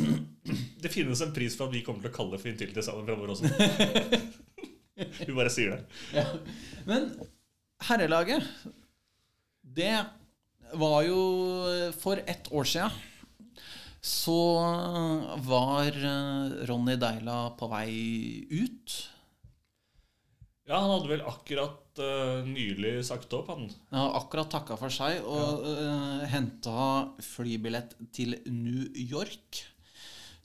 det 0.80 0.88
finnes 0.88 1.20
en 1.20 1.34
pris 1.36 1.58
for 1.58 1.68
at 1.68 1.76
vi 1.76 1.82
kommer 1.84 2.06
til 2.06 2.14
å 2.14 2.16
kalle 2.16 2.40
for 2.40 2.48
Intility 2.48 2.80
sammen 2.84 3.04
framover 3.04 3.34
også. 3.34 3.50
Vi 5.26 5.34
bare 5.36 5.52
sier 5.52 5.74
det. 5.74 6.24
Men 6.88 7.10
herrelaget, 7.84 8.46
det 9.76 9.92
var 10.76 11.02
jo 11.06 11.20
For 12.00 12.18
ett 12.26 12.48
år 12.50 12.66
sia 12.66 12.88
så 14.06 14.38
var 15.42 15.90
eh, 15.90 16.66
Ronny 16.68 16.94
Deila 17.00 17.50
på 17.58 17.66
vei 17.72 17.90
ut. 18.54 18.94
Ja, 20.66 20.78
han 20.78 20.92
hadde 20.92 21.10
vel 21.10 21.24
akkurat 21.26 22.00
uh, 22.02 22.42
nylig 22.46 22.98
sagt 23.06 23.34
opp, 23.38 23.52
han. 23.52 23.68
Ja, 23.94 24.08
akkurat 24.18 24.50
takka 24.50 24.74
for 24.78 24.90
seg 24.90 25.22
og 25.22 25.62
uh, 25.62 26.24
henta 26.26 26.86
flybillett 27.22 27.94
til 28.14 28.34
New 28.50 28.88
York. 28.98 29.62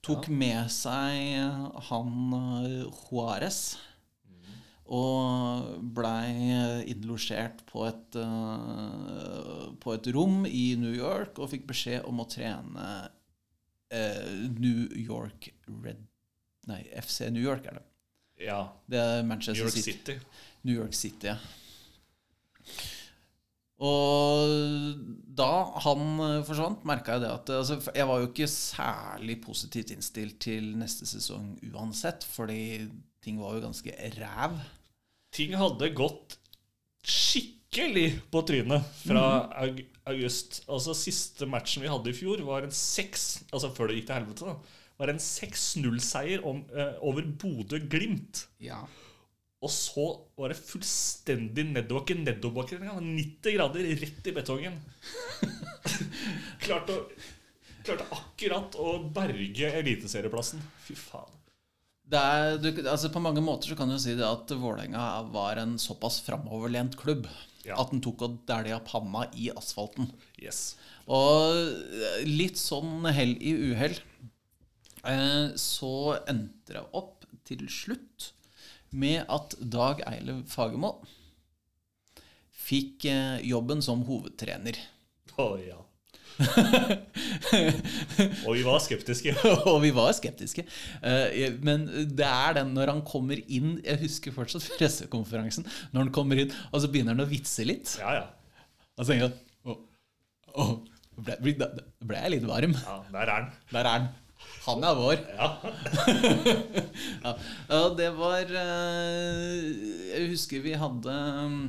Tok 0.05 0.29
med 0.29 0.69
seg 0.73 1.41
han 1.89 2.13
uh, 2.37 2.85
Juárez. 2.85 3.63
Og 4.91 5.69
blei 5.95 6.33
innlosjert 6.91 7.61
på 7.69 7.85
et, 7.87 8.17
eh, 8.19 9.67
på 9.79 9.93
et 9.95 10.09
rom 10.11 10.43
i 10.49 10.75
New 10.79 10.91
York 10.91 11.39
og 11.39 11.51
fikk 11.53 11.69
beskjed 11.69 12.07
om 12.09 12.19
å 12.19 12.27
trene 12.27 12.87
eh, 13.93 14.49
New 14.51 14.89
York 14.99 15.53
Red 15.71 16.07
Nei, 16.69 16.83
FC 16.93 17.31
New 17.33 17.41
York 17.41 17.65
er 17.65 17.79
det. 17.79 17.85
Ja. 18.45 18.59
Det 18.85 18.99
er 19.01 19.23
New 19.25 19.37
York 19.37 19.73
City. 19.73 19.95
City. 19.95 20.17
New 20.67 20.75
York 20.77 20.93
City, 20.93 21.31
ja. 21.31 21.37
Og 23.81 24.51
da 25.41 25.49
han 25.87 26.03
eh, 26.21 26.43
forsvant, 26.45 26.83
merka 26.85 27.15
jeg 27.15 27.23
det 27.23 27.31
at 27.33 27.49
altså, 27.55 27.79
Jeg 27.95 28.05
var 28.11 28.19
jo 28.21 28.27
ikke 28.29 28.49
særlig 28.51 29.39
positivt 29.41 29.93
innstilt 29.95 30.37
til 30.43 30.75
neste 30.77 31.07
sesong 31.09 31.55
uansett, 31.71 32.27
fordi 32.27 32.85
ting 33.25 33.41
var 33.41 33.57
jo 33.57 33.65
ganske 33.65 33.95
ræv. 34.19 34.59
Ting 35.31 35.55
hadde 35.55 35.89
gått 35.95 36.37
skikkelig 37.07 38.19
på 38.31 38.43
trynet 38.47 38.87
fra 39.05 39.25
aug 39.63 39.79
august. 40.11 40.61
Altså 40.71 40.95
Siste 40.97 41.47
matchen 41.49 41.85
vi 41.85 41.91
hadde 41.91 42.11
i 42.11 42.15
fjor, 42.15 42.41
var 42.47 42.65
en 42.65 42.73
6 42.75 43.27
Altså 43.51 43.71
før 43.75 43.89
det 43.91 43.99
gikk 43.99 44.09
til 44.09 44.17
helvete, 44.19 44.53
da. 44.53 44.79
Var 45.01 45.13
en 45.13 45.21
6-0-seier 45.23 46.43
om, 46.45 46.59
eh, 46.77 46.97
over 47.01 47.25
Bodø-Glimt. 47.25 48.43
Ja. 48.61 48.83
Og 49.61 49.71
så 49.73 50.05
var 50.37 50.53
det 50.53 50.59
fullstendig 50.61 51.65
nedoverbakke. 51.71 52.19
Nedoverbakke 52.21 52.77
engang. 52.77 53.01
90 53.17 53.55
grader 53.55 53.89
rett 54.03 54.29
i 54.29 54.35
betongen. 54.35 54.77
klarte, 56.65 56.97
å, 56.97 57.07
klarte 57.81 58.07
akkurat 58.13 58.77
å 58.77 58.97
berge 59.15 59.73
eliteserieplassen. 59.81 60.61
Fy 60.85 60.97
faen. 60.97 61.40
Det 62.11 62.19
er, 62.19 62.57
du, 62.59 62.67
altså 62.91 63.07
på 63.13 63.21
mange 63.23 63.39
måter 63.43 63.71
så 63.71 63.77
kan 63.79 63.87
du 63.91 63.95
si 64.01 64.17
det 64.19 64.25
at 64.27 64.51
Vålerenga 64.59 65.03
var 65.31 65.61
en 65.61 65.77
såpass 65.79 66.19
framoverlent 66.25 66.97
klubb 66.99 67.27
Ja. 67.63 67.77
at 67.79 67.91
den 67.93 68.01
tok 68.03 68.23
og 68.25 68.39
dælja 68.49 68.79
panna 68.83 69.27
i 69.37 69.51
asfalten. 69.53 70.09
Yes. 70.41 70.75
Og 71.07 71.55
litt 72.27 72.57
sånn 72.59 73.05
hell 73.13 73.35
i 73.39 73.53
uhell 73.71 73.95
eh, 75.05 75.53
så 75.61 75.93
endte 76.27 76.73
det 76.75 76.83
opp 76.97 77.23
til 77.47 77.63
slutt 77.71 78.31
med 78.91 79.23
at 79.31 79.55
Dag 79.61 80.01
Eilev 80.09 80.41
Fagermo 80.51 80.97
fikk 82.61 83.05
eh, 83.09 83.39
jobben 83.47 83.81
som 83.85 84.03
hovedtrener. 84.09 84.77
Oh, 85.37 85.55
ja. 85.61 85.79
Og 88.47 88.53
vi 88.55 88.63
var 88.65 88.79
skeptiske. 88.83 89.33
og 89.69 89.77
vi 89.83 89.91
var 89.95 90.11
skeptiske. 90.17 90.63
Eh, 91.05 91.51
Men 91.63 91.79
det 92.15 92.27
er 92.27 92.51
den 92.61 92.69
når 92.77 92.87
han 92.95 93.01
kommer 93.07 93.37
inn 93.51 93.69
Jeg 93.85 93.99
husker 94.05 94.31
fortsatt 94.35 94.69
pressekonferansen. 94.79 95.63
Når 95.93 95.99
han 96.07 96.13
kommer 96.15 96.35
inn, 96.43 96.51
og 96.71 96.77
så 96.83 96.87
begynner 96.91 97.13
han 97.15 97.25
å 97.25 97.29
vitse 97.29 97.63
litt. 97.67 97.87
Ja, 98.01 98.11
ja. 98.21 98.25
Og 98.97 99.01
så 99.05 99.09
tenker 99.13 99.27
jeg 99.29 99.35
Å, 99.71 99.73
å, 100.57 100.59
ble, 101.21 101.35
ble, 101.45 101.53
ble 102.09 102.17
jeg 102.25 102.33
litt 102.37 102.47
varm. 102.49 102.73
ja 102.81 102.95
der 103.13 103.25
er 103.27 103.33
han. 103.37 103.47
Der 103.71 103.83
er 103.85 103.93
han. 103.99 104.05
Han 104.65 104.81
er 104.87 104.93
vår. 104.97 105.17
Ja. 105.37 105.47
Ja, 107.21 107.31
og 107.77 107.93
det 107.99 108.07
var 108.17 108.49
eh, 108.57 109.67
Jeg 110.09 110.31
husker 110.31 110.63
vi 110.65 110.71
hadde 110.81 111.13
mm, 111.13 111.59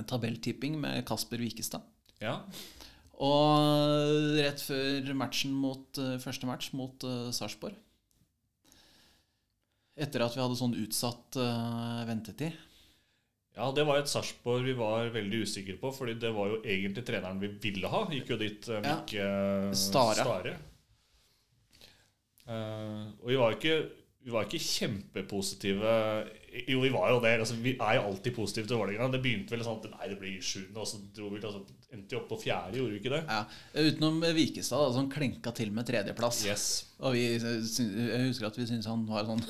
en 0.00 0.06
tabelltipping 0.10 0.74
med 0.82 1.04
Kasper 1.08 1.38
Wikestad. 1.42 1.82
ja. 2.22 2.34
Og 3.24 4.36
rett 4.36 4.60
før 4.60 5.12
matchen 5.16 5.54
mot 5.56 6.00
eh, 6.02 6.18
første 6.20 6.48
match 6.48 6.74
mot 6.76 7.06
uh, 7.08 7.30
Sarpsborg 7.32 7.78
Etter 9.96 10.20
at 10.20 10.36
vi 10.36 10.42
hadde 10.42 10.58
sånn 10.58 10.76
utsatt 10.76 11.38
uh, 11.40 12.04
ventetid 12.04 12.52
Ja, 13.56 13.70
det 13.72 13.86
var 13.88 14.02
et 14.02 14.12
Sarpsborg 14.12 14.68
vi 14.68 14.76
var 14.76 15.08
veldig 15.14 15.46
usikre 15.48 15.78
på, 15.80 15.94
fordi 15.96 16.18
det 16.20 16.34
var 16.36 16.52
jo 16.52 16.60
egentlig 16.60 17.06
treneren 17.08 17.40
vi 17.40 17.54
ville 17.62 17.88
ha. 17.88 18.04
Gikk 18.12 18.34
jo 18.34 18.40
dit 18.42 18.68
uh, 18.68 18.82
Mikke 18.84 19.30
uh, 19.72 19.72
Stare. 19.72 20.58
Eh, 22.46 23.06
og 23.22 23.30
vi 23.30 23.38
var 23.38 23.56
ikke, 23.56 23.76
vi 24.22 24.34
var 24.34 24.46
ikke 24.46 24.62
kjempepositive. 24.62 25.94
Jo, 26.66 26.80
vi 26.82 26.90
var 26.94 27.10
jo 27.12 27.18
det. 27.22 27.32
Altså, 27.42 27.56
vi 27.62 27.72
er 27.74 27.98
jo 27.98 28.04
alltid 28.10 28.34
positive 28.36 28.68
til 28.70 28.78
Vålerenga. 28.80 29.08
Det 29.12 29.20
begynte 29.24 29.54
vel 29.54 29.64
sånn 29.66 29.80
at 29.80 29.90
nei, 29.92 30.08
det 30.12 30.18
blir 30.20 30.38
sjuende, 30.44 30.78
og 30.80 30.88
så 30.88 31.00
dro 31.16 31.28
vi 31.32 31.40
altså, 31.42 31.62
endte 31.92 32.14
vi 32.14 32.18
opp 32.20 32.28
på 32.30 32.38
fjerde, 32.44 32.78
gjorde 32.80 32.94
vi 32.94 33.00
ikke 33.02 33.12
det? 33.12 33.22
ja, 33.28 33.40
Utenom 33.76 34.22
Vikestad, 34.36 34.82
da, 34.84 34.94
som 34.96 35.10
klenka 35.12 35.52
til 35.56 35.74
med 35.74 35.88
tredjeplass. 35.88 36.40
Yes. 36.48 36.66
Og 37.02 37.16
vi, 37.16 37.26
jeg 37.36 38.22
husker 38.28 38.48
at 38.48 38.58
vi 38.58 38.66
syntes 38.68 38.88
han 38.88 39.04
var 39.08 39.28
sånn 39.28 39.42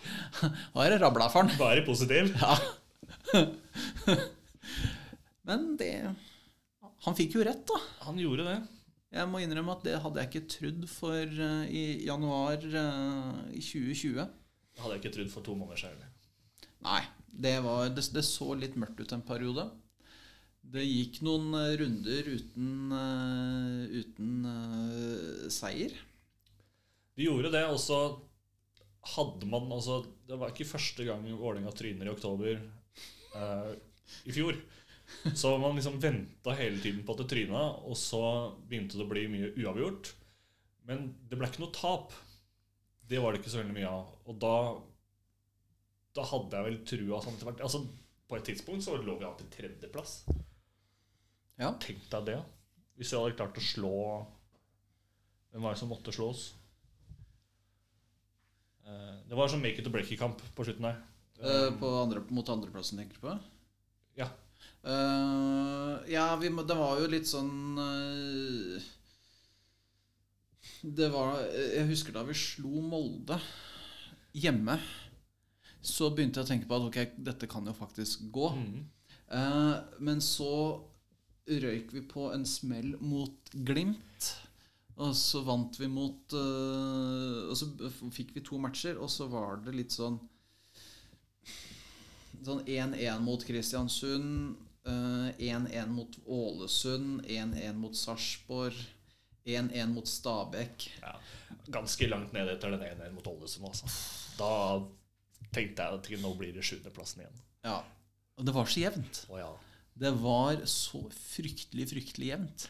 Hva 0.74 0.84
er 0.86 0.96
det 0.96 1.00
rabla 1.04 1.30
for 1.30 1.44
han? 1.44 1.54
Bare 1.60 1.86
positiv. 1.86 2.34
Ja. 2.40 2.56
Men 5.46 5.74
det 5.78 5.92
Han 7.04 7.16
fikk 7.18 7.36
jo 7.38 7.44
rett, 7.46 7.62
da. 7.68 7.78
Han 8.06 8.18
gjorde 8.20 8.46
det. 8.48 8.58
Jeg 9.10 9.26
må 9.30 9.40
innrømme 9.42 9.74
at 9.74 9.82
det 9.86 9.96
hadde 10.02 10.22
jeg 10.22 10.30
ikke 10.30 10.50
trodd 10.54 10.84
for 10.90 11.40
uh, 11.42 11.64
i 11.66 12.04
januar 12.06 12.62
uh, 12.62 13.40
i 13.50 13.62
2020. 13.62 14.20
Det 14.20 14.84
hadde 14.84 14.94
jeg 14.94 15.02
ikke 15.02 15.14
trodd 15.16 15.32
for 15.32 15.46
to 15.46 15.56
måneder 15.58 15.80
siden. 15.82 16.09
Nei, 16.86 17.02
det, 17.30 17.58
var, 17.64 17.88
det, 17.92 18.06
det 18.14 18.24
så 18.26 18.54
litt 18.56 18.78
mørkt 18.80 19.00
ut 19.02 19.12
en 19.16 19.24
periode. 19.26 19.66
Det 20.70 20.84
gikk 20.84 21.20
noen 21.26 21.52
eh, 21.58 21.76
runder 21.80 22.28
uten, 22.30 22.72
eh, 22.94 24.00
uten 24.02 24.32
uh, 24.46 25.46
seier. 25.52 25.94
Vi 27.16 27.26
gjorde 27.26 27.52
det, 27.52 27.64
og 27.68 27.80
så 27.82 28.00
hadde 29.16 29.48
man 29.48 29.70
altså 29.72 30.02
Det 30.28 30.36
var 30.38 30.52
ikke 30.52 30.68
første 30.68 31.06
gang 31.06 31.24
Vålerenga 31.24 31.72
tryner 31.72 32.06
i 32.06 32.12
oktober 32.12 32.60
uh, 33.34 33.72
i 34.28 34.34
fjor. 34.36 34.58
Så 35.34 35.56
man 35.58 35.74
liksom 35.74 35.98
venta 36.00 36.54
hele 36.54 36.78
tiden 36.78 37.02
på 37.04 37.16
at 37.16 37.24
det 37.24 37.30
tryna, 37.32 37.62
og 37.82 37.96
så 37.98 38.22
begynte 38.68 38.98
det 38.98 39.06
å 39.08 39.10
bli 39.10 39.24
mye 39.32 39.52
uavgjort. 39.58 40.12
Men 40.86 41.10
det 41.28 41.38
ble 41.38 41.48
ikke 41.50 41.64
noe 41.64 41.74
tap. 41.74 42.14
Det 43.10 43.18
var 43.18 43.34
det 43.34 43.40
ikke 43.40 43.52
så 43.52 43.60
veldig 43.62 43.74
mye 43.74 43.90
av. 43.90 44.12
Og 44.30 44.38
da 44.42 44.54
Da 46.16 46.24
hadde 46.26 46.58
jeg 46.58 46.66
vel 46.66 46.78
trua 46.88 47.20
sånn 47.22 47.36
etter 47.36 47.50
hvert 47.50 47.64
Altså, 47.66 47.84
på 48.30 48.38
et 48.38 48.46
tidspunkt 48.50 48.86
så 48.86 48.96
lå 48.98 49.16
vi 49.18 49.26
an 49.26 49.36
til 49.38 49.50
tredjeplass. 49.54 50.14
Ja. 51.60 51.74
Tenk 51.82 52.06
deg 52.12 52.26
det. 52.30 52.38
Hvis 52.98 53.12
vi 53.12 53.20
hadde 53.20 53.36
klart 53.38 53.58
å 53.58 53.64
slå 53.64 53.94
Hvem 55.50 55.64
var 55.64 55.74
det 55.74 55.80
som 55.80 55.90
måtte 55.90 56.12
slå 56.14 56.30
oss? 56.30 56.44
Eh, 58.86 59.16
Det 59.28 59.38
var 59.38 59.50
sånn 59.50 59.62
make 59.62 59.80
it 59.80 59.88
or 59.88 59.94
break 59.94 60.10
it-kamp 60.12 60.42
på 60.54 60.66
slutten 60.66 60.86
der. 60.88 61.00
Eh, 61.40 61.70
på 61.80 61.90
andre, 62.02 62.22
mot 62.30 62.48
andreplassen, 62.52 63.00
tenker 63.00 63.18
du 63.18 63.24
på? 63.24 63.34
Ja. 64.20 64.28
Uh, 64.80 66.00
ja, 66.08 66.36
vi, 66.40 66.48
det 66.48 66.76
var 66.76 67.00
jo 67.00 67.08
litt 67.12 67.28
sånn 67.28 67.76
uh, 67.76 68.80
Det 70.80 71.08
var 71.12 71.36
Jeg 71.52 71.84
husker 71.90 72.16
da 72.16 72.22
vi 72.24 72.36
slo 72.36 72.80
Molde 72.84 73.36
hjemme, 74.36 74.78
så 75.80 76.10
begynte 76.12 76.40
jeg 76.40 76.46
å 76.46 76.50
tenke 76.50 76.68
på 76.68 76.76
at 76.76 76.86
ok, 76.88 76.98
dette 77.30 77.48
kan 77.50 77.66
jo 77.66 77.74
faktisk 77.76 78.26
gå. 78.32 78.50
Mm. 78.56 78.80
Eh, 79.30 79.76
men 80.04 80.20
så 80.24 80.52
røyk 81.50 81.94
vi 81.94 82.02
på 82.06 82.28
en 82.34 82.46
smell 82.46 82.94
mot 83.00 83.52
Glimt. 83.66 84.30
Og 85.00 85.14
så 85.16 85.40
vant 85.46 85.78
vi 85.80 85.86
mot 85.88 86.34
eh, 86.36 87.36
Og 87.48 87.54
så 87.56 87.70
fikk 88.12 88.34
vi 88.34 88.42
to 88.44 88.58
matcher, 88.60 88.98
og 89.00 89.08
så 89.08 89.30
var 89.32 89.62
det 89.64 89.72
litt 89.72 89.94
sånn 89.94 90.18
Sånn 92.44 92.60
1-1 92.64 93.20
mot 93.24 93.42
Kristiansund, 93.44 94.56
eh, 94.88 95.48
1-1 95.52 95.90
mot 95.92 96.14
Ålesund, 96.24 97.26
1-1 97.28 97.76
mot 97.76 97.96
Sarpsborg, 97.96 98.78
1-1 99.44 99.92
mot 99.92 100.08
Stabæk. 100.08 100.86
Ja, 101.02 101.18
ganske 101.68 102.08
langt 102.08 102.32
ned 102.32 102.48
etter 102.48 102.72
den 102.72 102.86
1-1 102.86 103.12
mot 103.12 103.28
Ålesund. 103.28 103.68
Altså. 103.68 103.92
Da 104.38 104.54
tenkte 105.54 105.86
jeg 105.86 106.00
at 106.00 106.10
nå 106.22 106.34
blir 106.38 106.54
det 106.54 106.64
sjuendeplassen 106.66 107.24
igjen. 107.24 107.42
Ja. 107.66 107.80
Og 108.38 108.46
det 108.46 108.54
var 108.56 108.70
så 108.70 108.82
jevnt. 108.82 109.24
Å 109.28 109.40
ja. 109.40 109.50
Det 110.00 110.12
var 110.22 110.62
så 110.70 111.02
fryktelig, 111.12 111.90
fryktelig 111.90 112.30
jevnt. 112.30 112.66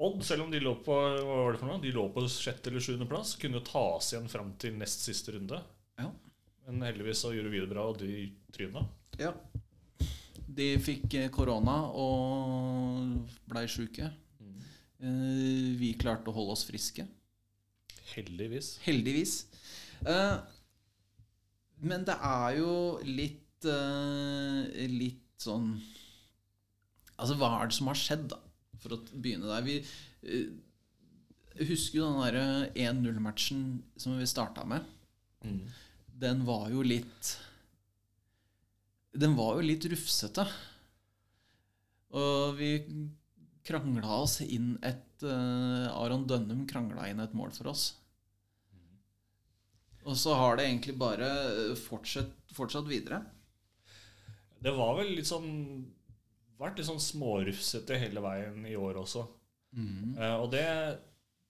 Odd, 0.00 0.22
selv 0.24 0.46
om 0.46 0.52
de 0.52 0.60
lå 0.62 0.72
på 0.84 0.94
hva 0.94 1.24
var 1.26 1.52
det 1.52 1.60
for 1.60 1.68
noe? 1.68 1.80
De 1.82 1.92
lå 1.92 2.06
på 2.14 2.22
sjette 2.32 2.70
eller 2.70 2.84
sjuendeplass, 2.84 3.34
kunne 3.40 3.60
tas 3.66 4.12
igjen 4.14 4.30
fram 4.32 4.54
til 4.60 4.78
nest 4.80 5.04
siste 5.04 5.34
runde. 5.34 5.58
Ja. 6.00 6.08
Men 6.68 6.86
heldigvis 6.86 7.20
så 7.24 7.34
gjorde 7.34 7.52
vi 7.52 7.60
det 7.60 7.68
bra, 7.72 7.88
og 7.90 7.98
de 8.00 8.30
tryna. 8.54 8.86
Ja. 9.20 9.34
De 10.50 10.70
fikk 10.82 11.18
eh, 11.18 11.28
korona 11.34 11.76
og 11.98 13.36
blei 13.50 13.66
sjuke. 13.70 14.08
Mm. 14.40 14.62
Vi 15.80 15.92
klarte 16.00 16.32
å 16.32 16.36
holde 16.36 16.56
oss 16.56 16.64
friske. 16.68 17.04
Heldigvis. 18.14 18.76
Heldigvis. 18.86 19.34
Eh, 21.80 21.86
Men 21.88 22.04
det 22.06 22.16
er 22.16 22.58
jo 22.60 22.72
litt 23.06 23.66
uh, 23.68 24.64
Litt 24.90 25.40
sånn 25.40 25.74
Altså, 27.20 27.36
hva 27.36 27.50
er 27.58 27.68
det 27.68 27.76
som 27.76 27.90
har 27.90 27.98
skjedd, 28.00 28.30
da? 28.32 28.38
For 28.80 28.94
å 28.96 28.98
begynne 29.12 29.44
der. 29.44 29.64
Vi 29.66 29.74
uh, 29.84 30.54
husker 31.68 31.98
jo 31.98 32.06
den 32.06 32.22
derre 32.22 32.70
1-0-matchen 32.72 33.64
som 34.00 34.16
vi 34.16 34.28
starta 34.28 34.64
med. 34.64 34.86
Mm. 35.44 35.58
Den 36.20 36.40
var 36.48 36.70
jo 36.72 36.80
litt 36.80 37.34
Den 39.12 39.36
var 39.36 39.58
jo 39.58 39.66
litt 39.68 39.84
rufsete. 39.92 40.46
Og 42.16 42.56
vi 42.56 42.72
krangla 43.68 44.22
oss 44.22 44.40
inn 44.40 44.78
et 44.80 45.20
uh, 45.28 45.92
Aron 46.00 46.24
Dønnum 46.24 46.64
krangla 46.70 47.10
inn 47.10 47.20
et 47.20 47.36
mål 47.36 47.52
for 47.52 47.74
oss. 47.74 47.90
Og 50.08 50.16
så 50.16 50.34
har 50.36 50.56
det 50.56 50.66
egentlig 50.66 50.96
bare 51.00 51.28
fortsatt, 51.78 52.32
fortsatt 52.56 52.88
videre. 52.88 53.20
Det 54.60 54.72
var 54.76 54.96
vel 55.00 55.14
litt 55.16 55.28
sånn 55.28 55.50
Vært 56.60 56.76
litt 56.76 56.90
sånn 56.90 57.00
smårufsete 57.00 57.96
hele 57.96 58.20
veien 58.20 58.66
i 58.68 58.74
år 58.76 58.98
også. 59.00 59.22
Eh, 60.20 60.34
og 60.34 60.50
det, 60.52 60.66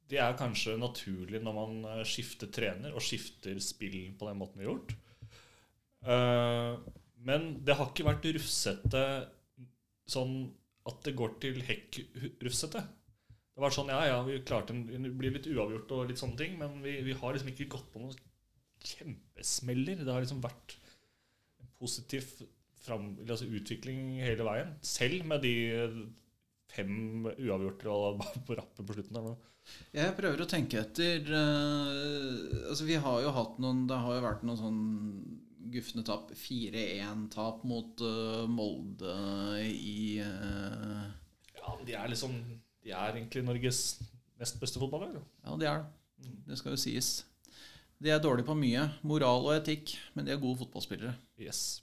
det 0.07 0.21
er 0.23 0.37
kanskje 0.39 0.77
naturlig 0.79 1.41
når 1.43 1.57
man 1.57 1.81
eh, 1.97 2.03
skifter 2.07 2.47
trener 2.55 2.95
og 2.95 3.03
skifter 3.03 3.59
spill 3.59 4.13
på 4.15 4.29
den 4.29 4.39
måten 4.39 4.61
vi 4.61 4.69
har 4.69 4.77
gjort. 4.77 4.95
Uh, 6.01 6.79
men 7.27 7.51
det 7.67 7.75
har 7.77 7.91
ikke 7.91 8.07
vært 8.07 8.31
rufsete 8.39 9.03
sånn 10.09 10.39
at 10.89 11.03
det 11.05 11.13
går 11.19 11.35
til 11.43 11.59
hekk-rufsete. 11.67 12.81
Det 12.81 13.59
har 13.59 13.67
vært 13.67 13.77
sånn 13.77 13.93
ja, 13.93 14.01
ja, 14.09 14.23
vi 14.25 14.39
klarte 14.47 14.73
en, 14.73 14.87
det 14.89 15.13
blir 15.19 15.35
litt 15.35 15.51
uavgjort 15.51 15.93
og 15.97 16.09
litt 16.09 16.23
sånne 16.23 16.39
ting, 16.39 16.55
men 16.61 16.79
vi, 16.85 16.97
vi 17.05 17.19
har 17.19 17.35
liksom 17.35 17.51
ikke 17.53 17.69
gått 17.75 17.91
på 17.93 18.01
noen 18.01 18.17
kjempesmeller. 18.87 20.03
Det 20.05 20.13
har 20.13 20.25
liksom 20.25 20.43
vært 20.45 20.77
en 21.61 21.71
positiv 21.81 22.27
fram, 22.81 23.13
altså 23.27 23.49
utvikling 23.49 24.19
hele 24.25 24.47
veien. 24.47 24.75
Selv 24.87 25.27
med 25.29 25.45
de 25.45 25.55
fem 26.71 27.27
uavgjorte 27.27 27.95
på 28.47 28.59
rappen 28.59 28.89
på 28.89 28.97
slutten. 28.97 29.19
der 29.19 29.31
nå. 29.31 29.37
Jeg 29.95 30.17
prøver 30.17 30.41
å 30.43 30.49
tenke 30.49 30.81
etter 30.81 31.27
eh, 31.37 32.69
Altså 32.71 32.87
Vi 32.89 32.97
har 32.99 33.19
jo 33.23 33.33
hatt 33.37 33.59
noen 33.63 33.83
Det 33.87 33.99
har 34.03 34.17
jo 34.17 34.23
vært 34.25 34.41
noen 34.49 34.59
sånn 34.59 34.79
gufne 35.71 36.03
tap. 36.03 36.33
4-1-tap 36.35 37.61
mot 37.69 38.03
eh, 38.03 38.47
Molde 38.51 39.15
i 39.69 40.17
eh, 40.25 41.05
Ja, 41.61 41.77
de 41.87 41.95
er 42.01 42.11
liksom 42.11 42.35
De 42.81 42.95
er 42.97 43.13
egentlig 43.13 43.45
Norges 43.47 44.01
nest 44.41 44.57
beste 44.57 44.81
fotballag. 44.81 45.19
Ja, 45.45 45.55
de 45.61 45.67
er 45.69 45.83
det. 45.83 46.31
Det 46.49 46.57
skal 46.57 46.73
jo 46.73 46.81
sies. 46.81 47.11
De 48.01 48.13
er 48.13 48.21
dårlige 48.23 48.49
på 48.49 48.57
mye. 48.57 48.87
Moral 49.05 49.45
og 49.45 49.55
etikk, 49.59 49.93
men 50.17 50.25
de 50.25 50.33
er 50.33 50.41
gode 50.41 50.63
fotballspillere. 50.63 51.13
Yes. 51.41 51.83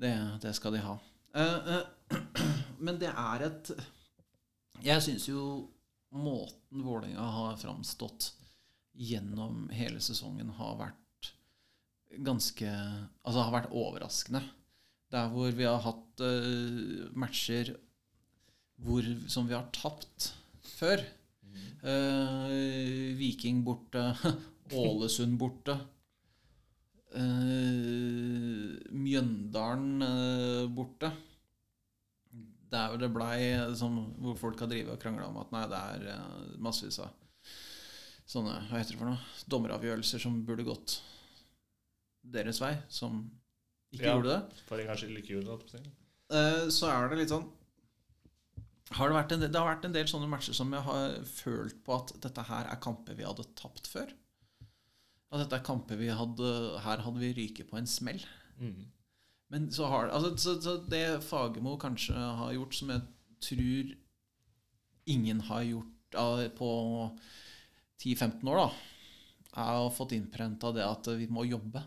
Det, 0.00 0.12
det 0.40 0.54
skal 0.56 0.76
de 0.76 0.84
ha. 0.84 0.96
Eh, 1.36 1.74
eh, 1.74 2.22
men 2.84 2.96
det 2.98 3.10
er 3.12 3.44
et 3.46 3.68
Jeg 4.82 5.04
syns 5.04 5.28
jo 5.28 5.42
måten 6.10 6.82
Vålerenga 6.82 7.22
har 7.36 7.60
framstått 7.60 8.32
gjennom 8.98 9.68
hele 9.70 10.00
sesongen, 10.02 10.50
har 10.56 10.80
vært 10.80 11.30
ganske 12.26 12.66
Altså 12.66 13.44
har 13.44 13.54
vært 13.54 13.76
overraskende. 13.76 14.42
Der 15.12 15.30
hvor 15.30 15.52
vi 15.54 15.68
har 15.68 15.84
hatt 15.84 16.24
eh, 16.24 17.06
matcher 17.18 17.74
hvor, 18.80 19.04
som 19.28 19.44
vi 19.48 19.54
har 19.54 19.68
tapt 19.76 20.30
før. 20.64 21.02
Eh, 21.84 23.16
Viking 23.18 23.60
borte, 23.66 24.14
Ålesund 24.76 25.38
borte. 25.40 25.76
Uh, 27.10 28.76
Mjøndalen 28.94 30.02
uh, 30.04 30.68
borte. 30.70 31.10
Der 32.70 32.92
jo 32.92 33.00
det 33.02 33.08
blei 33.10 33.40
sånn, 33.74 33.96
Hvor 34.22 34.36
folk 34.38 34.60
har 34.62 34.70
drevet 34.70 34.94
og 34.94 35.00
krangla 35.02 35.26
om 35.26 35.40
at 35.42 35.50
nei, 35.50 35.64
det 35.72 35.80
er 35.80 36.04
uh, 36.20 36.52
massevis 36.62 37.00
av 37.02 37.16
sånne 38.30 38.52
Hva 38.68 38.78
heter 38.78 38.94
det 38.94 39.00
for 39.00 39.10
noe? 39.10 39.40
Dommeravgjørelser 39.50 40.22
som 40.22 40.36
burde 40.46 40.62
gått 40.68 41.00
deres 42.30 42.60
vei, 42.62 42.76
som 42.92 43.24
ikke 43.90 44.04
Ja. 44.06 44.14
gjorde 44.14 44.36
det. 44.36 44.60
For 44.68 44.78
en 44.78 44.86
gangs 44.86 45.02
skyld 45.02 45.18
ikke 45.18 45.34
gjorde 45.34 45.56
det. 45.72 45.82
så 46.70 46.92
er 46.92 47.08
det 47.10 47.18
litt 47.24 47.32
sånn 47.32 47.48
har 48.90 49.10
det, 49.10 49.36
del, 49.38 49.52
det 49.52 49.58
har 49.58 49.68
vært 49.68 49.84
en 49.86 49.94
del 49.94 50.08
sånne 50.10 50.28
matcher 50.30 50.56
som 50.56 50.72
jeg 50.74 50.82
har 50.82 51.12
følt 51.28 51.78
på 51.86 51.94
at 51.94 52.12
dette 52.24 52.42
her 52.48 52.66
er 52.72 52.80
kamper 52.82 53.14
vi 53.18 53.26
hadde 53.26 53.46
tapt 53.58 53.86
før. 53.90 54.10
At 55.30 55.44
dette 55.44 55.60
er 55.60 55.66
kamper 55.66 55.98
vi 56.00 56.08
hadde 56.10 56.48
Her 56.82 57.02
hadde 57.04 57.22
vi 57.22 57.34
ryket 57.36 57.70
på 57.70 57.78
en 57.78 57.86
smell. 57.86 58.22
Mm. 58.58 58.88
Men 59.50 59.70
så 59.74 59.88
har 59.90 60.10
altså, 60.14 60.34
så, 60.38 60.56
så 60.62 60.76
det 60.90 61.22
Fagermo 61.26 61.76
kanskje 61.80 62.14
har 62.14 62.52
gjort, 62.54 62.74
som 62.76 62.92
jeg 62.94 63.02
tror 63.42 63.94
ingen 65.10 65.40
har 65.48 65.64
gjort 65.66 66.18
av- 66.18 66.44
på 66.54 66.70
10-15 68.02 68.46
år, 68.48 68.60
da, 68.60 68.68
er 69.64 69.80
å 69.80 69.90
fått 69.92 70.14
innprenta 70.16 70.70
det 70.74 70.86
at 70.86 71.10
vi 71.18 71.26
må 71.30 71.44
jobbe. 71.48 71.82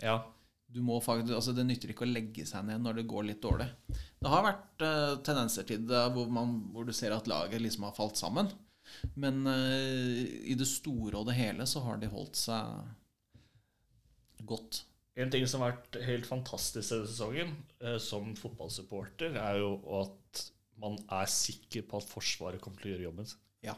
Ja. 0.00 0.22
Du 0.66 0.80
må 0.82 0.98
faktisk, 1.00 1.34
altså 1.36 1.52
Det 1.54 1.64
nytter 1.66 1.92
ikke 1.92 2.04
å 2.04 2.10
legge 2.10 2.46
seg 2.48 2.64
ned 2.66 2.82
når 2.82 3.00
det 3.00 3.08
går 3.08 3.28
litt 3.28 3.42
dårlig. 3.44 3.68
Det 3.92 4.32
har 4.32 4.44
vært 4.44 4.82
uh, 4.82 5.14
tendenser 5.24 5.68
til 5.68 5.84
det 5.88 6.02
hvor, 6.16 6.28
man, 6.32 6.56
hvor 6.74 6.88
du 6.88 6.92
ser 6.96 7.14
at 7.14 7.28
laget 7.30 7.62
liksom 7.62 7.86
har 7.86 7.94
falt 7.96 8.18
sammen. 8.18 8.50
Men 9.14 9.46
eh, 9.50 10.22
i 10.52 10.56
det 10.58 10.68
store 10.68 11.20
og 11.20 11.28
det 11.28 11.36
hele 11.38 11.66
så 11.68 11.82
har 11.86 12.00
de 12.00 12.10
holdt 12.12 12.38
seg 12.40 12.84
godt. 14.48 14.82
En 15.16 15.30
ting 15.32 15.46
som 15.48 15.62
har 15.64 15.76
vært 15.76 15.96
helt 16.04 16.28
fantastisk 16.28 16.92
denne 16.92 17.08
sesongen 17.08 17.54
eh, 17.80 17.96
som 18.02 18.34
fotballsupporter, 18.36 19.38
er 19.40 19.62
jo 19.62 19.76
at 20.02 20.42
man 20.82 20.98
er 21.08 21.28
sikker 21.32 21.86
på 21.88 22.02
at 22.02 22.10
Forsvaret 22.10 22.60
kommer 22.60 22.82
til 22.82 22.90
å 22.90 22.94
gjøre 22.94 23.06
jobben 23.08 23.30
sin. 23.30 23.40
Ja. 23.64 23.76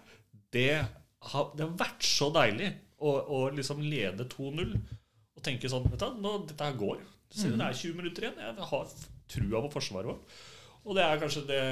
Det 0.54 0.72
har, 0.74 1.52
det 1.54 1.64
har 1.64 1.76
vært 1.78 2.06
så 2.06 2.30
deilig 2.34 2.72
å, 2.98 3.12
å 3.14 3.38
liksom 3.54 3.84
lede 3.84 4.26
2-0 4.30 4.74
og 4.74 5.44
tenke 5.46 5.70
sånn 5.70 5.86
Vet 5.86 6.02
du, 6.02 6.18
nå, 6.18 6.34
dette 6.48 6.66
her 6.66 6.78
går. 6.78 7.02
Du 7.28 7.38
ser 7.38 7.54
Det 7.54 7.62
er 7.62 7.80
20 7.84 7.98
minutter 8.00 8.26
igjen. 8.26 8.40
Jeg 8.42 8.68
har 8.72 8.94
trua 9.30 9.62
på 9.62 9.74
forsvaret 9.76 10.10
vårt. 10.10 10.38
Og 10.84 10.94
det 10.96 11.04
er 11.04 11.20
kanskje 11.20 11.42
det 11.48 11.62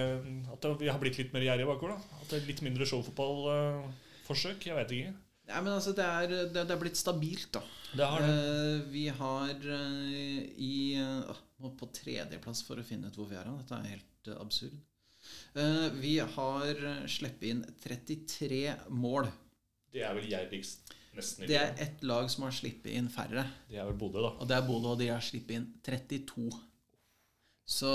at 0.53 0.67
vi 0.81 0.91
har 0.91 0.99
blitt 1.01 1.21
litt 1.21 1.33
mer 1.35 1.45
gjerrige 1.47 1.69
bakover. 1.71 1.95
da 1.95 2.21
At 2.21 2.33
det 2.33 2.41
er 2.41 2.51
litt 2.51 2.65
mindre 2.67 2.89
showfotballforsøk. 2.89 4.67
Jeg 4.67 4.77
vet 4.77 4.97
ikke. 4.99 5.15
Ja, 5.47 5.61
men 5.63 5.73
altså, 5.77 5.93
det 5.95 6.05
er, 6.05 6.27
det, 6.51 6.65
det 6.67 6.75
er 6.75 6.81
blitt 6.81 6.99
stabilt, 6.99 7.49
da. 7.55 7.63
Det 7.97 8.07
har 8.11 8.25
det. 8.25 8.35
Uh, 8.35 8.89
vi 8.91 9.07
har 9.15 9.53
uh, 9.55 10.43
i 10.59 10.75
uh, 10.99 11.71
på 11.79 11.89
tredjeplass 11.95 12.65
for 12.67 12.81
å 12.81 12.85
finne 12.87 13.09
ut 13.09 13.17
hvor 13.17 13.31
vi 13.31 13.39
er. 13.39 13.47
hen. 13.47 13.61
Dette 13.63 13.79
er 13.79 13.95
helt 13.95 14.31
eh, 14.31 14.41
absurd. 14.43 14.77
Eh, 15.57 15.87
vi 15.97 16.19
har 16.21 16.83
sluppet 17.09 17.49
inn 17.49 17.65
33 17.83 18.61
mål. 18.93 19.31
Det 19.93 20.05
er 20.05 20.15
vel 20.19 20.29
gjerrigst 20.29 20.93
nesten 21.17 21.47
i 21.47 21.49
Det 21.49 21.57
er 21.57 21.75
ett 21.87 22.03
lag 22.05 22.29
som 22.31 22.45
har 22.47 22.55
sluppet 22.55 22.93
inn 22.93 23.09
færre. 23.13 23.47
Det 23.71 23.81
er 23.81 23.89
vel 23.89 23.99
Bodø, 23.99 24.21
da. 24.21 24.35
Og 24.37 24.51
det 24.51 24.59
er 24.59 24.67
Bodø, 24.67 24.93
og 24.93 25.01
de 25.01 25.09
har 25.15 25.25
sluppet 25.25 25.57
inn 25.57 25.69
32. 25.87 26.51
Så 27.67 27.91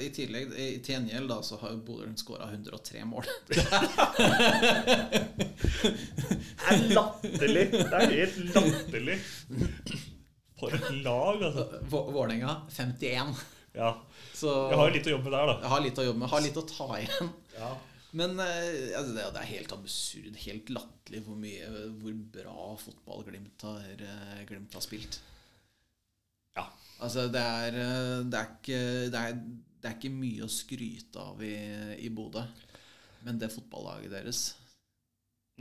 i 0.00 0.08
tillegg, 0.14 0.54
i 0.56 0.68
gjengjeld 0.80 1.28
da, 1.28 1.42
så 1.44 1.58
har 1.60 1.74
jo 1.74 1.82
Bodø 1.84 2.08
skåra 2.16 2.46
103 2.48 3.02
mål. 3.04 3.26
Det 3.52 3.60
er 6.70 6.84
latterlig! 6.94 7.66
Det 7.74 7.98
er 7.98 8.14
helt 8.14 8.38
latterlig. 8.54 9.18
For 10.56 10.72
et 10.78 10.88
lag, 11.04 11.42
altså. 11.44 11.66
Vålerenga 11.92 12.54
51. 12.72 13.34
Ja. 13.76 13.90
Så 14.32 14.52
Jeg 14.70 14.78
har 14.80 14.92
litt 14.96 15.08
å 15.08 15.14
jobbe 15.16 15.28
med 15.28 15.34
der, 15.36 15.50
da. 15.50 15.56
jeg 15.60 15.72
har 15.74 15.82
litt 15.84 16.00
å 16.00 16.06
jobbe 16.06 16.22
med. 16.22 16.30
Har 16.32 16.44
litt 16.44 16.60
å 16.60 16.64
ta 16.68 16.88
igjen. 17.00 17.32
Ja. 17.58 17.70
Men 18.16 18.40
eh, 18.44 18.92
altså, 18.96 19.12
det, 19.16 19.26
det 19.34 19.42
er 19.42 19.50
helt 19.54 19.72
absurd, 19.76 20.34
helt 20.46 20.72
latterlig 20.72 21.22
hvor 21.24 21.36
mye 21.40 21.68
Hvor 22.00 22.16
bra 22.34 22.66
fotball 22.80 23.22
Glimt 23.24 23.64
har, 23.64 23.86
eh, 24.08 24.42
Glimt 24.48 24.76
har 24.76 24.84
spilt. 24.84 25.20
Ja. 26.56 26.66
Altså, 27.02 27.26
det 27.32 27.42
er, 27.42 27.76
eh, 27.82 28.18
det 28.30 28.38
er, 28.38 28.50
ikke, 28.56 28.80
det 29.12 29.20
er, 29.20 29.38
det 29.82 29.90
er 29.90 29.96
ikke 29.98 30.12
mye 30.14 30.46
å 30.46 30.50
skryte 30.52 31.22
av 31.22 31.42
i, 31.44 31.54
i 32.06 32.10
Bodø. 32.14 32.44
Men 33.26 33.38
det 33.38 33.52
fotballaget 33.54 34.10
deres 34.10 34.38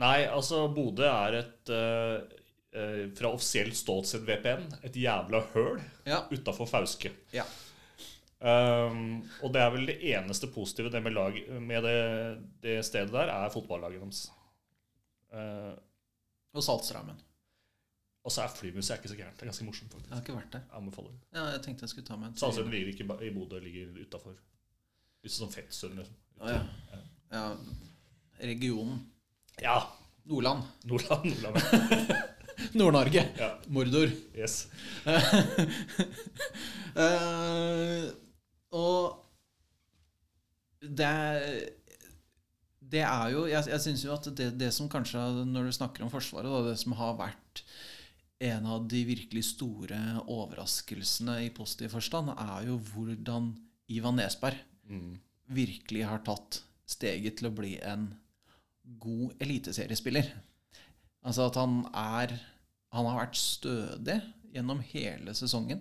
Nei, 0.02 0.24
altså, 0.26 0.64
Bodø 0.74 1.04
er 1.06 1.36
et 1.42 1.70
eh, 1.76 2.38
Fra 3.18 3.30
offisielt 3.36 3.76
ståsted 3.78 4.24
VPN 4.26 4.64
et 4.88 4.96
jævla 4.98 5.44
høl 5.54 5.82
Ja. 6.08 6.24
utafor 6.32 6.70
Fauske. 6.72 7.12
ja. 7.36 7.46
Um, 8.42 9.20
og 9.46 9.52
det 9.54 9.62
er 9.62 9.68
vel 9.70 9.84
det 9.86 10.00
eneste 10.16 10.48
positive 10.50 10.90
det 10.90 11.04
med, 11.06 11.14
lag, 11.14 11.36
med 11.62 11.84
det, 11.86 11.98
det 12.64 12.80
stedet 12.88 13.14
der, 13.14 13.30
er 13.30 13.52
fotballaget 13.54 14.02
deres. 14.02 14.24
Uh, 15.30 15.76
Og 16.58 16.66
Saltstraumen. 16.66 17.20
Og 18.24 18.32
så 18.32 18.44
er 18.44 18.54
flymuseet 18.54 19.00
ikke 19.00 19.10
så 19.10 19.18
gærent. 19.18 19.36
Det 19.36 19.46
er 19.46 19.50
ganske 19.50 19.66
morsomt, 19.66 19.94
faktisk. 19.94 20.10
Jeg 20.10 20.16
har 20.16 20.22
ikke 20.26 20.36
vært 20.36 20.54
der. 20.54 20.66
Anbefaler. 20.78 21.14
Ja, 21.34 21.46
jeg 21.56 21.62
tenkte 21.66 21.88
jeg 21.88 21.94
skulle 21.94 22.08
ta 22.08 22.18
meg 22.22 22.30
en 22.30 22.38
Saltstraumen 22.38 22.74
ligger 22.76 22.92
ikke 22.94 23.26
i 23.26 23.32
Bodø, 23.34 23.62
ligger 23.64 23.96
utafor. 24.02 24.36
Litt 25.24 25.34
sånn 25.34 25.54
Fettsund, 25.54 25.98
liksom. 25.98 26.20
Å, 26.42 26.52
ja. 26.52 26.62
ja. 27.34 27.46
Regionen. 28.42 29.02
Ja. 29.62 29.80
Nordland. 30.30 30.70
Nordland. 30.90 31.26
Nordland. 31.32 31.58
Nord-Norge. 32.78 33.26
Ja. 33.38 33.50
Mordor. 33.74 34.14
Yes. 34.38 34.68
uh, 36.94 38.10
og 38.82 39.18
det 40.82 41.06
er, 41.06 41.46
det 42.92 43.02
er 43.06 43.28
jo 43.34 43.46
Jeg, 43.46 43.68
jeg 43.70 43.82
syns 43.84 44.04
jo 44.06 44.14
at 44.14 44.28
det, 44.38 44.48
det 44.60 44.72
som 44.74 44.90
kanskje, 44.90 45.22
når 45.48 45.70
du 45.70 45.76
snakker 45.76 46.06
om 46.06 46.12
Forsvaret, 46.14 46.50
da, 46.50 46.62
det 46.70 46.78
som 46.82 46.96
har 46.98 47.18
vært 47.20 47.64
en 48.42 48.66
av 48.66 48.88
de 48.90 49.04
virkelig 49.06 49.44
store 49.52 50.00
overraskelsene 50.26 51.38
i 51.46 51.52
positiv 51.54 51.94
forstand, 51.94 52.34
er 52.34 52.68
jo 52.72 52.80
hvordan 52.92 53.54
Ivan 53.92 54.18
Nesberg 54.18 54.58
Mm. 54.90 55.20
virkelig 55.48 56.04
har 56.04 56.20
tatt 56.26 56.64
steget 56.90 57.38
til 57.38 57.48
å 57.48 57.56
bli 57.56 57.78
en 57.80 58.10
god 59.00 59.36
eliteseriespiller. 59.40 60.32
Altså 61.24 61.48
at 61.48 61.56
han 61.56 61.86
er 61.94 62.40
Han 62.92 63.06
har 63.06 63.22
vært 63.22 63.38
stødig 63.40 64.18
gjennom 64.52 64.82
hele 64.84 65.32
sesongen. 65.32 65.80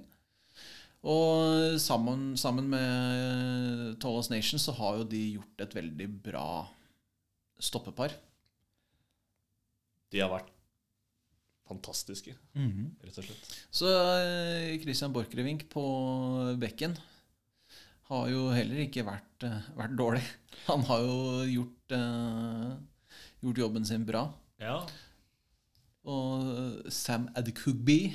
Og 1.03 1.75
sammen, 1.83 2.37
sammen 2.39 2.69
med 2.71 3.97
Tallest 3.99 4.31
Nation 4.31 4.63
så 4.63 4.71
har 4.79 5.01
jo 5.01 5.09
de 5.11 5.23
gjort 5.33 5.65
et 5.65 5.75
veldig 5.75 6.07
bra 6.23 6.69
stoppepar. 7.59 8.15
De 10.13 10.23
har 10.23 10.31
vært 10.31 10.53
fantastiske, 11.71 12.35
rett 12.57 13.21
og 13.23 13.27
slett. 13.27 13.55
Så 13.71 13.89
eh, 13.95 14.75
Christian 14.83 15.15
Borchgrevink 15.15 15.69
på 15.73 15.85
bekken 16.61 16.99
har 18.11 18.27
jo 18.33 18.49
heller 18.51 18.83
ikke 18.85 19.07
vært, 19.07 19.47
eh, 19.47 19.69
vært 19.79 19.95
dårlig. 19.99 20.25
Han 20.71 20.83
har 20.91 21.05
jo 21.07 21.21
gjort, 21.47 21.95
uh, 21.95 22.75
gjort 23.45 23.63
jobben 23.63 23.87
sin 23.87 24.05
bra. 24.09 24.27
Ja. 24.61 24.81
Og 26.11 26.91
Sam 26.93 27.29
Adkugby 27.37 28.15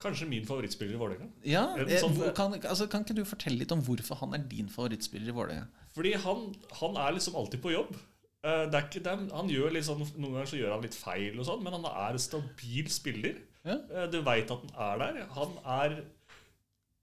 Kanskje 0.00 0.28
min 0.30 0.46
favorittspiller 0.48 0.96
i 0.96 1.00
Vålerenga. 1.00 1.26
ja, 1.44 1.64
sånn- 2.00 2.16
kan, 2.32 2.54
altså, 2.56 2.86
kan 2.88 3.02
ikke 3.04 3.18
du 3.18 3.24
fortelle 3.28 3.60
litt 3.60 3.72
om 3.74 3.82
hvorfor 3.84 4.16
han 4.22 4.32
er 4.32 4.46
din 4.48 4.70
favorittspiller 4.72 5.28
i 5.28 5.34
Vålerenga? 5.36 5.66
Fordi 5.92 6.14
han, 6.22 6.46
han 6.78 6.96
er 6.96 7.12
liksom 7.18 7.36
alltid 7.36 7.60
på 7.60 7.74
jobb. 7.74 7.98
Eh, 8.40 8.62
ikke, 8.72 9.02
er, 9.04 9.24
han 9.36 9.50
gjør 9.52 9.74
litt 9.74 9.84
sånn, 9.84 10.00
Noen 10.16 10.38
ganger 10.38 10.48
så 10.48 10.56
gjør 10.60 10.72
han 10.72 10.84
litt 10.86 10.96
feil, 10.96 11.34
og 11.36 11.44
sånn, 11.44 11.60
men 11.64 11.74
han 11.76 11.84
er 11.90 12.16
en 12.16 12.22
stabil 12.22 12.88
spiller. 12.92 13.40
Ja. 13.66 13.76
Eh, 13.92 14.06
Du 14.12 14.20
veit 14.24 14.48
at 14.52 14.62
han 14.64 15.02
er 15.02 15.02
der. 15.02 15.26
Han 15.36 15.56
er 15.76 15.96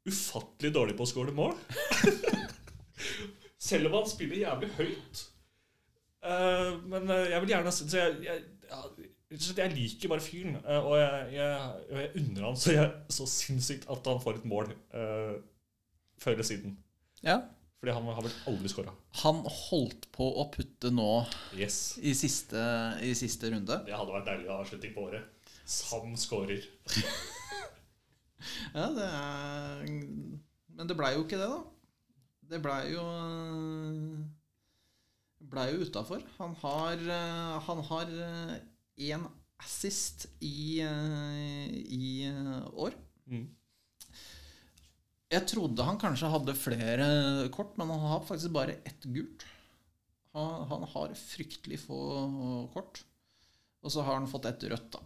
ufattelig 0.07 0.71
dårlig 0.73 0.95
på 0.97 1.05
å 1.05 1.11
skåre 1.11 1.35
mål. 1.35 1.53
Selv 3.67 3.89
om 3.89 3.99
han 3.99 4.09
spiller 4.09 4.41
jævlig 4.41 4.71
høyt. 4.79 5.23
Eh, 6.25 6.71
Men 6.89 7.11
jeg 7.13 7.41
vil 7.43 7.53
gjerne 7.53 7.73
Så 7.75 7.85
jeg, 7.91 8.15
jeg, 8.25 8.41
jeg, 8.71 9.11
jeg 9.59 9.75
liker 9.75 10.13
bare 10.15 10.25
fyren. 10.25 10.57
Og 10.79 10.95
jeg, 10.97 11.29
jeg, 11.35 11.85
jeg 11.91 12.11
unner 12.23 12.47
han 12.49 12.57
så, 12.63 12.77
så 13.13 13.29
sinnssykt 13.29 13.85
at 13.93 14.09
han 14.09 14.23
får 14.23 14.39
et 14.41 14.49
mål 14.49 14.73
før 16.17 16.33
eller 16.33 16.47
siden. 16.47 16.77
Ja. 17.21 17.41
Fordi 17.78 17.93
han 17.93 18.07
har 18.09 18.23
vel 18.25 18.34
aldri 18.49 18.69
skåra. 18.71 18.93
Han 19.21 19.43
holdt 19.45 20.07
på 20.15 20.25
å 20.41 20.47
putte 20.53 20.89
nå 20.93 21.09
Yes. 21.53 21.97
i 22.01 22.15
siste, 22.17 22.57
i 23.05 23.11
siste 23.17 23.51
runde. 23.53 23.78
Det 23.86 23.93
hadde 23.93 24.15
vært 24.15 24.30
deilig 24.32 24.49
avslutning 24.55 24.95
på 24.95 25.03
året. 25.11 25.51
Sam 25.65 26.15
skårer. 26.17 26.65
Ja, 28.71 28.84
det 28.93 29.05
er 29.07 29.88
Men 30.78 30.88
det 30.88 30.95
blei 30.95 31.09
jo 31.15 31.23
ikke 31.25 31.39
det, 31.41 31.47
da. 31.49 31.57
Det 32.51 32.59
blei 32.61 32.91
jo 32.93 33.01
Blei 35.49 35.65
jo 35.73 35.82
utafor. 35.88 36.21
Han 36.38 36.53
har 36.61 37.01
eh, 37.01 37.55
Han 37.67 37.82
har 37.89 38.13
én 39.09 39.25
assist 39.57 40.28
i, 40.45 40.80
eh, 40.86 41.65
i 41.97 42.28
eh, 42.30 42.67
år. 42.78 42.93
Mm. 43.25 43.47
Jeg 45.34 45.43
trodde 45.51 45.84
han 45.84 45.99
kanskje 45.99 46.30
hadde 46.32 46.55
flere 46.55 47.07
kort, 47.51 47.73
men 47.80 47.89
han 47.91 48.05
har 48.13 48.23
faktisk 48.28 48.53
bare 48.55 48.78
ett 48.88 49.03
gult. 49.11 49.43
Han, 50.38 50.67
han 50.69 50.86
har 50.93 51.15
fryktelig 51.19 51.82
få 51.84 51.97
kort. 52.73 53.01
Og 53.84 53.91
så 53.91 54.05
har 54.07 54.19
han 54.19 54.30
fått 54.32 54.47
ett 54.47 54.63
rødt, 54.71 54.88
da. 54.95 55.03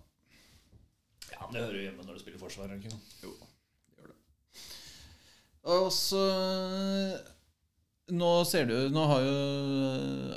Ja, 1.32 1.48
men 1.48 1.56
Det 1.56 1.64
hører 1.64 1.80
jo 1.80 1.86
hjemme 1.88 2.06
når 2.06 2.18
du 2.18 2.22
spiller 2.24 2.42
forsvar. 2.42 2.70
det 2.70 2.84
Ikke? 2.84 3.00
Jo, 3.26 3.34
gjør 3.98 4.12
det. 4.12 4.20
Og 5.74 5.88
så 5.96 6.22
Nå 8.10 8.30
ser 8.50 8.66
du 8.68 8.76
Nå 8.92 9.04
har 9.08 9.24
jo 9.24 9.36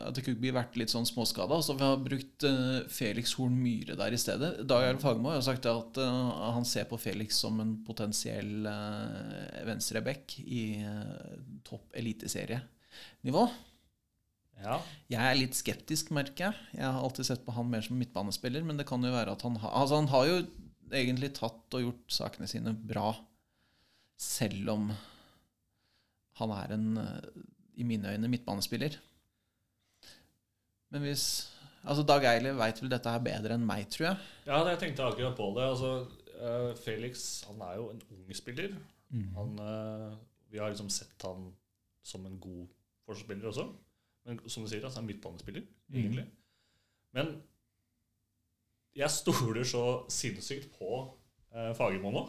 Atekugbi 0.05 0.53
vært 0.55 0.77
litt 0.79 0.93
sånn 0.93 1.07
småskada, 1.09 1.57
så 1.65 1.75
vi 1.75 1.83
har 1.83 2.03
brukt 2.03 2.45
eh, 2.47 2.85
Felix 2.93 3.33
Horn 3.39 3.57
Myhre 3.59 3.97
der 3.99 4.15
i 4.15 4.21
stedet. 4.21 4.51
Dag 4.69 4.85
Erlend 4.85 5.03
Fagermo 5.03 5.33
har 5.33 5.43
sagt 5.43 5.67
at 5.67 5.99
eh, 5.99 6.33
han 6.55 6.67
ser 6.69 6.87
på 6.91 7.01
Felix 7.01 7.41
som 7.41 7.59
en 7.65 7.77
potensiell 7.87 8.69
venstreback 9.67 10.37
i 10.45 10.65
eh, 10.85 11.39
topp 11.67 11.97
eliteserienivå. 11.99 13.47
Ja. 14.63 14.77
Jeg 15.11 15.21
er 15.25 15.41
litt 15.41 15.57
skeptisk, 15.59 16.13
merker 16.15 16.51
jeg. 16.51 16.69
Jeg 16.79 16.87
har 16.87 17.01
alltid 17.03 17.27
sett 17.31 17.43
på 17.47 17.55
han 17.57 17.73
mer 17.73 17.83
som 17.85 17.99
midtbanespiller, 17.99 18.63
men 18.67 18.79
det 18.79 18.87
kan 18.89 19.03
jo 19.03 19.15
være 19.15 19.35
at 19.35 19.43
han 19.47 19.59
har 19.63 19.75
Altså, 19.81 19.99
han 19.99 20.13
har 20.13 20.29
jo 20.29 20.37
egentlig 20.95 21.33
tatt 21.35 21.75
og 21.75 21.89
gjort 21.89 22.15
sakene 22.21 22.49
sine 22.51 22.75
bra, 22.77 23.09
selv 24.21 24.71
om 24.77 24.93
han 26.39 26.55
er 26.55 26.75
en, 26.75 26.87
eh, 26.99 27.43
i 27.77 27.87
mine 27.87 28.13
øyne, 28.13 28.29
midtbanespiller. 28.29 28.97
Men 30.91 31.03
hvis 31.09 31.51
Altså, 31.85 32.01
Dag 32.09 32.25
Eiler 32.25 32.55
veit 32.57 32.79
vel 32.81 32.89
dette 32.89 33.13
her 33.13 33.21
bedre 33.21 33.59
enn 33.59 33.67
meg, 33.69 33.83
tror 33.93 34.07
jeg. 34.07 34.17
ja, 34.47 34.63
jeg 34.71 34.79
tenkte 34.81 35.05
akkurat 35.05 35.35
på 35.37 35.51
det. 35.59 35.65
Altså, 35.69 35.91
eh, 36.39 36.71
Felix 36.81 37.43
han 37.45 37.61
er 37.61 37.75
jo 37.77 37.91
en 37.93 38.01
ung 38.15 38.31
spiller. 38.37 38.71
Han, 39.37 39.59
eh, 39.61 40.15
vi 40.51 40.59
har 40.59 40.73
liksom 40.73 40.89
sett 40.91 41.27
han 41.29 41.51
som 42.03 42.25
en 42.27 42.39
god 42.41 42.65
forsvarsspiller 43.05 43.51
også. 43.51 43.67
Men 44.25 44.41
som 44.49 44.65
du 44.65 44.71
sier, 44.71 44.81
altså, 44.85 45.01
han 45.03 45.05
er 45.05 45.13
midtbanespiller, 45.13 45.67
egentlig. 45.93 46.25
Men 47.13 47.43
jeg 48.97 49.11
stoler 49.11 49.65
så 49.69 49.85
sinnssykt 50.09 50.73
på 50.79 50.89
eh, 51.53 51.75
Fagermo 51.77 52.11
nå. 52.15 52.25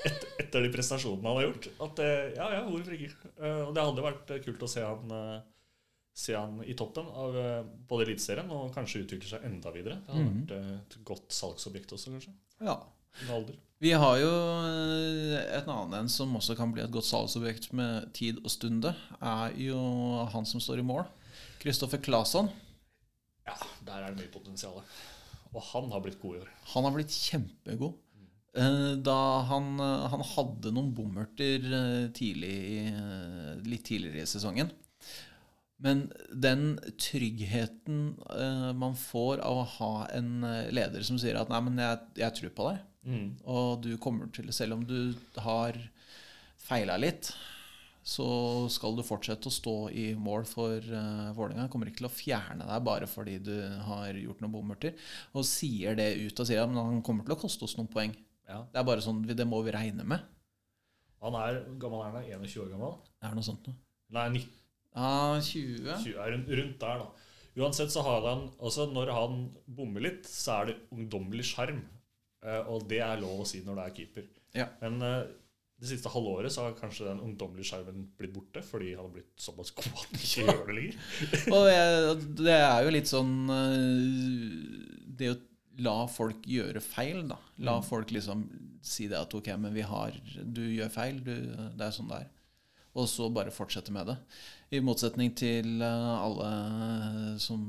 Et, 0.00 0.22
etter 0.40 0.64
de 0.64 0.70
prestasjonene 0.72 1.28
han 1.28 1.38
har 1.38 1.46
gjort. 1.48 1.66
At 1.86 1.98
det, 2.00 2.10
ja, 2.38 2.46
ja, 2.56 2.60
hvorfor 2.64 2.94
ikke? 2.96 3.10
Eh, 3.36 3.62
og 3.66 3.74
det 3.76 3.82
hadde 3.84 4.04
vært 4.06 4.30
eh, 4.32 4.42
kult 4.46 4.62
å 4.64 4.68
se 4.70 4.84
han, 4.84 5.12
eh, 5.12 5.42
se 6.16 6.36
han 6.36 6.62
i 6.64 6.76
toppen 6.78 7.10
av 7.10 7.36
eh, 7.36 7.58
både 7.90 8.06
Eliteserien 8.08 8.48
og 8.56 8.72
kanskje 8.76 9.04
utvikle 9.04 9.28
seg 9.34 9.44
enda 9.50 9.74
videre. 9.74 9.98
Det 10.06 10.14
hadde 10.16 10.30
mm. 10.30 10.38
vært 10.38 10.54
eh, 10.56 10.72
et 10.86 10.96
godt 11.12 11.36
salgsobjekt 11.36 11.92
også, 11.98 12.14
kanskje. 12.16 12.32
Ja. 12.64 12.78
Vi 13.80 13.92
har 13.92 14.16
jo 14.22 14.32
eh, 14.32 15.36
et 15.58 15.68
annet 15.68 15.98
en 16.00 16.10
som 16.12 16.32
også 16.38 16.56
kan 16.56 16.72
bli 16.72 16.84
et 16.84 16.92
godt 16.94 17.08
salgsobjekt 17.10 17.70
med 17.76 18.08
tid 18.16 18.40
og 18.40 18.52
stunde, 18.52 18.94
er 19.20 19.56
jo 19.60 19.80
han 20.32 20.48
som 20.48 20.62
står 20.62 20.80
i 20.80 20.86
mål. 20.86 21.04
Kristoffer 21.60 22.00
Claesson. 22.00 22.48
Ja, 23.44 23.56
der 23.84 24.04
er 24.04 24.14
det 24.14 24.22
mye 24.22 24.32
potensial. 24.32 24.80
Og 25.50 25.64
han 25.72 25.90
har 25.92 26.00
blitt 26.04 26.20
god 26.22 26.38
i 26.38 26.40
år. 26.44 26.52
Han 26.72 26.86
har 26.86 26.94
blitt 26.94 27.12
kjempegod. 27.12 27.98
Eh, 28.56 28.92
Da 28.98 29.42
han, 29.46 29.78
eh, 29.80 30.06
han 30.10 30.22
hadde 30.34 30.72
noen 30.74 30.92
bommerter 30.94 31.64
eh, 31.64 32.06
tidlig, 32.16 32.92
litt 33.66 33.84
tidligere 33.86 34.24
i 34.24 34.30
sesongen. 34.30 34.70
Men 35.80 36.10
den 36.34 36.74
tryggheten 37.00 38.00
man 38.76 38.96
får 39.00 39.40
av 39.40 39.62
å 39.62 39.68
ha 39.78 39.92
en 40.12 40.42
leder 40.76 41.00
som 41.06 41.16
sier 41.16 41.38
at 41.40 41.48
'nei, 41.48 41.60
men 41.64 41.78
jeg, 41.80 42.00
jeg 42.20 42.34
tror 42.36 42.50
på 42.58 42.66
deg', 42.68 42.86
Mm. 43.00 43.30
og 43.48 43.80
du 43.80 43.96
kommer 43.96 44.28
til, 44.30 44.52
selv 44.52 44.74
om 44.74 44.84
du 44.84 45.14
har 45.38 45.72
feila 46.58 46.98
litt, 47.00 47.32
så 48.04 48.68
skal 48.68 48.94
du 48.96 49.02
fortsette 49.02 49.48
å 49.48 49.54
stå 49.54 49.90
i 49.96 50.14
mål 50.14 50.44
for 50.44 50.76
uh, 50.84 51.32
Vålerenga. 51.32 51.68
Kommer 51.72 51.88
ikke 51.88 52.02
til 52.02 52.10
å 52.10 52.12
fjerne 52.12 52.66
deg 52.68 52.84
bare 52.84 53.06
fordi 53.08 53.38
du 53.42 53.54
har 53.86 54.12
gjort 54.12 54.40
noen 54.42 54.52
bommerter. 54.52 54.92
Og 55.32 55.44
sier 55.48 55.96
det 55.96 56.10
ut 56.26 56.40
og 56.40 56.46
sier 56.46 56.60
at 56.62 56.68
han 56.76 57.00
kommer 57.02 57.24
til 57.24 57.36
å 57.36 57.40
koste 57.40 57.64
oss 57.64 57.76
noen 57.78 57.88
poeng. 57.88 58.12
Ja. 58.50 58.60
Det 58.72 58.80
er 58.82 58.86
bare 58.88 59.04
sånn, 59.04 59.22
Det 59.26 59.46
må 59.46 59.62
vi 59.66 59.74
regne 59.74 60.04
med. 60.04 60.26
Han 61.22 61.36
er 61.38 61.60
gammel 61.80 62.02
er 62.02 62.14
han? 62.16 62.44
21 62.44 62.62
år 62.64 62.70
gammel? 62.74 62.94
Det 63.20 63.28
er 63.28 63.34
noe 63.36 63.46
sånt 63.46 63.66
noe. 63.68 63.76
Nei, 64.16 64.26
19, 64.40 64.54
Ja, 64.96 65.10
20? 65.46 65.90
20, 66.02 66.14
er 66.18 66.32
rundt, 66.34 66.48
rundt 66.60 66.80
der, 66.82 67.02
da. 67.04 67.26
Uansett 67.60 67.92
så 67.92 68.02
har 68.06 68.24
han 68.26 68.46
altså 68.62 68.86
Når 68.90 69.10
han 69.14 69.36
bommer 69.66 70.02
litt, 70.06 70.26
så 70.26 70.60
er 70.60 70.70
det 70.70 70.78
ungdommelig 70.94 71.44
sjarm. 71.52 71.82
Eh, 72.42 72.62
og 72.72 72.88
det 72.88 73.02
er 73.04 73.20
lov 73.20 73.42
å 73.42 73.46
si 73.46 73.60
når 73.66 73.76
du 73.76 73.82
er 73.84 73.94
keeper. 73.98 74.26
Ja. 74.56 74.66
Men 74.80 74.96
eh, 75.04 75.28
det 75.80 75.88
siste 75.90 76.10
halvåret 76.12 76.52
så 76.52 76.66
har 76.66 76.74
kanskje 76.78 77.06
den 77.08 77.20
ungdommelige 77.24 77.70
skjermen 77.70 78.02
blitt 78.18 78.32
borte 78.34 78.60
fordi 78.64 78.90
han 78.94 79.06
har 79.06 79.12
blitt 79.14 79.30
såpass 79.40 79.70
god 79.76 79.86
at 79.92 80.02
han 80.08 80.24
ikke 80.24 80.44
gjør 80.48 80.66
det 80.66 80.76
lenger. 80.78 80.98
Og 81.56 82.24
det 82.40 82.56
er 82.56 82.82
jo 82.84 82.94
litt 82.96 83.08
sånn 83.12 83.32
det 83.48 85.20
Det 85.20 85.30
å 85.34 85.38
la 85.80 85.94
folk 86.10 86.44
gjøre 86.46 86.80
feil, 86.84 87.22
da. 87.30 87.38
La 87.58 87.78
Mm. 87.80 87.86
folk 87.86 88.10
liksom 88.12 88.44
si 88.82 89.08
det 89.08 89.18
at 89.18 89.34
ok, 89.34 89.48
men 89.60 89.74
vi 89.74 89.82
har 89.82 90.12
Du 90.44 90.62
gjør 90.62 90.90
feil. 90.90 91.18
Du, 91.24 91.34
det 91.76 91.80
er 91.86 91.90
sånn 91.96 92.08
det 92.08 92.22
er. 92.24 92.28
Og 92.96 93.06
så 93.06 93.28
bare 93.32 93.52
fortsette 93.54 93.92
med 93.94 94.06
det. 94.10 94.16
I 94.72 94.80
motsetning 94.82 95.30
til 95.38 95.80
eh, 95.82 96.14
alle 96.24 97.38
som 97.38 97.68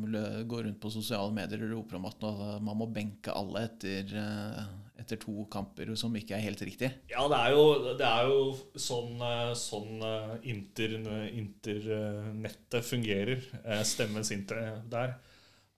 går 0.50 0.64
rundt 0.66 0.80
på 0.82 0.90
sosiale 0.94 1.32
medier 1.34 1.62
og 1.68 1.72
roper 1.76 1.98
om 2.00 2.06
at 2.10 2.22
man 2.62 2.78
må 2.80 2.88
benke 2.92 3.30
alle 3.34 3.68
etter, 3.68 4.10
eh, 4.18 4.64
etter 5.02 5.18
to 5.22 5.46
kamper 5.54 5.94
som 5.96 6.14
ikke 6.18 6.34
er 6.38 6.42
helt 6.48 6.62
riktig. 6.66 6.90
Ja, 7.14 7.28
det 7.30 7.38
er 7.38 7.52
jo, 7.54 7.96
det 7.98 8.08
er 8.08 8.30
jo 8.32 8.42
sånn, 8.82 9.22
eh, 9.22 9.54
sånn 9.54 10.02
internettet 10.42 11.38
inter, 11.38 12.82
fungerer. 12.82 13.42
Stemmes 13.86 14.32
inter 14.34 14.82
der. 14.90 15.16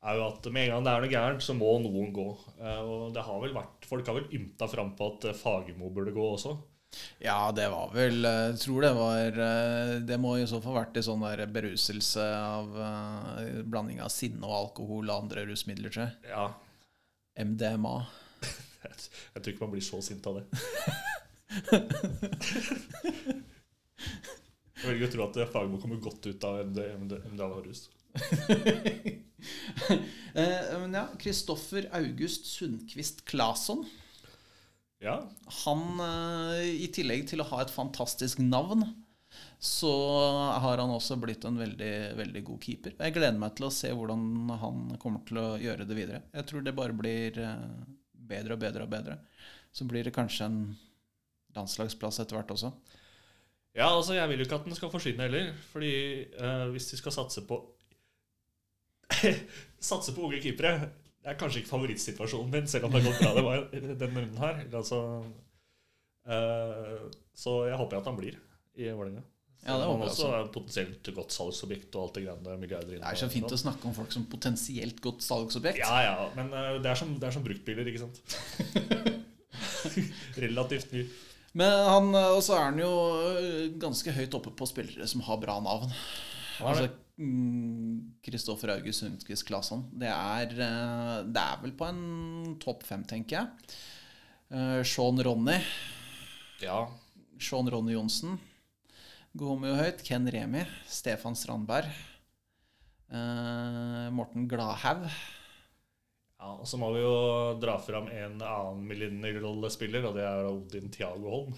Er 0.03 0.17
jo 0.19 0.25
at 0.27 0.47
Med 0.51 0.67
en 0.67 0.73
gang 0.73 0.83
det 0.85 0.91
er 0.93 1.03
noe 1.05 1.13
gærent, 1.13 1.43
så 1.45 1.55
må 1.55 1.69
noen 1.83 2.11
gå. 2.15 2.27
Eh, 2.59 2.81
Og 2.83 3.13
det 3.15 3.23
har 3.23 3.41
vel 3.43 3.55
vært, 3.55 3.87
Folk 3.87 4.07
har 4.09 4.17
vel 4.19 4.29
ymta 4.35 4.67
fram 4.71 4.93
på 4.99 5.09
at 5.13 5.29
eh, 5.31 5.37
Fagermo 5.37 5.89
burde 5.95 6.11
gå 6.15 6.25
også. 6.35 6.57
Ja, 7.23 7.51
det 7.55 7.65
var 7.73 7.89
vel 7.95 8.25
eh, 8.27 8.49
Jeg 8.51 8.59
tror 8.61 8.83
det 8.85 8.91
var 8.97 9.39
eh, 9.47 9.93
Det 10.05 10.19
må 10.21 10.35
i 10.37 10.45
så 10.49 10.59
fall 10.61 10.75
vært 10.77 10.99
en 10.99 11.07
sånn 11.07 11.23
der 11.25 11.45
beruselse 11.55 12.25
av 12.37 12.75
eh, 12.89 13.63
blanding 13.65 14.03
av 14.03 14.11
sinne 14.13 14.45
og 14.45 14.57
alkohol 14.59 15.07
og 15.07 15.23
andre 15.23 15.47
rusmidler, 15.49 15.89
tror 15.93 16.05
jeg. 16.05 16.13
Ja, 16.29 16.45
MDMA. 17.39 17.95
jeg, 18.83 19.39
tror 19.39 19.51
ikke 19.55 19.65
man 19.65 19.73
blir 19.73 19.87
så 19.87 20.03
sint 20.05 20.27
av 20.29 20.41
det. 20.41 20.45
Jeg 24.83 24.89
velger 24.91 25.07
å 25.07 25.11
tro 25.13 25.25
at 25.29 25.37
eh, 25.39 25.49
Fagermo 25.49 25.77
kommer 25.79 25.99
godt 26.03 26.25
ut 26.27 26.45
av 26.47 26.59
MDMA-rus. 26.67 27.85
Eh, 27.87 28.02
men 30.81 30.93
ja, 30.93 31.07
Kristoffer 31.19 31.89
August 31.97 32.45
Sundquist 32.51 33.25
Claesson. 33.29 33.81
Ja, 35.03 35.17
Han, 35.65 35.99
eh, 35.99 36.69
i 36.85 36.87
tillegg 36.93 37.25
til 37.27 37.43
å 37.43 37.47
ha 37.49 37.63
et 37.63 37.73
fantastisk 37.73 38.39
navn, 38.39 38.85
så 39.59 39.91
har 40.63 40.79
han 40.79 40.93
også 40.93 41.17
blitt 41.19 41.43
en 41.47 41.59
veldig, 41.59 42.15
veldig 42.19 42.43
god 42.47 42.59
keeper. 42.63 42.95
Jeg 42.99 43.15
gleder 43.15 43.39
meg 43.39 43.55
til 43.57 43.67
å 43.67 43.73
se 43.73 43.91
hvordan 43.91 44.53
han 44.61 44.95
kommer 45.01 45.25
til 45.27 45.41
å 45.41 45.47
gjøre 45.59 45.87
det 45.89 45.97
videre. 45.97 46.21
Jeg 46.35 46.47
tror 46.47 46.63
det 46.63 46.75
bare 46.77 46.95
blir 46.95 47.39
eh, 47.41 47.67
bedre 48.13 48.55
og 48.55 48.63
bedre 48.63 48.87
og 48.87 48.95
bedre. 48.95 49.19
Så 49.75 49.87
blir 49.89 50.07
det 50.07 50.15
kanskje 50.15 50.47
en 50.47 50.59
landslagsplass 51.57 52.21
etter 52.23 52.37
hvert 52.37 52.55
også. 52.55 52.71
Ja, 53.73 53.89
altså 53.89 54.13
Jeg 54.13 54.29
vil 54.29 54.39
jo 54.39 54.45
ikke 54.45 54.59
at 54.61 54.67
den 54.67 54.77
skal 54.77 54.91
forsvinne 54.93 55.25
heller. 55.25 55.51
Fordi 55.73 55.93
eh, 56.31 56.67
hvis 56.71 56.91
de 56.93 56.99
skal 56.99 57.15
satse 57.15 57.43
på 57.49 57.59
Satse 59.89 60.13
på 60.15 60.23
unge 60.27 60.39
keepere 60.43 60.77
Det 61.23 61.31
er 61.31 61.39
kanskje 61.39 61.61
ikke 61.61 61.73
favorittsituasjonen 61.73 62.51
min, 62.53 62.69
selv 62.71 62.87
om 62.87 62.95
det 62.95 63.03
har 63.03 63.11
gått 63.11 63.21
bra 63.23 63.33
det 63.35 63.43
var 63.45 63.61
denne 63.73 64.23
runden 64.23 64.41
her. 64.43 64.63
Altså, 64.79 64.99
uh, 66.27 67.05
så 67.35 67.59
jeg 67.69 67.79
håper 67.79 67.99
at 67.99 68.09
han 68.09 68.17
blir 68.19 68.39
i 68.79 68.89
Vålerenga. 68.89 69.23
Ja, 69.63 69.77
det 69.79 69.85
håper 69.87 70.03
jeg 70.03 70.11
også 70.11 70.29
er 70.35 70.47
potensielt 70.51 71.09
godt 71.15 71.31
salgsobjekt 71.31 71.93
og 71.95 72.01
alt 72.03 72.17
det 72.17 72.25
greiene 72.25 72.55
milliarder 72.59 72.97
Det 72.97 72.99
er 73.07 73.19
så 73.21 73.29
fint 73.31 73.53
å 73.55 73.59
snakke 73.59 73.87
om 73.87 73.93
folk 73.95 74.11
som 74.11 74.25
potensielt 74.27 74.99
godt 75.03 75.23
salgsobjekt. 75.23 75.79
Ja, 75.79 76.01
ja, 76.03 76.17
men 76.35 76.51
uh, 76.51 76.75
det 76.83 76.91
er 76.91 76.99
som, 76.99 77.13
det 77.19 77.29
er 77.29 77.37
som 77.37 77.45
bruktbiler, 77.45 77.87
ikke 77.87 78.03
sant? 78.03 78.19
Relativt 80.43 80.91
ny. 80.91 81.05
Men 81.53 81.71
han, 81.87 82.09
og 82.17 82.41
så 82.43 82.57
er 82.57 82.67
han 82.71 82.81
jo 82.81 82.91
ganske 83.79 84.11
høyt 84.15 84.35
oppe 84.35 84.51
på 84.57 84.67
spillere 84.67 85.07
som 85.07 85.23
har 85.23 85.39
bra 85.39 85.59
navn. 85.63 85.91
Altså. 86.59 86.89
Kristoffer 87.17 88.71
August 88.73 89.03
Sundquist 89.03 89.45
Claesson. 89.47 89.83
Det, 89.93 90.09
øh, 90.09 91.27
det 91.29 91.43
er 91.43 91.59
vel 91.61 91.75
på 91.77 91.85
en 91.91 92.55
topp 92.63 92.83
fem, 92.87 93.03
tenker 93.05 93.37
jeg. 93.37 93.47
Eh, 94.53 94.81
Sean 94.83 95.21
Ronny. 95.21 95.59
Ja, 96.61 96.87
Sean 97.39 97.69
Ronny 97.69 97.93
Johnsen. 97.93 98.39
Jo 99.33 99.55
høyt. 99.77 100.01
Ken 100.05 100.27
Remi. 100.29 100.65
Stefan 100.87 101.35
Strandberg. 101.35 101.89
eh, 103.13 104.09
Morten 104.13 104.47
Gladhaug. 104.49 105.05
Ja, 106.43 106.57
og 106.59 106.67
så 106.67 106.75
må 106.75 106.89
vi 106.91 106.99
jo 106.99 107.11
dra 107.55 107.77
fram 107.79 108.09
en 108.11 108.33
annen 108.43 108.81
millennial-spiller, 108.89 110.03
og 110.09 110.17
det 110.17 110.25
er 110.27 110.47
Odin 110.49 110.89
Tiago 110.91 111.29
Holm. 111.31 111.53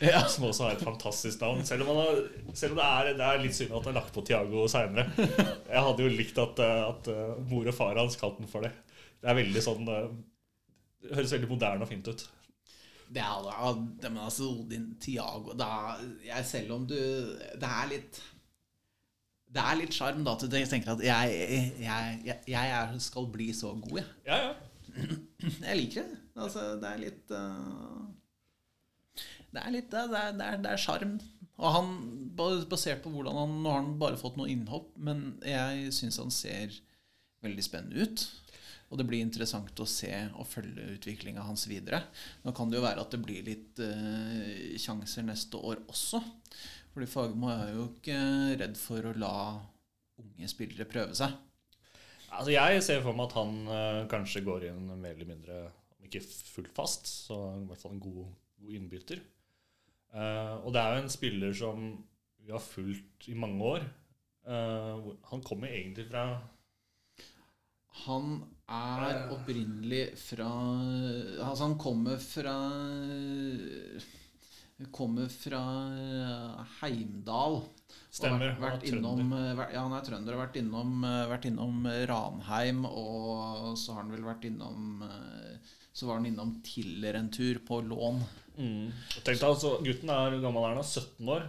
Ja. 0.00 0.22
Som 0.32 0.46
også 0.48 0.64
har 0.64 0.78
et 0.78 0.84
fantastisk 0.86 1.42
navn. 1.44 1.60
Selv 1.68 1.84
om, 1.84 1.90
han 1.92 2.00
har, 2.06 2.22
selv 2.56 2.72
om 2.72 2.80
det, 2.80 2.86
er, 2.86 3.10
det 3.18 3.26
er 3.26 3.42
litt 3.42 3.58
synd 3.58 3.74
at 3.74 3.84
han 3.84 3.90
har 3.90 3.98
lagt 3.98 4.16
på 4.16 4.24
Tiago 4.24 4.64
seinere. 4.72 5.04
Jeg 5.74 5.84
hadde 5.84 6.06
jo 6.06 6.14
likt 6.14 6.40
at, 6.40 6.62
eh, 6.64 6.80
at 6.86 7.12
eh, 7.12 7.36
mor 7.52 7.68
og 7.68 7.76
far 7.76 8.00
hans 8.00 8.16
kalte 8.20 8.40
den 8.40 8.48
for 8.48 8.64
det. 8.64 8.72
Det 9.20 9.28
er 9.28 9.36
veldig 9.42 9.64
sånn 9.66 9.92
eh, 9.92 10.10
Det 11.04 11.18
høres 11.18 11.36
veldig 11.36 11.52
moderne 11.52 11.84
og 11.84 11.92
fint 11.92 12.08
ut. 12.08 12.24
Det 13.10 13.20
er, 13.20 13.44
det, 14.00 14.08
men 14.08 14.24
altså, 14.24 14.48
Odin 14.54 14.94
Tiago 15.02 15.52
det 15.58 15.68
er, 15.68 16.02
jeg, 16.30 16.44
Selv 16.46 16.76
om 16.76 16.84
du 16.86 16.94
Det 16.94 17.66
er 17.66 17.88
litt 17.90 18.20
Det 19.50 19.62
er 19.62 19.78
litt 19.80 19.94
sjarm, 19.96 20.22
da, 20.26 20.36
at 20.36 20.44
du 20.46 20.56
tenker 20.70 20.92
at 20.94 21.00
jeg, 21.02 21.62
jeg, 21.82 22.42
jeg, 22.46 23.00
skal 23.02 23.26
bli 23.32 23.50
så 23.56 23.72
god, 23.74 23.98
jeg. 23.98 24.10
Ja, 24.28 24.38
ja. 24.48 24.52
Jeg 25.68 25.76
liker 25.78 26.06
det. 26.06 26.16
Altså, 26.34 26.64
det 26.82 26.88
er 26.88 26.98
litt 26.98 27.30
uh, 27.30 28.08
Det 29.54 29.60
er 29.62 29.74
litt 29.74 29.92
Det 29.94 30.22
det 30.34 30.72
er 30.72 30.80
sjarm. 30.82 31.14
Og 31.60 31.74
han, 31.76 31.92
basert 32.34 33.02
på 33.04 33.12
hvordan 33.12 33.36
han 33.38 33.54
Nå 33.62 33.70
har 33.70 33.82
han 33.84 33.92
bare 34.00 34.18
fått 34.18 34.38
noe 34.40 34.50
innhopp, 34.50 34.90
men 34.98 35.36
jeg 35.46 35.92
syns 35.94 36.18
han 36.22 36.32
ser 36.34 36.74
veldig 37.44 37.64
spennende 37.64 38.02
ut. 38.06 38.26
Og 38.90 38.98
det 38.98 39.06
blir 39.06 39.22
interessant 39.22 39.80
å 39.82 39.86
se 39.86 40.10
og 40.34 40.48
følge 40.50 40.96
utviklinga 40.96 41.44
hans 41.46 41.68
videre. 41.70 42.02
Nå 42.42 42.54
kan 42.56 42.70
det 42.70 42.80
jo 42.80 42.86
være 42.86 43.04
at 43.04 43.12
det 43.14 43.20
blir 43.22 43.44
litt 43.46 43.82
eh, 43.84 44.74
sjanser 44.82 45.26
neste 45.28 45.60
år 45.62 45.84
også. 45.86 46.18
Fordi 46.90 47.06
Fagermo 47.06 47.52
er 47.52 47.70
jo 47.76 47.86
ikke 47.92 48.18
redd 48.58 48.74
for 48.80 49.06
å 49.06 49.14
la 49.14 49.34
unge 50.20 50.50
spillere 50.50 50.88
prøve 50.90 51.14
seg. 51.16 51.36
Altså, 52.30 52.52
jeg 52.54 52.82
ser 52.86 53.02
for 53.02 53.16
meg 53.16 53.30
at 53.30 53.36
han 53.38 53.56
eh, 53.74 54.00
kanskje 54.10 54.44
går 54.46 54.68
inn 54.70 54.84
mer 54.92 55.14
eller 55.14 55.28
mindre, 55.28 55.62
om 55.96 56.06
ikke 56.06 56.22
fullt 56.26 56.74
fast, 56.74 57.08
så 57.28 57.38
i 57.58 57.64
hvert 57.70 57.82
fall 57.82 57.96
en 57.96 58.02
god, 58.02 58.28
god 58.62 58.76
innbytter. 58.78 59.22
Eh, 60.14 60.54
og 60.64 60.74
det 60.74 60.82
er 60.82 60.94
jo 60.94 61.02
en 61.04 61.12
spiller 61.14 61.56
som 61.56 61.90
vi 62.40 62.54
har 62.54 62.62
fulgt 62.62 63.26
i 63.30 63.36
mange 63.38 63.72
år. 63.76 63.86
Eh, 64.46 65.10
han 65.30 65.42
kommer 65.46 65.70
egentlig 65.70 66.08
fra 66.10 66.24
Han 68.06 68.40
er 68.70 69.30
opprinnelig 69.34 70.04
fra 70.20 70.48
Altså, 71.42 71.62
han 71.66 71.78
kommer 71.80 72.20
fra 72.22 72.54
Kommer 74.94 75.28
fra 75.28 75.58
Heimdal. 76.80 77.58
Stemmer. 78.10 78.54
Vært, 78.56 78.80
vært 78.80 78.86
innom, 78.88 79.32
eh, 79.36 79.54
vært- 79.58 79.72
ja, 79.74 79.82
han 79.82 79.92
er 79.92 80.06
trønder. 80.06 80.34
og 80.34 80.40
Vært 80.48 80.56
innom, 80.56 81.04
eh, 81.04 81.26
vært 81.28 81.44
innom 81.50 81.86
eh, 81.86 82.06
Ranheim, 82.06 82.86
og 82.86 83.76
så 83.76 83.92
har 83.92 84.02
han 84.02 84.10
vel 84.10 84.22
vært 84.22 84.44
innom 84.48 85.02
Så 85.92 86.06
var 86.06 86.14
han 86.16 86.26
innom 86.26 86.62
Tiller 86.62 87.14
en 87.14 87.28
tur 87.30 87.58
på 87.66 87.82
lån. 87.84 88.22
Mm. 88.56 88.92
Tenk 89.24 89.38
deg, 89.38 89.42
altså, 89.42 89.82
Gutten 89.84 90.08
er 90.08 90.40
gammel 90.40 90.64
er 90.70 90.74
han? 90.76 90.84
17 90.84 91.26
år. 91.28 91.46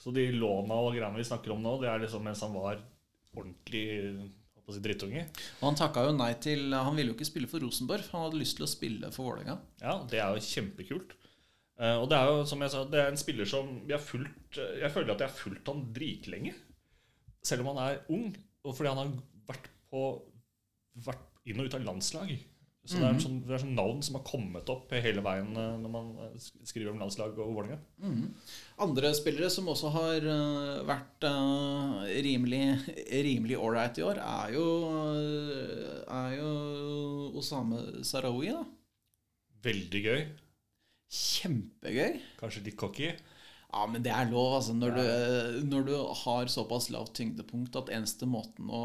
Så 0.00 0.14
de 0.14 0.30
låna 0.32 0.70
og 0.72 0.94
greiene 0.94 1.16
vi 1.16 1.24
snakker 1.24 1.52
om 1.52 1.62
nå, 1.62 1.80
det 1.80 1.88
er 1.90 1.98
liksom 1.98 2.22
mens 2.22 2.40
han 2.40 2.54
var 2.54 2.78
ordentlig 3.36 4.30
skal 4.66 4.76
si, 4.76 4.82
drittunge. 4.82 5.22
Og 5.60 5.68
han 5.68 5.78
takka 5.78 6.02
jo 6.08 6.14
nei 6.16 6.32
til 6.42 6.74
Han 6.74 6.96
ville 6.98 7.12
jo 7.12 7.16
ikke 7.16 7.28
spille 7.28 7.50
for 7.50 7.62
Rosenborg, 7.62 8.02
for 8.02 8.18
han 8.18 8.26
hadde 8.26 8.40
lyst 8.40 8.58
til 8.58 8.66
å 8.66 8.70
spille 8.70 9.12
for 9.14 9.30
Vålerenga. 9.30 9.60
Ja, 9.82 10.00
det 10.10 10.18
er 10.18 10.34
jo 10.34 10.42
kjempekult. 10.42 11.14
Eh, 11.78 11.94
og 12.00 12.08
det 12.10 12.18
er 12.18 12.32
jo, 12.32 12.42
som 12.48 12.64
jeg 12.64 12.72
sa, 12.72 12.82
det 12.88 13.02
er 13.02 13.12
en 13.12 13.20
spiller 13.20 13.48
som 13.48 13.68
vi 13.84 13.92
har 13.94 14.00
fulgt 14.02 14.58
eh, 14.58 14.78
Jeg 14.80 14.92
føler 14.94 15.12
at 15.12 15.22
jeg 15.22 15.28
har 15.28 15.38
fulgt 15.38 15.70
han 15.70 15.84
dritlenge. 15.94 16.54
Selv 17.46 17.62
om 17.62 17.74
han 17.74 17.82
er 17.84 18.02
ung, 18.10 18.30
og 18.66 18.74
fordi 18.74 18.90
han 18.90 19.02
har 19.04 19.14
vært 19.52 19.70
på 19.92 20.08
Vært 21.06 21.42
inn 21.44 21.60
og 21.60 21.66
ut 21.68 21.74
av 21.76 21.82
landslag. 21.84 22.30
Så 22.86 23.00
det, 23.00 23.02
er 23.02 23.14
en 23.16 23.22
sånn, 23.22 23.38
det 23.42 23.54
er 23.56 23.62
sånn 23.64 23.74
navn 23.74 24.02
som 24.06 24.16
har 24.18 24.22
kommet 24.26 24.68
opp 24.70 24.92
hele 24.94 25.22
veien 25.26 25.48
eh, 25.58 25.72
når 25.82 25.90
man 25.90 26.10
eh, 26.22 26.36
skriver 26.38 26.92
om 26.92 27.00
landslag 27.02 27.34
og 27.34 27.50
Vålerenga. 27.56 27.80
Andre 28.86 29.10
spillere 29.18 29.50
som 29.50 29.66
også 29.72 29.90
har 29.96 30.26
eh, 30.30 30.84
vært 30.86 31.26
uh, 31.26 32.06
rimelig 32.22 33.58
ålreit 33.58 33.98
i 33.98 34.06
år, 34.06 34.22
er 34.22 34.54
jo, 34.54 34.66
er 36.14 36.36
jo 36.38 36.50
Osame 37.42 37.82
Sarawi. 38.06 38.54
da. 38.54 38.62
Veldig 39.66 40.04
gøy. 40.06 40.26
Kjempegøy. 41.10 42.20
Kanskje 42.38 42.68
litt 42.68 42.78
cocky. 42.78 43.10
Ja, 43.72 43.84
men 43.90 44.02
det 44.04 44.12
er 44.14 44.28
lov, 44.30 44.58
altså. 44.58 44.74
Når, 44.78 44.96
du, 44.96 45.62
når 45.68 45.86
du 45.88 45.94
har 46.22 46.50
såpass 46.52 46.88
lavt 46.94 47.16
tyngdepunkt 47.18 47.76
at 47.78 47.90
eneste 47.92 48.28
måten 48.30 48.70
å 48.72 48.82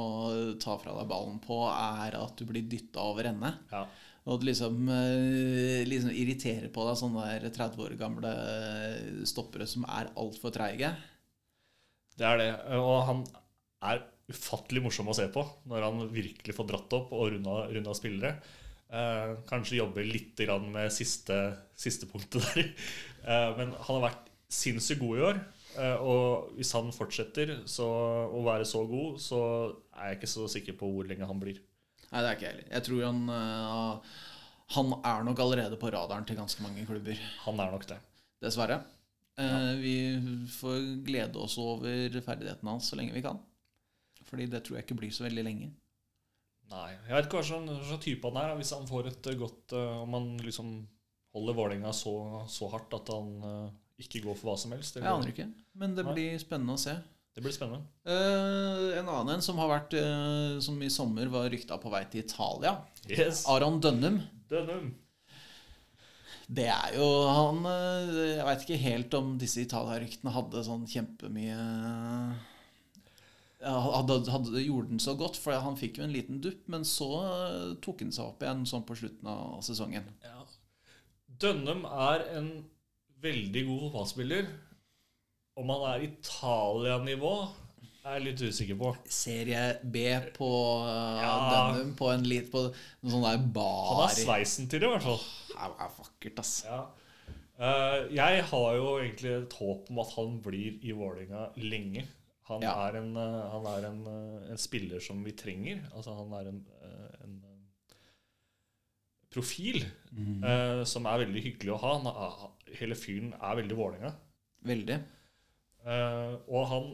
ta 0.62 0.78
fra 0.82 0.96
deg 0.98 1.10
ballen 1.12 1.38
på, 1.44 1.60
er 1.70 2.18
at 2.20 2.34
du 2.40 2.48
blir 2.50 2.66
dytta 2.68 3.04
over 3.12 3.30
ende. 3.30 3.54
Ja. 3.72 3.86
Og 4.30 4.42
du 4.42 4.48
liksom, 4.50 4.84
eh, 4.94 5.82
liksom 5.88 6.12
irriterer 6.14 6.70
på 6.74 6.86
deg 6.86 6.98
sånne 7.00 7.28
der 7.30 7.54
30 7.54 7.86
år 7.86 7.96
gamle 7.98 8.34
stoppere 9.30 9.66
som 9.70 9.86
er 9.90 10.12
altfor 10.20 10.54
treige. 10.54 10.92
Det 12.18 12.28
er 12.28 12.42
det. 12.42 12.50
Og 12.78 12.98
han 13.08 13.24
er 13.90 14.04
ufattelig 14.32 14.84
morsom 14.86 15.10
å 15.12 15.16
se 15.18 15.26
på 15.34 15.44
når 15.70 15.88
han 15.88 16.04
virkelig 16.14 16.56
får 16.56 16.68
dratt 16.70 16.98
opp 17.00 17.16
og 17.18 17.32
runda, 17.34 17.64
runda 17.72 17.96
spillere. 17.98 18.36
Eh, 18.92 19.34
kanskje 19.48 19.80
jobber 19.80 20.06
litt 20.06 20.36
grann 20.44 20.68
med 20.74 20.92
siste, 20.94 21.40
siste 21.80 22.10
punktet 22.12 22.46
der. 22.52 22.72
Eh, 23.22 23.52
men 23.54 23.70
han 23.70 23.98
har 24.00 24.02
vært 24.08 24.31
sinnssykt 24.52 25.02
god 25.02 25.18
i 25.18 25.26
år. 25.30 25.42
Eh, 25.80 26.04
og 26.04 26.52
hvis 26.58 26.74
han 26.76 26.92
fortsetter 26.96 27.54
så, 27.70 27.88
å 28.28 28.44
være 28.46 28.68
så 28.68 28.84
god, 28.90 29.20
så 29.24 29.42
er 29.96 30.12
jeg 30.12 30.20
ikke 30.20 30.34
så 30.34 30.48
sikker 30.52 30.78
på 30.80 30.90
hvor 30.92 31.08
lenge 31.08 31.28
han 31.28 31.42
blir. 31.42 31.62
Nei, 32.12 32.20
det 32.20 32.28
er 32.28 32.36
ikke 32.36 32.48
jeg 32.48 32.56
heller. 32.56 32.72
Jeg 32.76 32.88
tror 32.88 33.06
han, 33.08 33.22
eh, 33.36 34.18
han 34.76 34.96
er 35.00 35.28
nok 35.28 35.44
allerede 35.46 35.80
på 35.80 35.92
radaren 35.96 36.28
til 36.28 36.40
ganske 36.40 36.66
mange 36.66 36.88
klubber. 36.90 37.22
Han 37.46 37.64
er 37.64 37.72
nok 37.72 37.88
det. 37.92 38.02
Dessverre. 38.44 38.82
Ja. 39.40 39.72
Vi 39.80 39.96
får 40.54 40.82
glede 41.08 41.40
oss 41.42 41.56
over 41.62 42.20
ferdighetene 42.22 42.74
hans 42.76 42.90
så 42.92 42.98
lenge 43.00 43.16
vi 43.16 43.24
kan. 43.26 43.40
Fordi 44.28 44.48
det 44.52 44.64
tror 44.66 44.78
jeg 44.78 44.86
ikke 44.86 45.00
blir 45.00 45.14
så 45.16 45.26
veldig 45.26 45.46
lenge. 45.48 45.70
Nei, 46.72 46.92
Jeg 47.08 47.16
vet 47.16 47.28
ikke 47.28 47.40
hva 47.42 47.48
slags 47.48 48.04
type 48.04 48.30
han 48.32 48.40
er. 48.40 48.56
Hvis 48.60 48.74
han 48.76 48.88
får 48.88 49.10
et 49.12 49.30
eh, 49.32 49.40
godt 49.40 49.76
eh, 49.76 50.02
Om 50.06 50.18
han 50.18 50.28
liksom 50.44 50.74
holder 51.36 51.58
Vålerenga 51.58 51.92
så, 51.96 52.14
så 52.52 52.70
hardt 52.72 52.94
at 52.96 53.12
han 53.12 53.32
eh, 53.48 53.66
ikke 54.04 54.24
gå 54.26 54.36
for 54.36 54.52
hva 54.52 54.58
som 54.60 54.74
helst. 54.76 54.98
Jeg 55.00 55.08
aner 55.08 55.32
ikke, 55.32 55.48
men 55.78 55.98
det 55.98 56.06
Nei. 56.08 56.16
blir 56.18 56.42
spennende 56.42 56.78
å 56.78 56.82
se. 56.82 56.96
Det 57.32 57.44
blir 57.44 57.54
spennende. 57.56 57.86
Uh, 58.04 58.92
en 59.00 59.08
annen 59.08 59.38
en 59.38 59.44
som 59.44 59.60
har 59.62 59.70
vært 59.72 59.94
uh, 59.96 60.58
Som 60.64 60.82
i 60.84 60.90
sommer 60.92 61.30
var 61.32 61.48
rykta 61.52 61.78
på 61.80 61.92
vei 61.94 62.04
til 62.12 62.26
Italia. 62.26 62.76
Yes. 63.08 63.46
Aron 63.52 63.80
Dønnum. 63.84 64.20
Dønnum. 64.52 64.92
Det 66.52 66.68
er 66.68 66.98
jo 66.98 67.06
han 67.32 67.62
uh, 67.64 68.12
Jeg 68.12 68.48
veit 68.50 68.66
ikke 68.66 68.82
helt 68.84 69.16
om 69.16 69.36
disse 69.40 69.64
Italia-ryktene 69.64 70.34
hadde 70.36 70.66
sånn 70.68 70.84
kjempemye 70.92 71.60
hadde, 73.62 74.16
hadde, 74.34 74.62
Gjorde 74.66 74.90
den 74.90 75.00
så 75.00 75.14
godt, 75.16 75.38
for 75.38 75.54
han 75.54 75.78
fikk 75.78 76.00
jo 76.00 76.08
en 76.08 76.16
liten 76.16 76.40
dupp, 76.42 76.64
men 76.74 76.82
så 76.82 77.12
tok 77.86 78.02
han 78.02 78.10
seg 78.12 78.32
opp 78.32 78.42
igjen 78.42 78.64
sånn 78.66 78.88
på 78.88 78.98
slutten 78.98 79.30
av 79.30 79.60
sesongen. 79.64 80.08
Ja. 80.26 80.42
Dønnum 81.42 81.86
er 81.86 82.26
en 82.40 82.50
veldig 83.24 83.64
god 83.68 83.82
fotballspiller. 83.88 84.48
Om 85.62 85.70
han 85.74 85.84
er 85.92 86.06
Italia-nivå, 86.08 87.34
er 88.02 88.16
jeg 88.18 88.24
litt 88.26 88.42
usikker 88.50 88.78
på. 88.80 88.94
Serie 89.14 89.66
B 89.84 90.06
på 90.38 90.48
eh, 90.88 91.20
Ja. 91.22 91.34
Dønnum 91.52 91.92
på 92.00 92.08
en 92.14 92.24
lit 92.26 92.48
på 92.54 92.64
noe 92.70 93.12
sånn 93.14 93.26
der 93.28 93.44
Han 93.62 94.00
har 94.06 94.16
sveisen 94.16 94.70
til 94.72 94.82
det, 94.82 94.88
i 94.90 94.94
hvert 94.96 95.06
fall. 95.06 95.22
Det 95.52 95.60
er 95.60 95.76
er 95.86 95.94
vakkert, 96.00 96.40
ass. 96.42 96.54
Ja. 96.66 96.80
Eh, 97.62 97.98
jeg 98.18 98.42
har 98.50 98.72
jo 98.80 98.88
egentlig 99.04 99.36
et 99.44 99.54
håp 99.60 99.92
om 99.94 100.00
at 100.02 100.16
han 100.16 100.40
blir 100.42 100.80
i 100.82 100.96
Vålerenga 100.98 101.52
lenge. 101.62 102.08
Han 102.50 102.64
Ja. 102.66 102.74
er, 102.88 102.98
en, 103.04 103.12
eh, 103.16 103.52
han 103.54 103.66
er 103.70 103.86
en, 103.92 104.02
eh, 104.08 104.50
en 104.52 104.58
spiller 104.58 105.00
som 105.00 105.22
vi 105.24 105.32
trenger. 105.38 105.84
Altså 105.96 106.16
Han 106.18 106.34
er 106.34 106.50
en, 106.50 106.66
eh, 106.82 107.24
en 107.24 107.36
eh, 107.46 107.96
profil 109.32 109.84
eh, 109.86 110.84
som 110.90 111.06
er 111.06 111.22
veldig 111.26 111.44
hyggelig 111.46 111.76
å 111.76 111.80
ha. 111.84 111.94
Han 112.00 112.10
er, 112.10 112.50
hele 112.80 112.98
fyren 112.98 113.34
er 113.38 113.58
veldig 113.60 113.78
Vålerenga. 113.78 114.14
Veldig. 114.68 114.98
Uh, 115.82 116.38
og 116.52 116.68
han, 116.70 116.88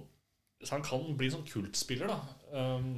så 0.63 0.77
han 0.77 0.85
kan 0.87 1.05
bli 1.19 1.29
sånn 1.33 1.47
kultspiller, 1.47 2.11
da. 2.11 2.19
Um, 2.55 2.91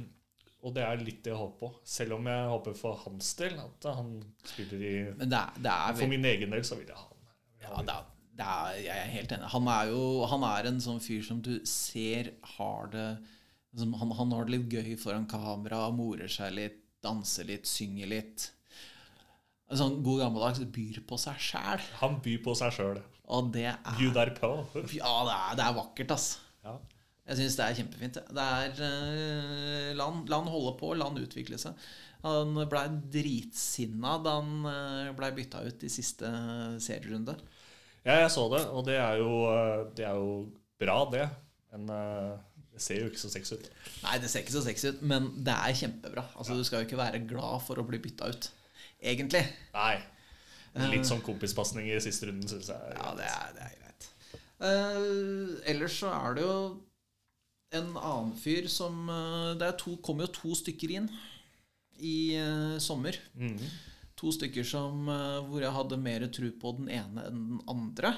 og 0.60 0.74
det 0.76 0.84
er 0.84 1.00
litt 1.00 1.22
det 1.24 1.32
jeg 1.32 1.40
håper 1.40 1.58
på. 1.62 1.70
Selv 1.88 2.18
om 2.18 2.28
jeg 2.28 2.48
håper 2.52 2.76
for 2.76 3.02
hans 3.06 3.32
del 3.38 3.56
at 3.62 3.86
han 3.96 4.12
spiller 4.44 4.82
i 4.84 4.94
Men 5.16 5.32
det 5.32 5.38
er, 5.38 5.60
det 5.64 5.72
er 5.72 5.98
For 6.02 6.12
min 6.12 6.26
egen 6.28 6.52
del 6.52 6.64
så 6.68 6.76
vil 6.76 6.90
jeg 6.90 6.98
ha 6.98 7.06
han. 7.06 7.30
Ja, 7.60 7.80
det 7.86 7.94
er, 7.94 8.08
det 8.40 8.48
er, 8.48 8.80
jeg 8.84 8.96
er 8.98 9.12
helt 9.14 9.34
enig. 9.36 9.50
Han 9.54 9.70
er 9.72 9.92
jo 9.94 10.02
han 10.28 10.46
er 10.50 10.68
en 10.68 10.82
sånn 10.84 11.00
fyr 11.04 11.24
som 11.24 11.40
du 11.44 11.54
ser 11.68 12.34
har 12.58 12.92
det 12.92 13.08
liksom, 13.72 13.96
han, 14.02 14.14
han 14.20 14.36
har 14.36 14.46
det 14.46 14.58
litt 14.58 14.76
gøy 14.76 14.96
foran 15.00 15.28
kamera, 15.30 15.86
morer 15.96 16.30
seg 16.30 16.52
litt, 16.58 16.80
danser 17.04 17.48
litt, 17.48 17.68
synger 17.68 18.12
litt. 18.12 18.50
En 19.70 19.78
sånn 19.78 20.00
god 20.02 20.24
gammeldags 20.24 20.62
byr 20.74 21.00
på 21.06 21.18
seg 21.20 21.38
sjæl. 21.38 21.82
Han 22.00 22.18
byr 22.24 22.40
på 22.42 22.54
seg 22.58 22.74
sjøl. 22.74 22.98
Og 23.30 23.52
det 23.54 23.68
er 23.70 23.98
Bjuder 23.98 24.32
på. 24.34 24.48
Ja, 24.96 25.12
det 25.28 25.36
er, 25.36 25.52
det 25.60 25.66
er 25.68 25.76
vakkert, 25.76 26.14
ass. 26.16 26.30
Ja. 26.66 26.74
Jeg 27.30 27.38
syns 27.38 27.56
det 27.60 27.66
er 27.68 27.76
kjempefint. 27.78 28.16
det. 28.18 28.44
Er 28.44 28.80
eh, 28.82 29.90
La 29.94 30.08
han, 30.10 30.50
holde 30.50 30.74
på, 30.80 30.90
la 30.98 31.06
han 31.06 31.20
utvikle 31.22 31.60
seg. 31.62 31.78
Han 32.24 32.58
blei 32.68 32.84
dritsinna 33.14 34.16
da 34.20 34.34
han 34.40 34.66
uh, 34.66 35.12
blei 35.16 35.30
bytta 35.38 35.62
ut 35.64 35.86
i 35.86 35.92
siste 35.92 36.28
serierunde. 36.82 37.36
ja, 38.04 38.18
jeg 38.24 38.32
så 38.34 38.44
det, 38.52 38.64
og 38.68 38.84
det 38.88 38.98
er 39.00 39.22
jo, 39.22 39.30
eh, 39.48 39.86
det 39.96 40.04
er 40.08 40.18
jo 40.18 40.34
bra, 40.80 40.98
det. 41.12 41.28
Men 41.70 41.88
eh, 41.94 42.34
det 42.74 42.82
ser 42.82 43.00
jo 43.04 43.08
ikke 43.08 43.22
så 43.22 43.30
sexy 43.32 43.56
ut. 43.56 43.70
Nei, 44.02 44.18
det 44.20 44.28
ser 44.32 44.42
ikke 44.42 44.56
så 44.58 44.64
sexy 44.66 44.90
ut, 44.90 45.02
men 45.06 45.30
det 45.46 45.54
er 45.54 45.78
kjempebra. 45.84 46.26
Altså, 46.34 46.58
Du 46.58 46.64
skal 46.66 46.82
jo 46.82 46.88
ikke 46.90 47.00
være 47.00 47.22
glad 47.30 47.62
for 47.64 47.80
å 47.80 47.86
bli 47.86 48.02
bytta 48.02 48.32
ut. 48.34 48.50
Egentlig. 49.00 49.42
Nei. 49.74 49.96
Litt 50.92 51.08
sånn 51.08 51.22
kompispasning 51.24 51.88
i 51.90 51.98
siste 52.02 52.28
runden, 52.28 52.46
syns 52.48 52.70
jeg. 52.70 52.94
Ja, 52.94 53.10
det 53.18 53.26
er, 53.26 53.54
det 53.56 53.66
er 53.66 53.76
greit. 53.80 54.08
Uh, 54.60 55.56
ellers 55.72 55.96
så 56.02 56.12
er 56.12 56.36
det 56.36 56.44
jo 56.44 56.56
en 57.76 57.92
annen 57.96 58.32
fyr 58.34 58.66
som 58.66 59.04
eh, 59.06 59.52
Det 59.58 59.68
er 59.68 59.76
to, 59.78 59.94
kom 60.02 60.18
jo 60.18 60.26
to 60.34 60.56
stykker 60.58 60.90
inn 60.98 61.06
i 62.02 62.34
uh, 62.40 62.78
sommer. 62.82 63.18
Mhm. 63.38 63.70
To 64.20 64.28
stykker 64.34 64.66
som, 64.68 65.06
eh, 65.08 65.38
hvor 65.48 65.62
jeg 65.64 65.72
hadde 65.72 65.96
mer 65.96 66.26
tro 66.28 66.50
på 66.60 66.74
den 66.76 66.90
ene 66.92 67.22
enn 67.24 67.38
den 67.54 67.60
andre. 67.72 68.10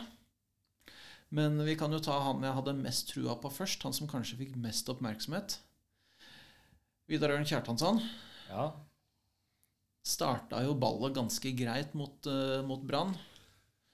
Men 1.31 1.61
vi 1.63 1.77
kan 1.79 1.95
jo 1.95 2.01
ta 2.03 2.17
han 2.25 2.43
jeg 2.43 2.57
hadde 2.57 2.75
mest 2.81 3.13
trua 3.13 3.37
på 3.39 3.53
først. 3.55 3.85
Han 3.87 3.95
som 3.95 4.11
kanskje 4.11 4.41
fikk 4.41 4.57
mest 4.59 4.91
oppmerksomhet. 4.91 5.61
Vidar 7.07 7.37
Ørn 7.37 7.47
Kjartansson. 7.47 8.03
Ja. 8.49 8.67
Starta 10.03 10.63
jo 10.67 10.75
ballet 10.75 11.15
ganske 11.15 11.53
greit 11.55 11.93
mot, 11.95 12.27
uh, 12.27 12.59
mot 12.67 12.83
Brann. 12.83 13.15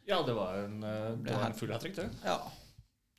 ja, 0.09 0.23
det 0.25 0.33
var 0.33 0.55
en, 0.63 0.79
eh, 0.83 1.11
det 1.21 1.35
var 1.37 1.51
en 1.51 1.55
full 1.59 1.73
hat 1.73 1.83
trick, 1.85 1.97
det. 1.99 2.09
Ja. 2.25 2.39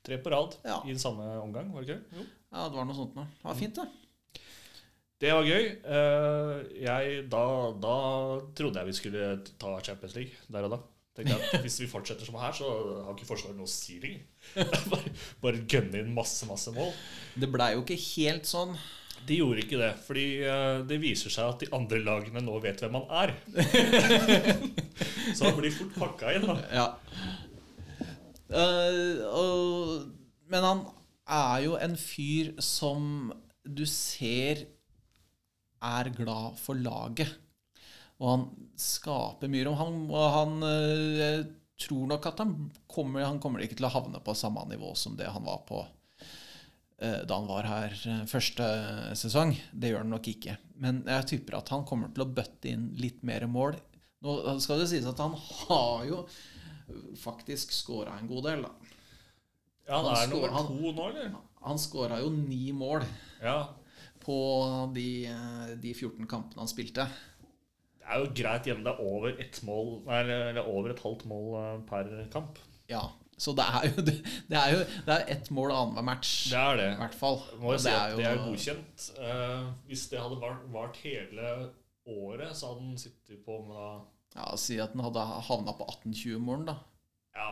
Tre 0.02 0.18
på 0.18 0.30
rad 0.32 0.56
Ja. 0.64 0.80
i 0.84 0.90
den 0.90 0.98
samme 0.98 1.22
omgang, 1.38 1.70
var 1.72 1.82
det 1.84 1.94
ikke? 1.94 2.16
Jo. 2.18 2.24
ja, 2.50 2.68
det 2.68 2.76
var 2.76 2.84
noe 2.88 2.96
sånt. 2.98 3.14
Det 3.14 3.44
var 3.46 3.54
fint, 3.54 3.78
det. 3.78 4.42
Det 5.20 5.32
var 5.36 5.44
gøy. 5.44 5.66
Uh, 5.84 6.56
jeg, 6.80 7.28
da, 7.30 7.44
da 7.78 7.94
trodde 8.56 8.80
jeg 8.80 8.88
vi 8.88 8.96
skulle 8.96 9.26
ta 9.60 9.74
Champions 9.84 10.16
League 10.16 10.48
der 10.48 10.66
og 10.66 10.74
da. 10.74 10.80
Tenkte 11.14 11.34
jeg 11.36 11.42
at 11.50 11.64
Hvis 11.66 11.80
vi 11.82 11.88
fortsetter 11.90 12.24
som 12.26 12.38
her, 12.40 12.54
så 12.56 12.66
har 13.04 13.14
ikke 13.14 13.28
Forsvaret 13.28 13.58
noe 13.58 13.66
å 13.66 14.64
bare, 14.94 15.12
bare 15.42 15.62
gønne 15.68 16.00
inn 16.00 16.14
masse, 16.16 16.46
masse 16.48 16.72
mål. 16.74 16.90
Det 17.38 17.50
blei 17.52 17.74
jo 17.74 17.82
ikke 17.84 17.98
helt 18.16 18.46
sånn. 18.48 18.74
De 19.28 19.36
gjorde 19.38 19.62
ikke 19.64 19.78
det, 19.80 19.90
fordi 20.06 20.26
eh, 20.48 20.80
det 20.88 21.00
viser 21.02 21.32
seg 21.32 21.52
at 21.52 21.62
de 21.62 21.68
andre 21.76 22.00
lagene 22.02 22.42
nå 22.44 22.56
vet 22.64 22.80
hvem 22.82 22.96
han 22.98 23.12
er. 23.24 23.34
så 25.36 25.50
han 25.50 25.58
blir 25.58 25.74
fort 25.74 25.94
pakka 25.98 26.34
inn. 26.36 26.48
da 26.48 26.56
Ja. 26.74 26.88
Uh, 28.50 29.20
og, 29.30 30.08
men 30.50 30.64
han 30.66 30.80
er 31.30 31.60
jo 31.62 31.76
en 31.78 31.94
fyr 32.00 32.56
som 32.64 33.30
du 33.62 33.84
ser 33.86 34.64
er 35.80 36.10
glad 36.16 36.58
for 36.60 36.74
laget. 36.76 37.30
Og 38.20 38.28
han 38.34 38.44
skaper 38.76 39.48
mye 39.48 39.64
rom. 39.68 39.78
Han, 39.80 40.00
og 40.12 40.26
han 40.34 40.66
eh, 40.66 41.46
tror 41.80 42.10
nok 42.10 42.26
at 42.28 42.42
han 42.42 42.52
kommer, 42.90 43.24
han 43.24 43.40
kommer 43.40 43.64
ikke 43.64 43.78
til 43.78 43.88
å 43.88 43.94
havne 43.94 44.20
på 44.24 44.36
samme 44.36 44.66
nivå 44.68 44.92
som 44.98 45.16
det 45.16 45.30
han 45.32 45.46
var 45.46 45.62
på 45.68 45.80
da 47.00 47.36
han 47.38 47.46
var 47.48 47.64
her 47.68 47.94
eh, 48.12 48.24
første 48.28 48.66
sesong. 49.16 49.54
Det 49.72 49.90
gjør 49.92 50.02
han 50.04 50.10
nok 50.14 50.28
ikke. 50.32 50.56
Men 50.80 51.02
jeg 51.08 51.26
tipper 51.34 51.58
at 51.60 51.68
han 51.72 51.84
kommer 51.88 52.12
til 52.12 52.24
å 52.26 52.32
bøtte 52.34 52.68
inn 52.72 52.90
litt 53.00 53.22
mer 53.26 53.46
mål. 53.48 53.78
Nå 54.24 54.34
skal 54.60 54.82
det 54.82 54.88
sies 54.90 55.06
at 55.08 55.20
han 55.22 55.32
har 55.32 56.04
jo 56.08 56.24
faktisk 57.20 57.72
scora 57.72 58.18
en 58.20 58.28
god 58.28 58.44
del, 58.50 58.62
da. 58.66 58.72
Ja, 59.88 59.96
han 59.96 60.04
Han 60.04 60.16
er 60.16 60.28
nummer 60.34 60.52
han- 60.54 60.66
to 60.66 60.92
nå, 60.92 61.08
eller? 61.10 61.34
Han 61.64 61.78
scora 61.78 62.20
jo 62.20 62.30
ni 62.30 62.72
mål 62.72 63.04
Ja. 63.42 63.68
på 64.20 64.92
de, 64.94 65.26
eh, 65.26 65.74
de 65.76 65.92
14 65.94 66.26
kampene 66.26 66.58
han 66.58 66.68
spilte. 66.68 67.08
Det 67.98 68.06
er 68.06 68.24
jo 68.24 68.32
greit 68.34 68.64
gjennom 68.66 68.84
Det 68.84 68.92
er 68.92 69.04
over 69.06 69.28
et, 69.38 69.60
mål 69.62 70.04
Nei, 70.06 70.20
eller 70.20 70.66
over 70.66 70.90
et 70.90 70.98
halvt 71.00 71.24
mål 71.26 71.48
eh, 71.56 71.80
per 71.88 72.28
kamp. 72.32 72.58
Ja, 72.88 73.08
Så 73.40 73.54
det 73.56 73.64
er 73.64 73.86
jo 73.88 73.94
Det, 74.04 74.58
er 74.58 74.70
jo 74.74 74.80
det 75.06 75.12
er 75.16 75.22
ett 75.32 75.48
mål 75.56 75.70
annenhver 75.72 76.04
match, 76.10 76.32
Det 76.52 76.60
er 76.60 76.74
det. 76.80 76.88
i 76.92 76.96
hvert 77.00 77.16
fall. 77.22 77.38
Må 77.62 77.66
jeg 77.74 77.80
si 77.86 77.92
at 77.94 78.16
det 78.18 78.26
er 78.28 78.36
godkjent. 78.44 78.98
Eh, 79.16 79.62
hvis 79.88 80.02
det 80.12 80.18
hadde 80.20 80.36
vart, 80.42 80.62
vart 80.74 80.96
hele 81.04 81.46
året, 82.10 82.50
så 82.56 82.62
hadde 82.72 82.84
den 82.90 82.98
sittet 83.00 83.38
på 83.46 83.54
med 83.66 83.74
da 83.80 83.90
Ja, 84.36 84.44
Si 84.60 84.76
at 84.82 84.92
den 84.94 85.00
hadde 85.02 85.22
havna 85.48 85.72
på 85.78 85.84
18-20-målen, 85.96 86.66
da. 86.68 86.74
Ja. 87.36 87.48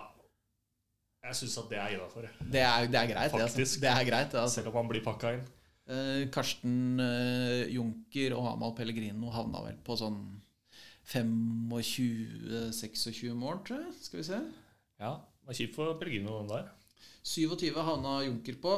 Jeg 1.29 1.35
syns 1.41 1.57
at 1.61 1.69
det 1.73 1.79
er 1.83 1.89
innafor, 1.97 2.23
Det 2.41 2.61
er, 2.63 2.87
det 2.87 2.99
er 3.01 3.07
greit, 3.11 3.33
det. 3.33 3.35
Faktisk. 3.35 3.59
Altså. 3.59 3.81
Det 3.83 3.91
er 3.91 4.05
greit, 4.11 4.35
altså. 4.35 4.55
selv 4.61 4.69
om 4.71 4.77
han 4.83 4.89
blir 4.93 5.03
pakka 5.05 5.27
inn. 5.37 5.45
Eh, 5.89 6.23
Karsten 6.33 7.01
eh, 7.01 7.65
Junker 7.75 8.31
og 8.37 8.47
Amahl 8.53 8.75
Pellegrino 8.77 9.31
havna 9.33 9.59
vel 9.65 9.77
på 9.85 9.97
sånn 9.99 10.19
25-26 11.09 13.33
mål, 13.35 13.59
tror 13.67 13.79
jeg. 13.83 13.93
Skal 14.05 14.19
vi 14.21 14.25
se. 14.29 14.39
Ja, 15.01 15.13
Det 15.49 15.55
var 15.55 15.57
kjipt 15.65 15.77
for 15.79 15.95
Pellegrino, 15.97 16.43
den 16.43 16.51
der. 16.53 16.67
27 17.25 17.73
havna 17.81 18.19
Junker 18.27 18.59
på, 18.61 18.73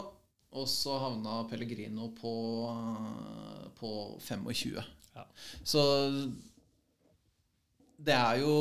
og 0.55 0.69
så 0.71 1.01
havna 1.03 1.41
Pellegrino 1.51 2.13
på, 2.15 2.31
eh, 2.71 3.65
på 3.75 3.91
25. 4.23 4.79
Ja. 5.17 5.25
Så 5.67 5.83
det 7.99 8.15
er 8.15 8.39
jo 8.41 8.55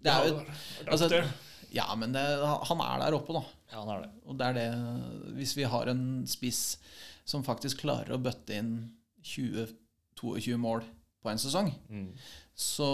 Det 0.00 0.08
er 0.12 0.28
jo 0.28 0.38
altså- 0.86 1.08
altså, 1.10 1.32
Ja, 1.72 1.94
men 1.96 2.12
det, 2.12 2.22
han 2.66 2.80
er 2.80 2.98
der 3.10 3.14
oppe, 3.18 3.32
da. 3.32 3.42
Ja, 3.72 3.80
han 3.84 3.88
er 3.96 4.00
det. 4.06 4.10
Og 4.26 4.38
det 4.38 4.46
er 4.46 4.52
det 4.54 5.34
Hvis 5.36 5.56
vi 5.56 5.62
har 5.64 5.86
en 5.88 6.26
spiss 6.26 6.78
som 7.24 7.42
faktisk 7.44 7.80
klarer 7.82 8.10
å 8.14 8.22
bøtte 8.22 8.54
inn 8.56 8.92
20-22 9.22 10.56
mål 10.58 10.82
på 11.22 11.30
en 11.30 11.38
sesong, 11.38 11.74
Mm. 11.90 12.12
så 12.56 12.88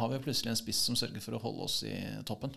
har 0.00 0.10
vi 0.12 0.22
plutselig 0.24 0.52
en 0.52 0.60
spiss 0.60 0.80
som 0.86 0.96
sørger 0.98 1.22
for 1.24 1.36
å 1.36 1.42
holde 1.42 1.66
oss 1.66 1.82
i 1.86 1.94
toppen. 2.28 2.54